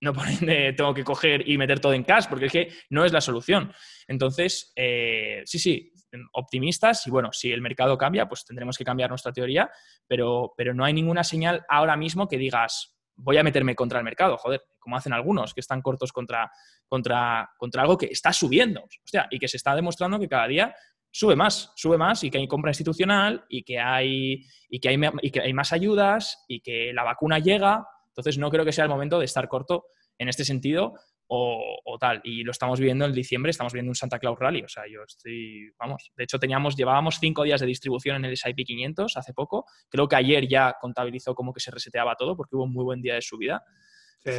No 0.00 0.12
por 0.12 0.26
ende 0.26 0.72
tengo 0.76 0.92
que 0.92 1.04
coger 1.04 1.48
y 1.48 1.56
meter 1.56 1.78
todo 1.78 1.92
en 1.92 2.02
cash, 2.02 2.26
porque 2.28 2.46
es 2.46 2.52
que 2.52 2.72
no 2.90 3.04
es 3.04 3.12
la 3.12 3.20
solución. 3.20 3.72
Entonces, 4.08 4.72
eh, 4.74 5.42
sí, 5.44 5.60
sí, 5.60 5.92
optimistas 6.32 7.06
y 7.06 7.10
bueno, 7.10 7.32
si 7.32 7.52
el 7.52 7.62
mercado 7.62 7.96
cambia, 7.96 8.28
pues 8.28 8.44
tendremos 8.44 8.76
que 8.76 8.84
cambiar 8.84 9.10
nuestra 9.10 9.32
teoría, 9.32 9.70
pero, 10.08 10.54
pero 10.56 10.74
no 10.74 10.84
hay 10.84 10.94
ninguna 10.94 11.22
señal 11.22 11.64
ahora 11.68 11.96
mismo 11.96 12.26
que 12.26 12.36
digas, 12.36 12.96
voy 13.14 13.36
a 13.36 13.44
meterme 13.44 13.76
contra 13.76 14.00
el 14.00 14.04
mercado, 14.04 14.36
joder, 14.38 14.64
como 14.80 14.96
hacen 14.96 15.12
algunos, 15.12 15.54
que 15.54 15.60
están 15.60 15.82
cortos 15.82 16.12
contra, 16.12 16.50
contra, 16.88 17.48
contra 17.56 17.82
algo 17.82 17.96
que 17.96 18.06
está 18.06 18.32
subiendo, 18.32 18.88
y 19.30 19.38
que 19.38 19.46
se 19.46 19.56
está 19.56 19.76
demostrando 19.76 20.18
que 20.18 20.28
cada 20.28 20.48
día 20.48 20.74
sube 21.10 21.36
más, 21.36 21.72
sube 21.76 21.98
más 21.98 22.22
y 22.24 22.30
que 22.30 22.38
hay 22.38 22.48
compra 22.48 22.70
institucional 22.70 23.44
y 23.48 23.62
que 23.62 23.78
hay, 23.78 24.44
y 24.68 24.80
que 24.80 24.88
hay, 24.88 25.00
y 25.22 25.30
que 25.30 25.40
hay 25.40 25.52
más 25.52 25.72
ayudas 25.72 26.44
y 26.48 26.60
que 26.60 26.92
la 26.92 27.04
vacuna 27.04 27.38
llega. 27.38 27.86
Entonces 28.08 28.38
no 28.38 28.50
creo 28.50 28.64
que 28.64 28.72
sea 28.72 28.84
el 28.84 28.90
momento 28.90 29.18
de 29.18 29.24
estar 29.24 29.48
corto 29.48 29.86
en 30.18 30.28
este 30.28 30.44
sentido 30.44 30.94
o, 31.28 31.98
tal. 32.00 32.20
Y 32.24 32.42
lo 32.42 32.50
estamos 32.50 32.80
viendo 32.80 33.04
en 33.04 33.12
diciembre, 33.12 33.50
estamos 33.50 33.72
viendo 33.72 33.90
un 33.90 33.94
Santa 33.94 34.18
Claus 34.18 34.38
Rally. 34.38 34.62
O 34.62 34.68
sea, 34.68 34.84
yo 34.90 35.02
estoy, 35.06 35.70
vamos, 35.78 36.10
de 36.16 36.24
hecho 36.24 36.38
teníamos, 36.38 36.76
llevábamos 36.76 37.18
cinco 37.20 37.44
días 37.44 37.60
de 37.60 37.66
distribución 37.66 38.16
en 38.16 38.24
el 38.24 38.32
S&P 38.32 38.64
500 38.64 39.16
hace 39.16 39.32
poco. 39.34 39.66
Creo 39.88 40.08
que 40.08 40.16
ayer 40.16 40.48
ya 40.48 40.74
contabilizó 40.80 41.34
como 41.34 41.52
que 41.52 41.60
se 41.60 41.70
reseteaba 41.70 42.14
todo 42.16 42.36
porque 42.36 42.56
hubo 42.56 42.64
un 42.64 42.72
muy 42.72 42.84
buen 42.84 43.02
día 43.02 43.14
de 43.14 43.22
subida. 43.22 43.62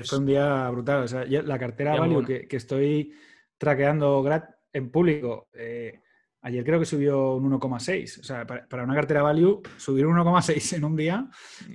fue 0.03 0.17
un 0.17 0.25
día 0.25 0.69
brutal. 0.69 1.03
O 1.03 1.07
sea, 1.07 1.25
la 1.25 1.59
cartera 1.59 1.95
Value 1.95 2.25
que, 2.25 2.47
que, 2.47 2.57
estoy 2.57 3.13
traqueando 3.57 4.25
en 4.73 4.91
público, 4.91 5.49
eh, 5.53 6.01
ayer 6.41 6.63
creo 6.63 6.79
que 6.79 6.85
subió 6.85 7.35
un 7.35 7.51
1,6. 7.51 8.19
O 8.19 8.23
sea, 8.23 8.45
para, 8.45 8.83
una 8.83 8.95
cartera 8.95 9.21
Value, 9.21 9.61
subir 9.77 10.05
un 10.05 10.17
1,6 10.17 10.77
en 10.77 10.83
un 10.83 10.95
día, 10.95 11.27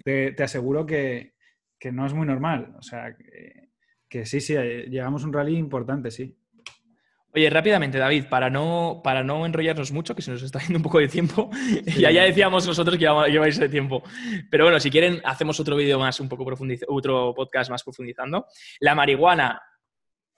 te, 0.04 0.34
aseguro 0.42 0.86
que, 0.86 1.34
que, 1.78 1.92
no 1.92 2.06
es 2.06 2.14
muy 2.14 2.26
normal. 2.26 2.74
O 2.78 2.82
sea, 2.82 3.14
que, 3.16 3.70
que 4.08 4.26
sí, 4.26 4.40
sí, 4.40 4.54
eh, 4.56 4.86
llevamos 4.88 5.24
un 5.24 5.32
rally 5.32 5.56
importante, 5.56 6.10
sí. 6.10 6.36
Oye, 7.36 7.50
rápidamente, 7.50 7.98
David, 7.98 8.26
para 8.30 8.48
no, 8.48 9.00
para 9.02 9.24
no 9.24 9.44
enrollarnos 9.44 9.90
mucho, 9.90 10.14
que 10.14 10.22
se 10.22 10.30
nos 10.30 10.40
está 10.44 10.60
yendo 10.60 10.78
un 10.78 10.84
poco 10.84 11.00
de 11.00 11.08
tiempo, 11.08 11.50
ya, 11.98 12.12
ya 12.12 12.22
decíamos 12.22 12.64
nosotros 12.64 12.96
que 12.96 13.06
lleváis 13.28 13.56
ese 13.56 13.68
tiempo. 13.68 14.04
Pero 14.52 14.64
bueno, 14.64 14.78
si 14.78 14.88
quieren, 14.88 15.20
hacemos 15.24 15.58
otro 15.58 15.74
vídeo 15.74 15.98
más, 15.98 16.20
un 16.20 16.28
poco 16.28 16.44
otro 16.88 17.34
podcast 17.34 17.70
más 17.70 17.82
profundizando. 17.82 18.46
La 18.78 18.94
marihuana, 18.94 19.60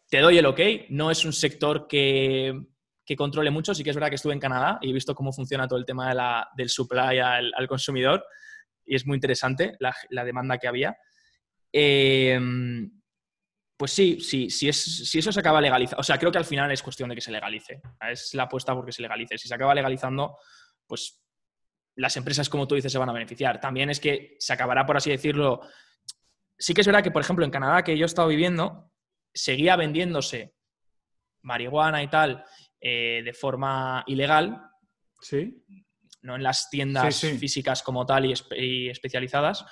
te 0.09 0.20
doy 0.20 0.39
el 0.39 0.47
ok, 0.47 0.61
no 0.89 1.11
es 1.11 1.22
un 1.27 1.35
sector 1.35 1.87
que, 1.87 2.59
que, 3.07 3.16
controle 3.16 3.50
mucho, 3.50 3.74
sí 3.74 3.84
que 3.84 3.90
es 3.90 3.96
verdad 3.96 4.09
que 4.09 4.16
estuve 4.16 4.32
en 4.32 4.40
Canadá 4.40 4.78
y 4.82 4.90
he 4.90 4.92
visto 4.92 5.14
cómo 5.14 5.32
funciona 5.32 5.68
todo 5.68 5.78
el 5.78 5.86
tema 5.86 6.09
de 6.09 6.14
la, 6.14 6.48
del 6.57 6.68
supply 6.68 7.18
al, 7.20 7.68
consumidor 7.68 8.24
y 8.84 8.96
es 8.96 9.07
muy 9.07 9.16
interesante 9.16 9.76
la, 9.78 9.94
la 10.11 10.24
demanda 10.24 10.59
que 10.59 10.68
había. 10.68 10.96
Eh, 11.72 12.38
pues 13.76 13.90
sí, 13.90 14.20
sí, 14.20 14.48
si, 14.48 14.68
es, 14.68 15.11
si 15.11 15.18
eso 15.18 15.30
se 15.30 15.40
acaba 15.40 15.61
legalizando, 15.61 16.00
o 16.00 16.04
sea, 16.04 16.18
creo 16.18 16.32
que 16.32 16.38
al 16.38 16.46
final 16.46 16.70
es 16.72 16.82
cuestión 16.82 17.11
de 17.11 17.14
que 17.14 17.20
se 17.20 17.30
legalice. 17.30 17.82
Es 18.11 18.32
la 18.32 18.44
apuesta 18.44 18.74
porque 18.74 18.92
se 18.92 19.02
legalice. 19.02 19.36
Si 19.36 19.48
se 19.48 19.54
acaba 19.54 19.74
legalizando, 19.74 20.38
pues 20.86 21.22
las 21.96 22.16
empresas, 22.16 22.48
como 22.48 22.66
tú 22.66 22.74
dices, 22.74 22.90
se 22.90 22.98
van 22.98 23.11
a 23.11 23.12
beneficiar. 23.12 23.61
También 23.61 23.90
es 23.90 24.00
que 24.00 24.36
se 24.38 24.52
acabará, 24.52 24.86
por 24.86 24.96
así 24.96 25.11
decirlo. 25.11 25.61
Sí 26.59 26.72
que 26.72 26.80
es 26.80 26.86
verdad 26.86 27.02
que, 27.02 27.11
por 27.11 27.20
ejemplo, 27.20 27.44
en 27.44 27.50
Canadá, 27.50 27.84
que 27.84 27.98
yo 27.98 28.04
he 28.04 28.07
estado 28.07 28.28
viviendo, 28.28 28.90
seguía 29.34 29.76
vendiéndose 29.76 30.54
marihuana 31.42 32.02
y 32.02 32.09
tal 32.09 32.44
eh, 32.81 33.22
de 33.24 33.33
forma 33.33 34.05
ilegal. 34.07 34.61
Sí. 35.20 35.64
No 36.22 36.37
en 36.37 36.43
las 36.43 36.68
tiendas 36.70 37.20
físicas 37.20 37.83
como 37.83 38.05
tal 38.05 38.27
y 38.27 38.91
especializadas 38.91 39.64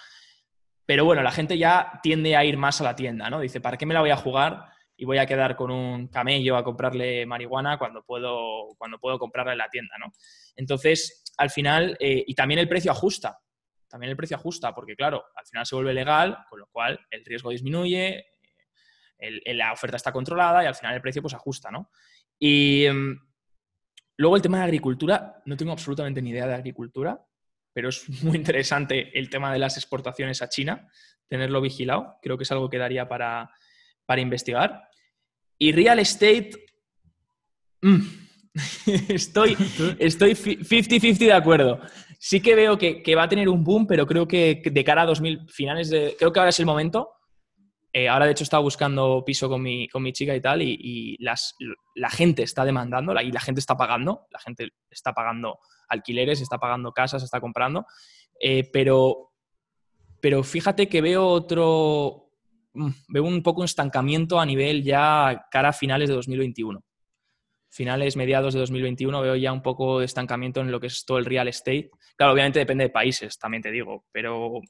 pero 0.87 1.05
bueno, 1.05 1.23
la 1.23 1.31
gente 1.31 1.57
ya 1.57 1.99
tiende 2.03 2.37
a 2.37 2.45
ir 2.45 2.57
más 2.57 2.81
a 2.81 2.85
la 2.85 2.97
tienda, 2.97 3.31
¿no? 3.31 3.41
Dice, 3.41 3.61
¿para 3.61 3.77
qué 3.77 3.87
me 3.87 3.95
la 3.95 4.01
voy 4.01 4.11
a 4.11 4.17
jugar 4.17 4.67
y 4.97 5.05
voy 5.07 5.19
a 5.19 5.27
quedar 5.27 5.57
con 5.57 5.71
un 5.71 6.09
camello 6.09 6.57
a 6.57 6.65
comprarle 6.65 7.27
marihuana 7.27 7.79
cuando 7.79 8.03
puedo, 8.05 8.69
cuando 8.77 8.99
puedo 8.99 9.19
comprarla 9.19 9.53
en 9.53 9.59
la 9.59 9.69
tienda, 9.69 9.97
¿no? 9.99 10.13
Entonces, 10.57 11.25
al 11.39 11.51
final, 11.51 11.97
eh, 12.01 12.23
y 12.27 12.35
también 12.35 12.61
el 12.61 12.69
precio 12.69 12.93
ajusta, 12.93 13.39
también 13.89 14.11
el 14.11 14.17
precio 14.17 14.37
ajusta, 14.37 14.75
porque 14.75 14.95
claro, 14.95 15.25
al 15.35 15.47
final 15.47 15.65
se 15.65 15.75
vuelve 15.75 15.95
legal, 15.95 16.39
con 16.51 16.61
lo 16.61 16.67
cual 16.67 17.01
el 17.11 17.25
riesgo 17.25 17.51
disminuye, 17.51 18.27
la 19.19 19.73
oferta 19.73 19.97
está 19.97 20.13
controlada 20.13 20.63
y 20.63 20.67
al 20.67 20.75
final 20.75 20.95
el 20.95 21.01
precio 21.01 21.23
pues 21.23 21.33
ajusta, 21.33 21.71
¿no? 21.71 21.91
Y 22.39 22.85
em, 22.85 23.18
luego 24.16 24.37
el 24.37 24.43
tema 24.43 24.59
de 24.59 24.64
agricultura, 24.64 25.43
no 25.47 25.57
tengo 25.57 25.72
absolutamente 25.72 26.22
ni 26.22 26.30
idea 26.30 26.47
de 26.47 26.55
agricultura, 26.55 27.24
pero 27.72 27.89
es 27.89 28.09
muy 28.22 28.37
interesante 28.37 29.18
el 29.18 29.28
tema 29.30 29.53
de 29.53 29.59
las 29.59 29.76
exportaciones 29.76 30.43
a 30.43 30.49
China, 30.49 30.89
tenerlo 31.28 31.61
vigilado, 31.61 32.16
creo 32.22 32.37
que 32.37 32.45
es 32.45 32.53
algo 32.53 32.68
que 32.68 32.78
daría 32.78 33.09
para, 33.09 33.51
investigar. 34.18 34.89
Y 35.59 35.72
real 35.72 35.99
estate, 35.99 36.51
mm, 37.82 38.01
estoy 39.09 39.55
50-50 39.57 41.18
de 41.18 41.32
acuerdo. 41.32 41.80
Sí 42.18 42.41
que 42.41 42.55
veo 42.55 42.78
que, 42.78 43.14
va 43.14 43.24
a 43.24 43.28
tener 43.28 43.49
un 43.49 43.64
boom, 43.64 43.87
pero 43.87 44.07
creo 44.07 44.26
que 44.26 44.62
de 44.64 44.85
cara 44.85 45.03
a 45.03 45.07
2000 45.07 45.49
finales 45.49 45.91
de... 45.91 46.16
Creo 46.18 46.32
que 46.32 46.39
ahora 46.39 46.51
es 46.51 46.59
el 46.59 46.66
momento 46.66 47.11
Eh, 47.97 48.09
ahora, 48.09 48.26
de 48.26 48.32
hecho, 48.32 48.42
estaba 48.42 48.61
buscando 48.61 49.22
piso 49.24 49.49
con 49.49 49.62
mi, 49.62 49.88
con 49.88 50.03
mi 50.03 50.12
chica 50.12 50.34
y 50.34 50.40
tal, 50.40 50.62
y, 50.62 51.16
las, 51.20 51.55
la 51.95 52.11
gente 52.11 52.42
está 52.42 52.64
demandando 52.64 53.12
y 53.20 53.30
la 53.30 53.40
gente 53.40 53.61
está 53.61 53.76
pagando. 53.76 54.26
La 54.30 54.40
gente 54.40 54.70
está 54.90 55.12
pagando 55.12 55.61
alquileres, 55.88 56.40
está 56.40 56.59
pagando 56.59 56.90
casas, 56.90 57.22
está 57.22 57.40
comprando. 57.40 57.86
Eh, 58.40 58.68
pero, 58.72 59.30
pero 60.20 60.42
fíjate 60.42 60.88
que 60.88 61.01
veo 61.01 61.24
otro. 61.24 62.32
Mm, 62.72 62.90
veo 63.11 63.22
un 63.22 63.45
poco 63.45 63.61
un 63.61 63.66
estancamiento 63.66 64.40
a 64.40 64.47
nivel 64.47 64.82
ya 64.82 65.47
cara 65.49 65.68
a 65.68 65.72
finales 65.72 66.09
de 66.09 66.16
2021 66.16 66.82
finales, 67.70 68.16
mediados 68.16 68.55
de 68.55 68.61
2021, 68.61 69.20
veo 69.20 69.34
ya 69.34 69.53
un 69.53 69.61
poco 69.61 69.99
de 69.99 70.05
estancamiento 70.05 70.61
en 70.61 70.70
lo 70.70 70.78
que 70.78 70.86
es 70.86 71.05
todo 71.05 71.18
el 71.18 71.24
real 71.24 71.49
estate. 71.49 71.90
Claro, 72.16 72.32
obviamente 72.32 72.61
depende 72.61 72.84
de 72.84 72.90
países, 72.90 73.36
también 73.36 73.64
te 73.64 73.72
digo, 73.72 74.05
pero 74.12 74.61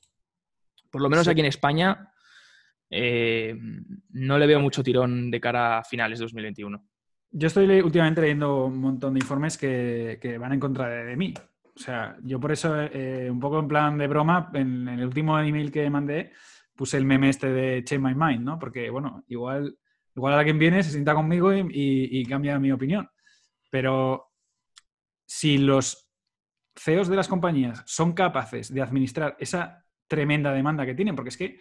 por 0.91 1.03
lo 1.03 1.11
menos 1.11 1.29
aquí 1.29 1.41
en 1.41 1.47
España 1.47 2.14
eh, 2.95 3.57
no 4.11 4.39
le 4.39 4.47
veo 4.47 4.61
mucho 4.61 4.83
tirón 4.83 5.31
de 5.31 5.41
cara 5.41 5.79
a 5.79 5.85
finales 5.85 6.19
de 6.19 6.25
2021. 6.25 6.87
Yo 7.31 7.47
estoy 7.49 7.69
últimamente 7.81 8.21
leyendo 8.21 8.67
un 8.67 8.79
montón 8.79 9.15
de 9.15 9.21
informes 9.21 9.59
que, 9.59 10.37
van 10.41 10.53
en 10.53 10.61
contra 10.61 10.89
de, 10.89 11.17
mí. 11.17 11.35
O 11.65 11.79
sea, 11.79 12.17
yo 12.23 12.39
por 12.39 12.53
eso, 12.53 12.81
eh, 12.81 13.29
un 13.29 13.41
poco 13.41 13.59
en 13.59 13.69
plan 13.69 13.99
de 13.99 14.07
broma, 14.07 14.51
en, 14.55 14.89
el 14.89 15.05
último 15.05 15.39
email 15.41 15.73
que 15.73 15.91
mandé, 15.91 16.31
puse 16.77 16.97
el 16.97 17.05
meme 17.05 17.31
este 17.31 17.49
de 17.49 17.83
Change 17.83 18.03
My 18.03 18.15
Mind, 18.15 18.45
¿no? 18.45 18.59
Porque, 18.59 18.89
bueno, 18.91 19.25
igual 19.27 19.77
Igual 20.17 20.35
alguien 20.35 20.59
viene, 20.59 20.83
se 20.83 20.93
sienta 20.93 21.15
conmigo 21.15 21.53
y, 21.53 22.25
cambia 22.27 22.59
mi 22.59 22.71
opinión. 22.71 23.09
Pero 23.71 24.31
si 25.27 25.59
los 25.59 26.09
CEOs 26.77 27.09
de 27.09 27.17
las 27.17 27.29
compañías 27.29 27.83
son 27.87 28.13
capaces 28.13 28.73
de 28.73 28.83
administrar 28.83 29.37
esa 29.41 29.85
tremenda 30.07 30.53
demanda 30.53 30.87
que 30.87 30.95
tienen, 30.95 31.17
porque 31.17 31.31
es 31.31 31.37
que, 31.37 31.59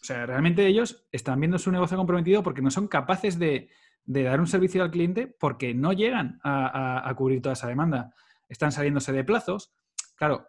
o 0.00 0.04
sea, 0.04 0.24
realmente 0.24 0.66
ellos 0.66 1.06
están 1.12 1.40
viendo 1.40 1.58
su 1.58 1.70
negocio 1.70 1.96
comprometido 1.96 2.42
porque 2.42 2.62
no 2.62 2.70
son 2.70 2.88
capaces 2.88 3.38
de, 3.38 3.68
dar 4.04 4.40
un 4.40 4.46
servicio 4.46 4.82
al 4.82 4.90
cliente 4.90 5.26
porque 5.26 5.74
no 5.74 5.92
llegan 5.92 6.40
a, 6.42 7.12
cubrir 7.16 7.42
toda 7.42 7.52
esa 7.52 7.68
demanda. 7.68 8.14
Están 8.48 8.72
saliéndose 8.72 9.12
de 9.12 9.24
plazos. 9.24 9.74
Claro, 10.16 10.48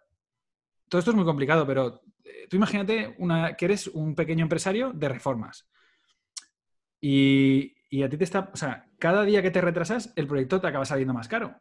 todo 0.88 0.98
esto 0.98 1.10
es 1.10 1.16
muy 1.16 1.26
complicado, 1.26 1.66
pero 1.66 2.02
eh, 2.24 2.46
tú 2.48 2.56
imagínate 2.56 3.14
una, 3.18 3.54
que 3.54 3.66
eres 3.66 3.88
un 3.88 4.14
pequeño 4.14 4.42
empresario 4.42 4.92
de 4.92 5.08
reformas. 5.08 5.68
Y, 7.00 7.74
a 8.02 8.08
ti 8.08 8.16
te 8.16 8.24
está, 8.24 8.50
o 8.52 8.56
sea, 8.56 8.86
cada 8.98 9.22
día 9.24 9.42
que 9.42 9.50
te 9.50 9.60
retrasas, 9.60 10.14
el 10.16 10.26
proyecto 10.26 10.60
te 10.60 10.66
acaba 10.66 10.86
saliendo 10.86 11.12
más 11.12 11.28
caro 11.28 11.60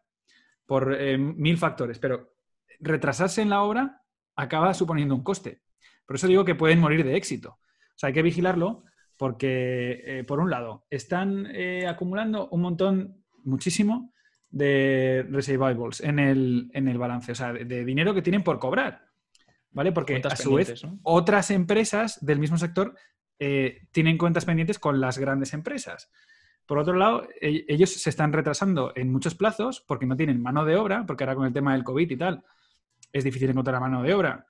por 0.65 0.95
eh, 0.97 1.17
mil 1.17 1.57
factores, 1.57 1.99
pero 1.99 2.35
retrasarse 2.79 3.41
en 3.41 3.49
la 3.49 3.63
obra 3.63 4.01
acaba 4.37 4.73
suponiendo 4.73 5.13
un 5.13 5.23
coste. 5.23 5.61
Por 6.05 6.15
eso 6.15 6.27
digo 6.27 6.45
que 6.45 6.55
pueden 6.55 6.79
morir 6.79 7.03
de 7.03 7.17
éxito. 7.17 7.59
Sea, 8.01 8.07
hay 8.07 8.13
que 8.13 8.23
vigilarlo 8.23 8.83
porque, 9.15 10.01
eh, 10.03 10.23
por 10.23 10.39
un 10.39 10.49
lado, 10.49 10.87
están 10.89 11.47
eh, 11.53 11.85
acumulando 11.87 12.49
un 12.49 12.61
montón, 12.61 13.23
muchísimo, 13.43 14.11
de 14.49 15.23
receivables 15.29 16.01
en 16.01 16.17
el, 16.17 16.71
en 16.73 16.87
el 16.87 16.97
balance, 16.97 17.31
o 17.31 17.35
sea, 17.35 17.53
de, 17.53 17.85
dinero 17.85 18.15
que 18.15 18.23
tienen 18.23 18.43
por 18.43 18.57
cobrar. 18.57 19.05
¿Vale? 19.69 19.91
Porque 19.91 20.19
a 20.23 20.35
su 20.35 20.55
vez, 20.55 20.83
otras 21.03 21.51
empresas 21.51 22.17
del 22.25 22.39
mismo 22.39 22.57
sector 22.57 22.95
eh, 23.37 23.87
tienen 23.91 24.17
cuentas 24.17 24.45
pendientes 24.45 24.79
con 24.79 24.99
las 24.99 25.19
grandes 25.19 25.53
empresas. 25.53 26.09
Por 26.65 26.79
otro 26.79 26.95
lado, 26.95 27.27
e-, 27.39 27.65
ellos 27.67 27.91
se 27.91 28.09
están 28.09 28.33
retrasando 28.33 28.93
en 28.95 29.11
muchos 29.11 29.35
plazos 29.35 29.81
porque 29.87 30.07
no 30.07 30.17
tienen 30.17 30.41
mano 30.41 30.65
de 30.65 30.75
obra, 30.75 31.05
porque 31.05 31.23
ahora 31.23 31.35
con 31.35 31.45
el 31.45 31.53
tema 31.53 31.73
del 31.73 31.83
COVID 31.83 32.09
y 32.09 32.17
tal, 32.17 32.43
es 33.13 33.23
difícil 33.23 33.51
encontrar 33.51 33.79
mano 33.79 34.01
de 34.01 34.15
obra. 34.15 34.47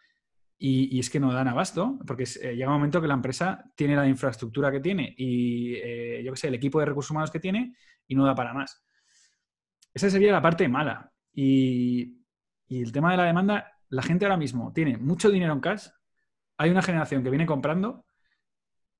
Y, 0.64 1.00
es 1.00 1.10
que 1.10 1.20
no 1.20 1.34
dan 1.34 1.48
abasto, 1.48 1.98
porque 2.06 2.24
eh, 2.24 2.56
llega 2.56 2.68
un 2.68 2.76
momento 2.76 3.02
que 3.02 3.08
la 3.08 3.16
empresa 3.16 3.64
tiene 3.76 3.96
la 3.96 4.08
infraestructura 4.08 4.72
que 4.72 4.80
tiene 4.80 5.16
y, 5.18 5.74
eh, 5.74 6.22
yo 6.24 6.32
qué 6.32 6.38
sé, 6.38 6.48
el 6.50 6.54
equipo 6.54 6.80
de 6.80 6.86
recursos 6.86 7.10
humanos 7.10 7.32
que 7.32 7.40
tiene 7.40 7.76
y 8.08 8.14
no 8.14 8.26
da 8.26 8.36
para 8.36 8.54
más. 8.54 8.86
Esa 9.92 10.12
sería 10.12 10.32
la 10.32 10.42
parte 10.42 10.70
mala. 10.70 11.12
Y, 11.34 12.24
y 12.68 12.82
el 12.84 12.92
tema 12.92 13.10
de 13.10 13.18
la 13.18 13.24
demanda, 13.24 13.72
la 13.90 14.04
gente 14.04 14.26
ahora 14.26 14.38
mismo 14.38 14.72
tiene 14.72 14.98
mucho 14.98 15.32
dinero 15.32 15.52
en 15.54 15.62
cash, 15.62 15.88
hay 16.58 16.70
una 16.70 16.84
generación 16.84 17.24
que 17.24 17.32
viene 17.32 17.48
comprando 17.48 18.06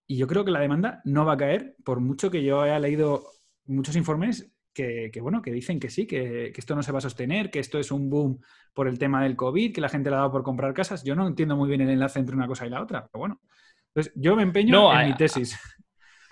y 0.08 0.18
yo 0.18 0.26
creo 0.26 0.44
que 0.44 0.52
la 0.52 0.62
demanda 0.62 1.02
no 1.06 1.26
va 1.26 1.34
a 1.34 1.38
caer, 1.38 1.76
por 1.86 2.00
mucho 2.00 2.32
que 2.32 2.44
yo 2.44 2.62
haya 2.62 2.80
leído 2.80 3.24
muchos 3.66 3.96
informes 3.96 4.52
que, 4.74 5.12
bueno, 5.22 5.42
que 5.42 5.52
dicen 5.52 5.80
que 5.80 5.90
sí, 5.90 6.08
que, 6.08 6.54
esto 6.56 6.76
no 6.76 6.84
se 6.84 6.92
va 6.92 7.00
a 7.00 7.02
sostener, 7.02 7.50
que 7.50 7.60
esto 7.60 7.80
es 7.80 7.92
un 7.92 8.10
boom 8.10 8.42
por 8.74 8.88
el 8.88 8.98
tema 8.98 9.24
del 9.24 9.36
COVID, 9.36 9.74
que 9.74 9.82
la 9.82 9.90
gente 9.90 10.10
le 10.10 10.16
ha 10.16 10.20
dado 10.20 10.32
por 10.32 10.44
comprar 10.44 10.74
casas. 10.74 11.04
Yo 11.04 11.16
no 11.16 11.28
entiendo 11.28 11.56
muy 11.56 11.70
bien 11.70 11.82
el 11.82 11.90
enlace 11.90 12.20
entre 12.20 12.36
una 12.36 12.48
cosa 12.48 12.66
y 12.66 12.70
la 12.70 12.82
otra, 12.82 13.08
pero 13.12 13.20
bueno. 13.20 13.42
Entonces, 13.88 14.14
yo 14.16 14.36
me 14.36 14.44
empeño 14.44 15.00
en 15.00 15.08
mi 15.08 15.16
tesis. 15.16 15.60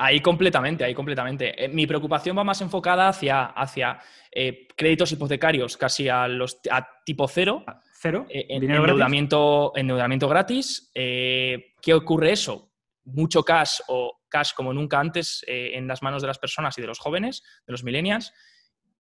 Ahí 0.02 0.22
completamente, 0.22 0.86
ahí 0.86 0.94
completamente. 0.94 1.66
Eh, 1.66 1.68
mi 1.68 1.86
preocupación 1.86 2.38
va 2.38 2.46
más 2.46 2.62
enfocada 2.62 3.10
hacia, 3.10 3.48
hacia 3.48 4.00
eh, 4.32 4.66
créditos 4.74 5.12
hipotecarios 5.12 5.76
casi 5.76 6.08
a 6.08 6.26
los 6.26 6.62
a 6.72 6.88
tipo 7.04 7.28
cero. 7.28 7.66
Cero. 8.02 8.26
Eh, 8.30 8.46
endeudamiento, 8.48 9.72
gratis? 9.74 9.82
endeudamiento 9.82 10.30
gratis. 10.30 10.92
¿Qué 10.94 11.94
ocurre 11.94 12.32
eso? 12.32 12.70
mucho 13.14 13.44
cash 13.44 13.80
o 13.88 14.19
cash 14.30 14.54
como 14.56 14.74
nunca 14.74 15.00
antes 15.00 15.44
eh, 15.48 15.72
en 15.74 15.88
las 15.88 16.02
manos 16.02 16.22
de 16.22 16.28
las 16.28 16.40
personas 16.40 16.78
y 16.78 16.82
de 16.82 16.88
los 16.88 17.00
jóvenes, 17.00 17.44
de 17.66 17.72
los 17.72 17.84
millennials. 17.84 18.34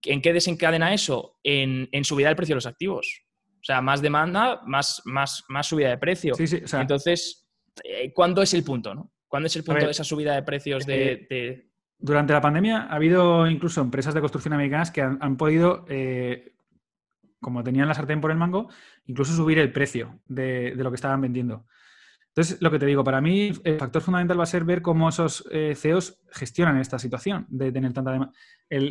¿En 0.03 0.21
qué 0.21 0.33
desencadena 0.33 0.93
eso? 0.93 1.37
En, 1.43 1.89
subida 2.03 2.27
del 2.27 2.35
precio 2.35 2.53
de 2.53 2.57
los 2.57 2.65
activos. 2.65 3.23
O 3.55 3.63
sea, 3.63 3.81
más 3.81 4.01
demanda, 4.01 4.61
más, 4.65 5.01
más, 5.05 5.43
más 5.49 5.67
subida 5.67 5.89
de 5.89 5.97
precio. 5.97 6.35
Entonces, 6.39 7.47
eh, 7.83 8.13
¿cuándo 8.13 8.41
es 8.41 8.53
el 8.53 8.63
punto? 8.63 8.95
¿no? 8.95 9.11
¿Cuándo 9.27 9.47
es 9.47 9.55
el 9.55 9.63
punto 9.63 9.85
de 9.85 9.91
esa 9.91 10.03
subida 10.03 10.35
de 10.35 10.43
precios 10.43 10.85
de, 10.85 11.27
eh, 11.29 11.69
Durante 11.97 12.33
la 12.33 12.41
pandemia 12.41 12.83
ha 12.83 12.95
habido 12.95 13.47
incluso 13.47 13.81
empresas 13.81 14.13
de 14.13 14.21
construcción 14.21 14.53
americanas 14.53 14.91
que 14.91 15.01
han, 15.01 15.37
podido, 15.37 15.85
como 17.41 17.63
tenían 17.63 17.87
la 17.87 17.93
sartén 17.93 18.21
por 18.21 18.31
el 18.31 18.37
mango, 18.37 18.69
incluso 19.05 19.35
subir 19.35 19.59
el 19.59 19.71
precio 19.73 20.21
de, 20.27 20.73
de 20.75 20.83
lo 20.83 20.91
que 20.91 20.95
estaban 20.95 21.19
vendiendo. 21.19 21.65
Entonces, 22.37 22.61
lo 22.61 22.69
que 22.69 22.77
te 22.77 22.85
digo, 22.85 23.03
para 23.03 23.19
mí 23.19 23.51
el 23.63 23.79
factor 23.79 23.99
fundamental 23.99 24.37
va 24.37 24.43
a 24.43 24.45
ser 24.45 24.63
ver 24.63 24.83
cómo 24.83 25.09
esos 25.09 25.43
eh, 25.49 25.73
CEOs 25.75 26.19
gestionan 26.29 26.77
esta 26.77 26.99
situación 26.99 27.47
de 27.49 27.71
tener 27.71 27.93
tanta 27.93 28.11
demanda. 28.11 28.33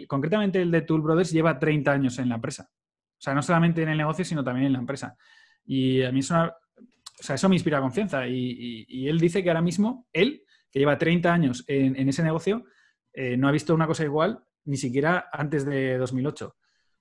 concretamente 0.08 0.60
el 0.60 0.72
de 0.72 0.82
Tool 0.82 1.00
Brothers 1.00 1.30
lleva 1.30 1.56
30 1.56 1.92
años 1.92 2.18
en 2.18 2.28
la 2.28 2.34
empresa. 2.34 2.68
O 2.72 3.20
sea, 3.20 3.34
no 3.34 3.42
solamente 3.42 3.84
en 3.84 3.90
el 3.90 3.98
negocio, 3.98 4.24
sino 4.24 4.42
también 4.42 4.66
en 4.66 4.72
la 4.72 4.80
empresa. 4.80 5.16
Y 5.64 6.02
a 6.02 6.10
mí 6.10 6.18
es 6.18 6.30
una, 6.30 6.48
o 6.48 7.22
sea, 7.22 7.36
eso 7.36 7.48
me 7.48 7.54
inspira 7.54 7.80
confianza. 7.80 8.26
Y, 8.26 9.06
él 9.06 9.20
dice 9.20 9.44
que 9.44 9.50
ahora 9.50 9.62
mismo, 9.62 10.08
él, 10.12 10.42
que 10.68 10.80
lleva 10.80 10.98
30 10.98 11.32
años 11.32 11.64
en, 11.68 12.08
ese 12.08 12.24
negocio, 12.24 12.64
eh, 13.12 13.36
no 13.36 13.46
ha 13.46 13.52
visto 13.52 13.76
una 13.76 13.86
cosa 13.86 14.02
igual 14.02 14.42
ni 14.64 14.76
siquiera 14.76 15.28
antes 15.32 15.64
de 15.64 15.98
2008. 15.98 16.48
O 16.48 16.54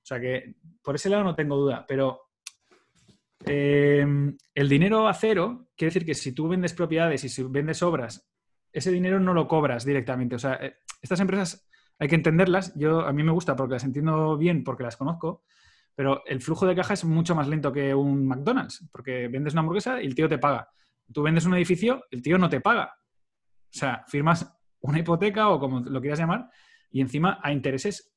sea 0.03 0.19
que 0.19 0.57
por 0.83 0.93
ese 0.93 1.09
lado 1.09 1.23
no 1.23 1.33
tengo 1.33 1.55
duda. 1.55 1.85
Pero 1.87 2.24
Em, 3.45 4.35
el 4.53 4.69
dinero 4.69 5.07
a 5.07 5.13
cero 5.13 5.67
quiere 5.75 5.89
decir 5.89 6.05
que 6.05 6.15
si 6.15 6.31
tú 6.31 6.47
vendes 6.47 6.73
propiedades 6.73 7.23
y 7.23 7.29
si 7.29 7.43
vendes 7.43 7.83
obras, 7.83 8.27
ese 8.71 8.91
dinero 8.91 9.19
no 9.19 9.33
lo 9.33 9.47
cobras 9.47 9.85
directamente. 9.85 10.35
O 10.35 10.39
sea, 10.39 10.55
eh, 10.55 10.77
estas 11.01 11.19
empresas 11.19 11.67
hay 11.99 12.07
que 12.07 12.15
entenderlas. 12.15 12.73
Yo 12.75 13.01
a 13.01 13.13
mí 13.13 13.23
me 13.23 13.31
gusta 13.31 13.55
porque 13.55 13.73
las 13.73 13.83
entiendo 13.83 14.37
bien, 14.37 14.63
porque 14.63 14.83
las 14.83 14.97
conozco, 14.97 15.43
pero 15.95 16.23
el 16.25 16.41
flujo 16.41 16.65
de 16.65 16.75
caja 16.75 16.93
es 16.93 17.05
mucho 17.05 17.35
más 17.35 17.47
lento 17.47 17.71
que 17.71 17.93
un 17.93 18.27
McDonald's, 18.27 18.87
porque 18.91 19.27
vendes 19.27 19.53
una 19.53 19.61
hamburguesa 19.61 20.01
y 20.01 20.05
el 20.05 20.15
tío 20.15 20.27
te 20.27 20.37
paga. 20.37 20.69
Tú 21.13 21.21
vendes 21.21 21.45
un 21.45 21.55
edificio, 21.55 22.03
el 22.11 22.21
tío 22.21 22.37
no 22.37 22.49
te 22.49 22.59
paga. 22.59 22.93
O 22.95 23.77
sea, 23.77 24.03
firmas 24.07 24.51
una 24.81 24.99
hipoteca 24.99 25.49
o 25.49 25.59
como 25.59 25.79
lo 25.79 26.01
quieras 26.01 26.19
llamar, 26.19 26.49
y 26.91 27.01
encima 27.01 27.39
a 27.41 27.51
intereses 27.51 28.13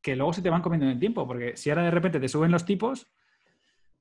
que 0.00 0.16
luego 0.16 0.32
se 0.32 0.42
te 0.42 0.50
van 0.50 0.62
comiendo 0.62 0.86
en 0.86 0.92
el 0.92 1.00
tiempo, 1.00 1.26
porque 1.26 1.56
si 1.56 1.70
ahora 1.70 1.84
de 1.84 1.90
repente 1.90 2.20
te 2.20 2.28
suben 2.28 2.50
los 2.50 2.64
tipos, 2.64 3.10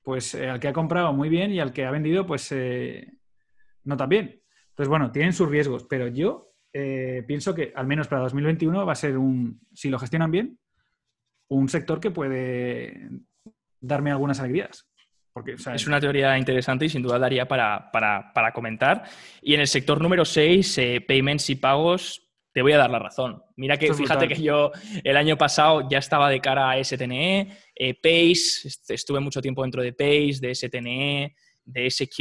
pues 0.04 0.36
eh, 0.36 0.49
al 0.49 0.60
que 0.60 0.68
ha 0.68 0.74
comprado 0.74 1.14
muy 1.14 1.30
bien 1.30 1.51
y 1.51 1.60
al 1.60 1.74
que 1.74 1.86
ha 1.86 1.91
vendido, 1.91 2.26
pues 2.26 2.51
eh, 2.51 3.08
no 3.86 3.97
tan 3.97 4.10
bien. 4.10 4.41
Entonces, 4.70 4.89
bueno, 4.89 5.12
tienen 5.12 5.34
sus 5.34 5.49
riesgos, 5.49 5.86
pero 5.89 6.08
yo 6.08 6.51
eh, 6.74 7.24
pienso 7.26 7.56
que 7.56 7.72
al 7.76 7.88
menos 7.88 8.08
para 8.08 8.22
2021 8.24 8.86
va 8.86 8.91
a 8.91 8.95
ser 8.95 9.18
un, 9.18 9.62
si 9.74 9.89
lo 9.89 9.99
gestionan 9.99 10.32
bien, 10.32 10.60
un 11.49 11.70
sector 11.70 11.99
que 11.99 12.12
puede 12.12 13.10
darme 13.80 14.12
algunas 14.12 14.39
alegrías. 14.39 14.89
Porque, 15.32 15.54
es 15.54 15.88
una 15.88 15.99
teoría 15.99 16.38
interesante 16.38 16.86
y 16.86 16.89
sin 16.89 17.01
duda 17.01 17.18
daría 17.18 17.47
para, 17.47 17.89
comentar. 18.54 19.04
Y 19.41 19.56
en 19.56 19.62
el 19.62 19.68
sector 19.68 19.99
número 19.99 20.26
6, 20.26 20.80
payments 21.08 21.49
y 21.49 21.56
pagos, 21.56 22.23
te 22.54 22.62
voy 22.62 22.72
a 22.74 22.78
dar 22.78 22.89
la 22.89 22.99
razón. 22.99 23.43
Mira 23.56 23.78
que 23.78 23.93
fíjate 23.93 24.28
que 24.28 24.41
yo 24.41 24.72
el 25.04 25.18
año 25.18 25.38
pasado 25.38 25.88
ya 25.89 25.97
estaba 25.97 26.30
de 26.30 26.39
cara 26.39 26.70
a 26.70 26.84
STNE, 26.84 27.58
eh, 27.76 27.95
Pace, 27.95 28.70
estuve 28.89 29.20
mucho 29.20 29.41
tiempo 29.41 29.64
dentro 29.64 29.82
de 29.82 29.91
Pace, 29.91 30.38
de 30.39 30.54
STNE, 30.54 31.36
de 31.66 31.89
SQ, 31.89 32.20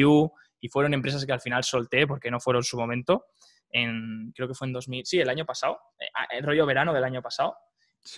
y 0.60 0.68
fueron 0.68 0.94
empresas 0.94 1.24
que 1.26 1.32
al 1.32 1.40
final 1.40 1.62
solté 1.64 2.06
porque 2.06 2.30
no 2.30 2.40
fueron 2.40 2.64
su 2.64 2.78
momento. 2.78 3.26
En, 3.70 4.32
creo 4.34 4.48
que 4.48 4.54
fue 4.54 4.66
en 4.66 4.72
2000, 4.72 5.04
sí, 5.04 5.20
el 5.20 5.28
año 5.28 5.44
pasado, 5.44 5.78
eh, 5.98 6.06
el 6.30 6.44
rollo 6.44 6.64
verano 6.64 6.94
del 6.94 7.04
año 7.04 7.20
pasado. 7.20 7.54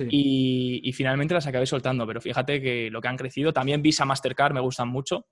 Y, 0.08 0.90
finalmente 0.94 1.34
las 1.34 1.46
acabé 1.46 1.66
soltando, 1.66 2.06
pero 2.06 2.20
fíjate 2.20 2.62
que 2.62 2.88
lo 2.90 3.02
que 3.02 3.08
han 3.08 3.18
crecido, 3.18 3.52
también 3.52 3.82
Visa, 3.82 4.06
Mastercard 4.06 4.54
me 4.54 4.60
gustan 4.60 4.88
mucho. 4.88 5.26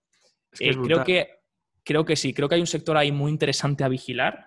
Eh, 0.61 0.77
creo, 0.77 1.05
que, 1.05 1.31
creo 1.83 2.05
que 2.05 2.17
sí, 2.17 2.35
creo 2.35 2.49
que 2.49 2.57
hay 2.57 2.61
un 2.61 2.67
sector 2.67 2.97
ahí 2.97 3.13
muy 3.13 3.31
interesante 3.31 3.83
a 3.83 3.89
vigilar 3.89 4.47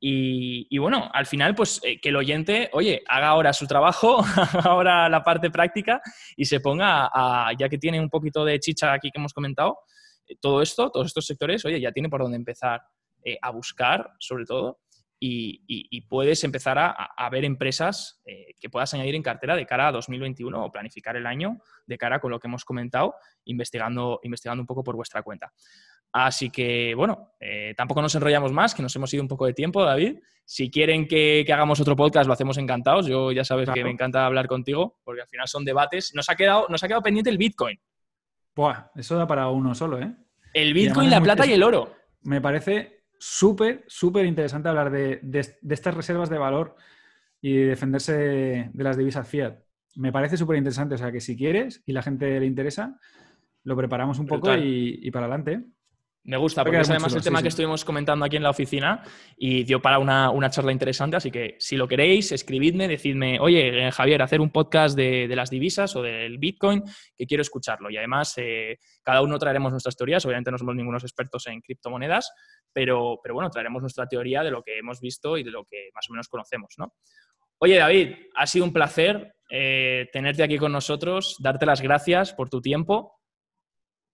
Y, 0.00 0.78
bueno, 0.78 1.10
al 1.12 1.26
final, 1.26 1.54
pues 1.54 1.80
eh, 1.82 2.00
que 2.00 2.10
el 2.10 2.16
oyente, 2.16 2.70
oye, 2.72 3.02
haga 3.08 3.28
ahora 3.28 3.52
su 3.52 3.66
trabajo, 3.66 4.18
haga 4.36 4.60
ahora 4.70 5.08
la 5.08 5.24
parte 5.24 5.50
práctica 5.50 6.00
y 6.36 6.44
se 6.44 6.60
ponga 6.60 7.10
a, 7.12 7.50
ya 7.58 7.68
que 7.68 7.78
tiene 7.78 8.00
un 8.00 8.08
poquito 8.08 8.44
de 8.44 8.60
chicha 8.60 8.92
aquí 8.92 9.10
que 9.10 9.18
hemos 9.18 9.32
comentado, 9.32 9.78
eh, 10.28 10.36
todo 10.40 10.62
esto, 10.62 10.90
todos 10.90 11.08
estos 11.08 11.26
sectores, 11.26 11.64
oye, 11.64 11.80
ya 11.80 11.90
tiene 11.90 12.08
por 12.08 12.22
dónde 12.22 12.36
empezar 12.36 12.82
eh, 13.24 13.38
a 13.42 13.50
buscar, 13.50 14.12
sobre 14.20 14.44
todo, 14.44 14.78
y, 15.20 16.00
puedes 16.08 16.44
empezar 16.44 16.78
a, 16.78 17.28
ver 17.30 17.44
empresas 17.44 18.22
que 18.24 18.70
puedas 18.70 18.94
añadir 18.94 19.16
en 19.16 19.22
cartera 19.22 19.56
de 19.56 19.66
cara 19.66 19.88
a 19.88 19.92
2021 19.92 20.64
o 20.64 20.70
planificar 20.70 21.16
el 21.16 21.26
año 21.26 21.58
de 21.86 21.98
cara 21.98 22.20
con 22.20 22.30
lo 22.30 22.38
que 22.38 22.46
hemos 22.46 22.64
comentado, 22.64 23.16
investigando, 23.44 24.20
investigando 24.22 24.62
un 24.62 24.66
poco 24.66 24.84
por 24.84 24.94
vuestra 24.94 25.24
cuenta. 25.24 25.52
Así 26.12 26.50
que, 26.50 26.94
bueno, 26.94 27.32
eh, 27.38 27.74
tampoco 27.76 28.00
nos 28.00 28.14
enrollamos 28.14 28.52
más, 28.52 28.74
que 28.74 28.82
nos 28.82 28.94
hemos 28.96 29.12
ido 29.12 29.22
un 29.22 29.28
poco 29.28 29.46
de 29.46 29.52
tiempo, 29.52 29.84
David. 29.84 30.18
Si 30.44 30.70
quieren 30.70 31.06
que, 31.06 31.44
hagamos 31.52 31.80
otro 31.80 31.94
podcast, 31.94 32.26
lo 32.26 32.32
hacemos 32.32 32.56
encantados. 32.56 33.06
Yo 33.06 33.32
ya 33.32 33.44
sabes 33.44 33.68
que 33.70 33.84
me 33.84 33.90
encanta 33.90 34.24
hablar 34.24 34.48
contigo, 34.48 34.98
porque 35.04 35.22
al 35.22 35.28
final 35.28 35.46
son 35.46 35.64
debates. 35.64 36.14
Nos 36.14 36.30
ha 36.30 36.36
quedado, 36.36 36.66
nos 36.70 36.82
ha 36.82 36.88
quedado 36.88 37.02
pendiente 37.02 37.30
el 37.30 37.36
Bitcoin. 37.36 37.78
Buah, 38.56 38.90
eso 38.96 39.16
da 39.16 39.26
para 39.26 39.48
uno 39.48 39.74
solo, 39.74 40.00
¿eh? 40.00 40.12
El 40.54 40.72
Bitcoin, 40.72 41.10
la 41.10 41.20
plata 41.20 41.44
y 41.46 41.52
el 41.52 41.62
oro. 41.62 41.94
Me 42.22 42.40
parece 42.40 43.04
súper, 43.18 43.84
súper 43.86 44.24
interesante 44.24 44.68
hablar 44.70 44.90
de, 44.90 45.20
estas 45.68 45.94
reservas 45.94 46.30
de 46.30 46.38
valor 46.38 46.74
y 47.40 47.54
defenderse 47.54 48.70
de 48.72 48.84
las 48.84 48.96
divisas 48.96 49.28
fiat. 49.28 49.58
Me 49.96 50.12
parece 50.12 50.38
súper 50.38 50.56
interesante. 50.56 50.94
O 50.94 50.98
sea, 50.98 51.12
que 51.12 51.20
si 51.20 51.36
quieres 51.36 51.82
y 51.84 51.92
la 51.92 52.02
gente 52.02 52.40
le 52.40 52.46
interesa, 52.46 52.98
lo 53.64 53.76
preparamos 53.76 54.18
un 54.18 54.26
poco 54.26 54.56
y, 54.56 54.98
y 55.02 55.10
para 55.10 55.26
adelante. 55.26 55.66
Me 56.28 56.36
gusta, 56.36 56.62
porque 56.62 56.80
es 56.80 56.90
además 56.90 57.14
el 57.14 57.22
tema 57.22 57.40
que 57.40 57.48
estuvimos 57.48 57.86
comentando 57.86 58.22
aquí 58.22 58.36
en 58.36 58.42
la 58.42 58.50
oficina 58.50 59.02
y 59.38 59.64
dio 59.64 59.80
para 59.80 59.98
una, 59.98 60.50
charla 60.50 60.72
interesante, 60.72 61.16
así 61.16 61.30
que 61.30 61.56
si 61.58 61.74
lo 61.74 61.88
queréis, 61.88 62.32
escribidme, 62.32 62.86
decidme, 62.86 63.40
oye, 63.40 63.86
eh, 63.86 63.90
Javier, 63.90 64.20
hacer 64.20 64.42
un 64.42 64.50
podcast 64.50 64.94
de, 64.94 65.26
las 65.34 65.48
divisas 65.48 65.96
o 65.96 66.02
del 66.02 66.36
Bitcoin, 66.36 66.84
que 67.16 67.24
quiero 67.24 67.40
escucharlo. 67.40 67.88
Y 67.88 67.96
además, 67.96 68.34
eh, 68.36 68.76
cada 69.02 69.22
uno 69.22 69.38
traeremos 69.38 69.70
nuestras 69.70 69.96
teorías, 69.96 70.22
obviamente 70.26 70.50
no 70.50 70.58
somos 70.58 70.76
ningunos 70.76 71.02
expertos 71.02 71.46
en 71.46 71.62
criptomonedas, 71.62 72.30
pero, 72.74 73.18
pero 73.22 73.34
bueno, 73.34 73.48
traeremos 73.48 73.80
nuestra 73.80 74.06
teoría 74.06 74.42
de 74.42 74.50
lo 74.50 74.62
que 74.62 74.76
hemos 74.76 75.00
visto 75.00 75.38
y 75.38 75.42
de 75.42 75.50
lo 75.50 75.64
que 75.64 75.88
más 75.94 76.10
o 76.10 76.12
menos 76.12 76.28
conocemos, 76.28 76.74
¿no? 76.76 76.92
Oye, 77.56 77.78
David, 77.78 78.16
ha 78.34 78.46
sido 78.46 78.66
un 78.66 78.74
placer 78.74 79.34
eh, 79.50 80.10
tenerte 80.12 80.42
aquí 80.42 80.58
con 80.58 80.72
nosotros, 80.72 81.36
darte 81.40 81.64
las 81.64 81.80
gracias 81.80 82.34
por 82.34 82.50
tu 82.50 82.60
tiempo 82.60 83.17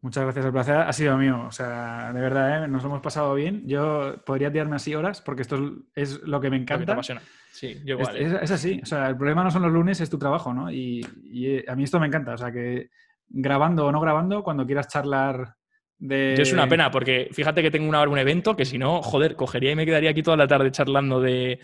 Muchas 0.04 0.24
gracias, 0.24 0.44
el 0.44 0.52
placer 0.52 0.76
ha 0.76 0.92
sido 0.92 1.16
mío. 1.16 1.46
O 1.48 1.50
sea, 1.50 2.12
de 2.12 2.20
verdad, 2.20 2.64
¿eh? 2.64 2.68
nos 2.68 2.84
hemos 2.84 3.00
pasado 3.00 3.34
bien. 3.34 3.66
Yo 3.66 4.16
podría 4.26 4.52
tirarme 4.52 4.76
así 4.76 4.94
horas 4.94 5.22
porque 5.22 5.40
esto 5.40 5.76
es 5.94 6.22
lo 6.24 6.42
que 6.42 6.50
me 6.50 6.58
encanta. 6.58 7.02
Sí, 7.50 7.80
yo 7.86 7.98
igual. 7.98 8.14
¿eh? 8.14 8.38
Es, 8.42 8.50
así. 8.50 8.80
O 8.82 8.84
sea, 8.84 9.08
el 9.08 9.16
problema 9.16 9.42
no 9.42 9.50
son 9.50 9.62
los 9.62 9.72
lunes, 9.72 10.02
es 10.02 10.10
tu 10.10 10.18
trabajo, 10.18 10.52
¿no? 10.52 10.70
Y, 10.70 11.00
eh, 11.34 11.64
a 11.66 11.74
mí 11.74 11.84
esto 11.84 11.98
me 11.98 12.06
encanta. 12.06 12.34
O 12.34 12.36
sea, 12.36 12.52
que 12.52 12.90
grabando 13.28 13.86
o 13.86 13.92
no 13.92 13.98
grabando, 13.98 14.44
cuando 14.44 14.66
quieras 14.66 14.88
charlar 14.88 15.54
de... 15.96 16.34
Yo 16.36 16.42
es 16.42 16.52
una 16.52 16.68
pena 16.68 16.90
porque 16.90 17.30
fíjate 17.32 17.62
que 17.62 17.70
tengo 17.70 17.88
una, 17.88 18.02
un 18.02 18.18
evento 18.18 18.54
que 18.54 18.66
si 18.66 18.76
no, 18.76 19.00
joder, 19.00 19.36
cogería 19.36 19.70
y 19.70 19.76
me 19.76 19.86
quedaría 19.86 20.10
aquí 20.10 20.22
toda 20.22 20.36
la 20.36 20.46
tarde 20.46 20.70
charlando 20.70 21.18
de, 21.18 21.58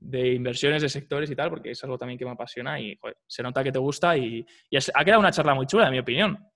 inversiones, 0.00 0.80
de 0.80 0.88
sectores 0.88 1.30
y 1.30 1.36
tal, 1.36 1.50
porque 1.50 1.72
es 1.72 1.84
algo 1.84 1.98
también 1.98 2.18
que 2.18 2.24
me 2.24 2.30
apasiona 2.30 2.80
y 2.80 2.98
se 3.26 3.42
nota 3.42 3.62
que 3.62 3.70
te 3.70 3.78
gusta 3.78 4.16
y, 4.16 4.46
y 4.70 4.76
ha 4.78 5.04
quedado 5.04 5.20
una 5.20 5.30
charla 5.30 5.52
muy 5.52 5.66
chula, 5.66 5.88
en 5.88 5.92
mi 5.92 5.98
opinión 5.98 6.51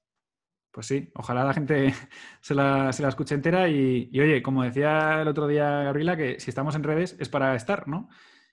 pues 0.77 0.89
sí, 0.89 1.11
ojalá 1.15 1.43
la 1.43 1.55
gente 1.55 1.95
se 2.43 2.55
la, 2.55 2.91
escuche 2.91 3.35
entera 3.35 3.67
y, 3.67 4.11
oye, 4.21 4.43
como 4.43 4.63
decía 4.63 5.23
el 5.23 5.29
otro 5.29 5.47
día 5.47 5.85
Gabriela, 5.85 6.19
que 6.19 6.39
si 6.39 6.51
estamos 6.51 6.75
en 6.75 6.83
redes 6.83 7.17
es 7.19 7.31
para 7.31 7.55
estar, 7.55 7.89
¿no? 7.89 8.11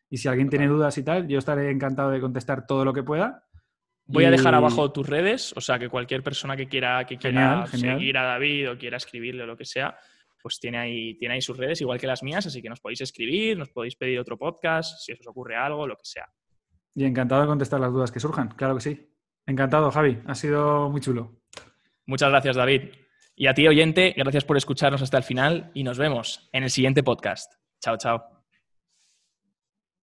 Y 0.09 0.19
si 0.19 0.29
alguien 0.29 0.47
tiene 0.47 0.67
dudas 0.67 0.97
y 0.97 1.03
tal, 1.03 1.27
yo 1.27 1.37
estaré 1.37 1.69
encantado 1.69 2.11
de 2.11 2.21
contestar 2.21 2.65
todo 2.65 2.85
lo 2.85 2.93
que 2.93 3.03
pueda. 3.03 3.43
Voy 4.05 4.23
a 4.23 4.31
dejar 4.31 4.55
abajo 4.55 4.89
tus 4.93 5.05
redes, 5.05 5.51
o 5.57 5.59
sea 5.59 5.77
que 5.77 5.89
cualquier 5.89 6.23
persona 6.23 6.55
que 6.55 6.69
quiera, 6.69 7.05
que 7.05 7.17
quiera 7.17 7.67
seguir 7.67 8.17
a 8.17 8.23
David 8.23 8.71
o 8.71 8.77
quiera 8.77 8.95
escribirle 8.95 9.43
o 9.43 9.45
lo 9.45 9.57
que 9.57 9.65
sea, 9.65 9.97
pues 10.41 10.61
tiene 10.61 10.77
ahí, 10.77 11.17
tiene 11.17 11.33
ahí 11.33 11.41
sus 11.41 11.57
redes, 11.57 11.81
igual 11.81 11.99
que 11.99 12.07
las 12.07 12.23
mías, 12.23 12.45
así 12.45 12.61
que 12.61 12.69
nos 12.69 12.79
podéis 12.79 13.01
escribir, 13.01 13.57
nos 13.57 13.69
podéis 13.69 13.97
pedir 13.97 14.17
otro 14.17 14.37
podcast, 14.37 14.97
si 15.01 15.11
os 15.11 15.27
ocurre 15.27 15.57
algo, 15.57 15.85
lo 15.85 15.97
que 15.97 16.05
sea. 16.05 16.29
Y 16.95 17.03
encantado 17.03 17.41
de 17.41 17.47
contestar 17.47 17.81
las 17.81 17.91
dudas 17.91 18.13
que 18.13 18.21
surjan, 18.21 18.47
claro 18.55 18.75
que 18.75 18.81
sí. 18.81 19.09
Encantado, 19.45 19.91
Javi, 19.91 20.21
ha 20.25 20.35
sido 20.35 20.89
muy 20.89 21.01
chulo. 21.01 21.42
Muchas 22.05 22.29
gracias, 22.29 22.55
David. 22.55 22.91
Y 23.35 23.47
a 23.47 23.53
ti, 23.53 23.67
oyente, 23.67 24.13
gracias 24.15 24.45
por 24.45 24.57
escucharnos 24.57 25.01
hasta 25.01 25.17
el 25.17 25.23
final 25.23 25.71
y 25.73 25.83
nos 25.83 25.97
vemos 25.97 26.49
en 26.51 26.63
el 26.63 26.69
siguiente 26.69 27.03
podcast. 27.03 27.53
Chao, 27.81 27.97
chao. 27.97 28.32